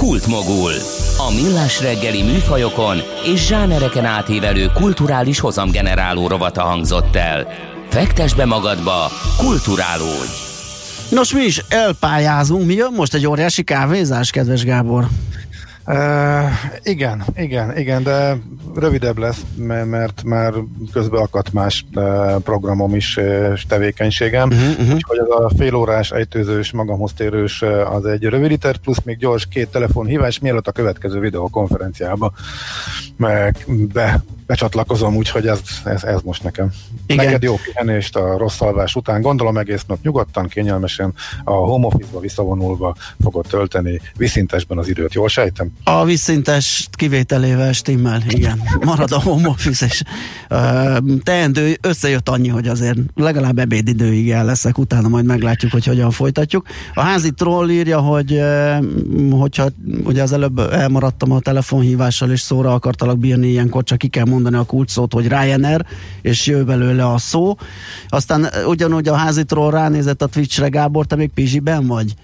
Kultmogul. 0.00 0.72
A 1.18 1.32
millás 1.34 1.80
reggeli 1.80 2.22
műfajokon 2.22 2.96
és 3.24 3.46
zsánereken 3.46 4.04
átívelő 4.04 4.66
kulturális 4.74 5.38
hozamgeneráló 5.38 6.28
rovata 6.28 6.62
hangzott 6.62 7.16
el. 7.16 7.46
Fektes 7.88 8.34
be 8.34 8.44
magadba, 8.44 9.10
kulturálódj! 9.36 10.30
Nos, 11.10 11.32
mi 11.32 11.40
is 11.40 11.62
elpályázunk. 11.68 12.66
Mi 12.66 12.74
jön 12.74 12.92
most 12.96 13.14
egy 13.14 13.26
óriási 13.26 13.62
kávézás, 13.62 14.30
kedves 14.30 14.64
Gábor? 14.64 15.08
Uh, 15.90 16.50
igen, 16.82 17.24
igen, 17.36 17.78
igen, 17.78 18.02
de 18.02 18.36
rövidebb 18.74 19.18
lesz, 19.18 19.44
mert 19.84 20.22
már 20.24 20.52
közben 20.92 21.20
akadt 21.20 21.52
más 21.52 21.84
programom 22.42 22.94
is 22.94 23.16
és 23.54 23.66
tevékenységem, 23.66 24.48
uh-huh, 24.48 24.70
uh-huh. 24.70 24.94
úgyhogy 24.94 25.18
az 25.18 25.30
a 25.30 25.50
félórás, 25.56 26.10
ejtőzős, 26.10 26.72
magamhoz 26.72 27.12
térős 27.12 27.62
az 27.92 28.06
egy 28.06 28.22
rövidített, 28.22 28.78
plusz 28.78 29.02
még 29.04 29.16
gyors 29.16 29.48
két 29.48 29.68
telefonhívás, 29.68 30.38
mielőtt 30.38 30.66
a 30.66 30.72
következő 30.72 31.20
videokonferenciába 31.20 32.32
be 33.92 34.22
becsatlakozom, 34.50 35.16
úgyhogy 35.16 35.46
ez, 35.46 35.60
ez, 35.84 36.02
ez 36.02 36.20
most 36.24 36.42
nekem. 36.42 36.70
Igen. 37.06 37.24
Neked 37.24 37.42
jó 37.42 37.56
pihenést 37.64 38.16
a 38.16 38.38
rossz 38.38 38.60
alvás 38.60 38.94
után, 38.94 39.20
gondolom 39.20 39.56
egész 39.56 39.84
nap 39.86 39.98
nyugodtan, 40.02 40.48
kényelmesen 40.48 41.14
a 41.44 41.52
home 41.52 41.86
office-ba 41.86 42.20
visszavonulva 42.20 42.94
fogod 43.22 43.46
tölteni 43.48 44.00
viszintesben 44.16 44.78
az 44.78 44.88
időt, 44.88 45.14
jól 45.14 45.28
sejtem? 45.28 45.70
A 45.84 46.04
viszintes 46.04 46.88
kivételével 46.92 47.72
stimmel, 47.72 48.22
igen. 48.28 48.62
Marad 48.84 49.12
a 49.12 49.20
home 49.20 49.48
office, 49.48 49.86
és 49.86 50.02
uh, 50.50 50.96
teendő 51.22 51.78
összejött 51.80 52.28
annyi, 52.28 52.48
hogy 52.48 52.68
azért 52.68 52.98
legalább 53.14 53.58
ebédidőig 53.58 54.30
el 54.30 54.44
leszek, 54.44 54.78
utána 54.78 55.08
majd 55.08 55.24
meglátjuk, 55.24 55.72
hogy 55.72 55.84
hogyan 55.84 56.10
folytatjuk. 56.10 56.66
A 56.94 57.00
házi 57.00 57.30
troll 57.30 57.70
írja, 57.70 58.00
hogy 58.00 58.32
uh, 58.32 59.38
hogyha 59.40 59.68
ugye 60.04 60.22
az 60.22 60.32
előbb 60.32 60.58
elmaradtam 60.58 61.32
a 61.32 61.40
telefonhívással, 61.40 62.30
és 62.30 62.40
szóra 62.40 62.72
akartalak 62.72 63.18
bírni 63.18 63.48
ilyenkor, 63.48 63.84
csak 63.84 63.98
ki 63.98 64.08
kell 64.08 64.24
mondani 64.24 64.38
a 64.44 64.64
kulcsszót, 64.64 65.12
hogy 65.12 65.28
Ryanair, 65.28 65.84
és 66.22 66.46
jön 66.46 66.66
belőle 66.66 67.06
a 67.06 67.18
szó. 67.18 67.56
Aztán 68.08 68.48
ugyanúgy 68.66 69.08
a 69.08 69.14
házitról 69.14 69.70
ránézett 69.70 70.22
a 70.22 70.26
Twitchre, 70.26 70.68
Gábor, 70.68 71.06
te 71.06 71.16
még 71.16 71.30
Pizsiben 71.34 71.86
vagy? 71.86 72.14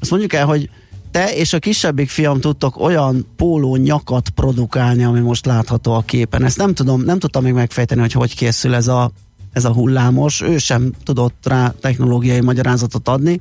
Azt 0.00 0.10
mondjuk 0.10 0.32
el, 0.32 0.46
hogy 0.46 0.70
te 1.10 1.34
és 1.34 1.52
a 1.52 1.58
kisebbik 1.58 2.08
fiam 2.08 2.40
tudtok 2.40 2.80
olyan 2.80 3.26
póló 3.36 3.76
nyakat 3.76 4.28
produkálni, 4.28 5.04
ami 5.04 5.20
most 5.20 5.46
látható 5.46 5.92
a 5.92 6.00
képen. 6.00 6.44
Ezt 6.44 6.56
nem 6.56 6.74
tudom, 6.74 7.02
nem 7.02 7.18
tudtam 7.18 7.42
még 7.42 7.52
megfejteni, 7.52 8.00
hogy 8.00 8.12
hogy 8.12 8.34
készül 8.34 8.74
ez 8.74 8.88
a, 8.88 9.10
ez 9.52 9.64
a 9.64 9.72
hullámos. 9.72 10.40
Ő 10.40 10.58
sem 10.58 10.92
tudott 11.04 11.36
rá 11.42 11.74
technológiai 11.80 12.40
magyarázatot 12.40 13.08
adni, 13.08 13.40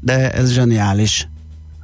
de 0.00 0.32
ez 0.32 0.52
zseniális. 0.52 1.28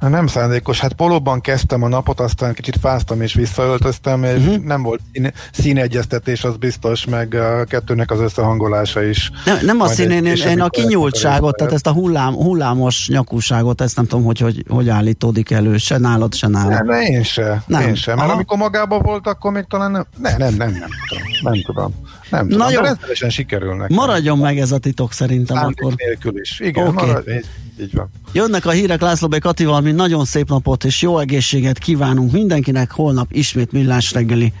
Nem 0.09 0.27
szándékos, 0.27 0.79
hát 0.79 0.93
polóban 0.93 1.41
kezdtem 1.41 1.83
a 1.83 1.87
napot, 1.87 2.19
aztán 2.19 2.53
kicsit 2.53 2.77
fáztam 2.81 3.21
és 3.21 3.33
visszaöltöztem, 3.33 4.23
és 4.23 4.37
uh-huh. 4.37 4.63
nem 4.63 4.81
volt 4.81 5.01
szín, 5.13 5.31
színegyeztetés, 5.51 6.43
az 6.43 6.55
biztos, 6.55 7.05
meg 7.05 7.33
a 7.33 7.63
kettőnek 7.63 8.11
az 8.11 8.19
összehangolása 8.19 9.03
is. 9.03 9.31
Nem, 9.45 9.57
nem 9.61 9.81
a 9.81 9.87
színén, 9.87 10.25
én, 10.25 10.35
én 10.35 10.61
a 10.61 10.69
kinyúltságot, 10.69 11.55
tehát 11.55 11.73
ezt 11.73 11.87
a 11.87 11.91
hullám, 11.91 12.33
hullámos 12.33 13.07
nyakúságot, 13.07 13.81
ezt 13.81 13.95
nem 13.95 14.05
tudom, 14.05 14.25
hogy 14.25 14.39
hogy, 14.39 14.65
hogy 14.69 14.89
állítódik 14.89 15.51
elő, 15.51 15.77
se 15.77 15.97
nálad, 15.97 16.33
se 16.33 16.47
nálad. 16.47 16.85
Nem, 16.85 17.01
én 17.01 17.23
se, 17.23 17.63
nem. 17.67 17.81
én 17.81 17.95
sem, 17.95 18.15
mert 18.15 18.27
Aha. 18.27 18.35
amikor 18.35 18.57
magában 18.57 19.01
volt, 19.01 19.27
akkor 19.27 19.51
még 19.51 19.65
talán 19.67 19.91
nem, 19.91 20.05
nem, 20.17 20.37
nem, 20.37 20.53
nem, 20.53 20.71
nem 20.71 20.89
tudom, 21.07 21.23
nem 21.41 21.61
tudom. 21.65 21.93
Nem 22.33 22.47
tudom, 22.47 22.67
Na 22.67 22.73
de 22.73 22.81
rendszeresen 22.81 23.29
sikerülnek. 23.29 23.89
Maradjon 23.89 24.37
meg 24.37 24.59
ez 24.59 24.71
a 24.71 24.77
titok 24.77 25.13
szerintem 25.13 25.55
Szándék 25.57 25.81
akkor. 25.81 25.93
nélkül 25.95 26.39
is. 26.39 26.59
Igen, 26.59 26.87
okay. 26.87 27.07
marad, 27.07 27.27
így, 27.27 27.45
így 27.79 27.93
van. 27.93 28.09
Jönnek 28.31 28.65
a 28.65 28.71
hírek 28.71 29.01
László 29.01 29.27
B. 29.27 29.39
Katival, 29.39 29.81
mi 29.81 29.91
nagyon 29.91 30.25
szép 30.25 30.49
napot 30.49 30.83
és 30.83 31.01
jó 31.01 31.19
egészséget 31.19 31.77
kívánunk 31.77 32.31
mindenkinek. 32.31 32.91
Holnap 32.91 33.31
ismét 33.31 33.71
millás 33.71 34.11
reggeli 34.11 34.53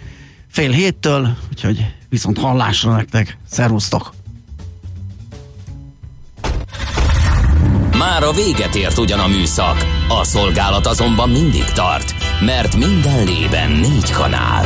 fél 0.47 0.71
héttől, 0.71 1.37
úgyhogy 1.49 1.85
viszont 2.09 2.37
hallásra 2.37 2.95
nektek. 2.95 3.37
Szervusztok! 3.49 4.13
Már 7.97 8.23
a 8.23 8.31
véget 8.31 8.75
ért 8.75 8.97
ugyan 8.97 9.19
a 9.19 9.27
műszak, 9.27 9.77
a 10.09 10.23
szolgálat 10.23 10.85
azonban 10.85 11.29
mindig 11.29 11.63
tart, 11.63 12.13
mert 12.45 12.75
minden 12.75 13.23
lében 13.23 13.71
négy 13.71 14.11
kanál. 14.11 14.65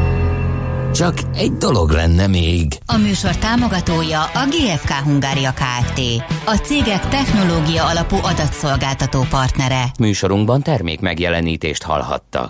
Csak 0.93 1.13
egy 1.33 1.51
dolog 1.51 1.89
lenne 1.89 2.27
még. 2.27 2.77
A 2.85 2.97
műsor 2.97 3.37
támogatója 3.37 4.21
a 4.23 4.45
GFK 4.49 4.91
Hungária 4.91 5.51
Kft. 5.51 5.99
A 6.45 6.55
cégek 6.55 7.07
technológia 7.07 7.85
alapú 7.85 8.15
adatszolgáltató 8.15 9.25
partnere. 9.29 9.83
Műsorunkban 9.99 10.61
termék 10.61 10.99
megjelenítést 10.99 11.83
hallhattak. 11.83 12.49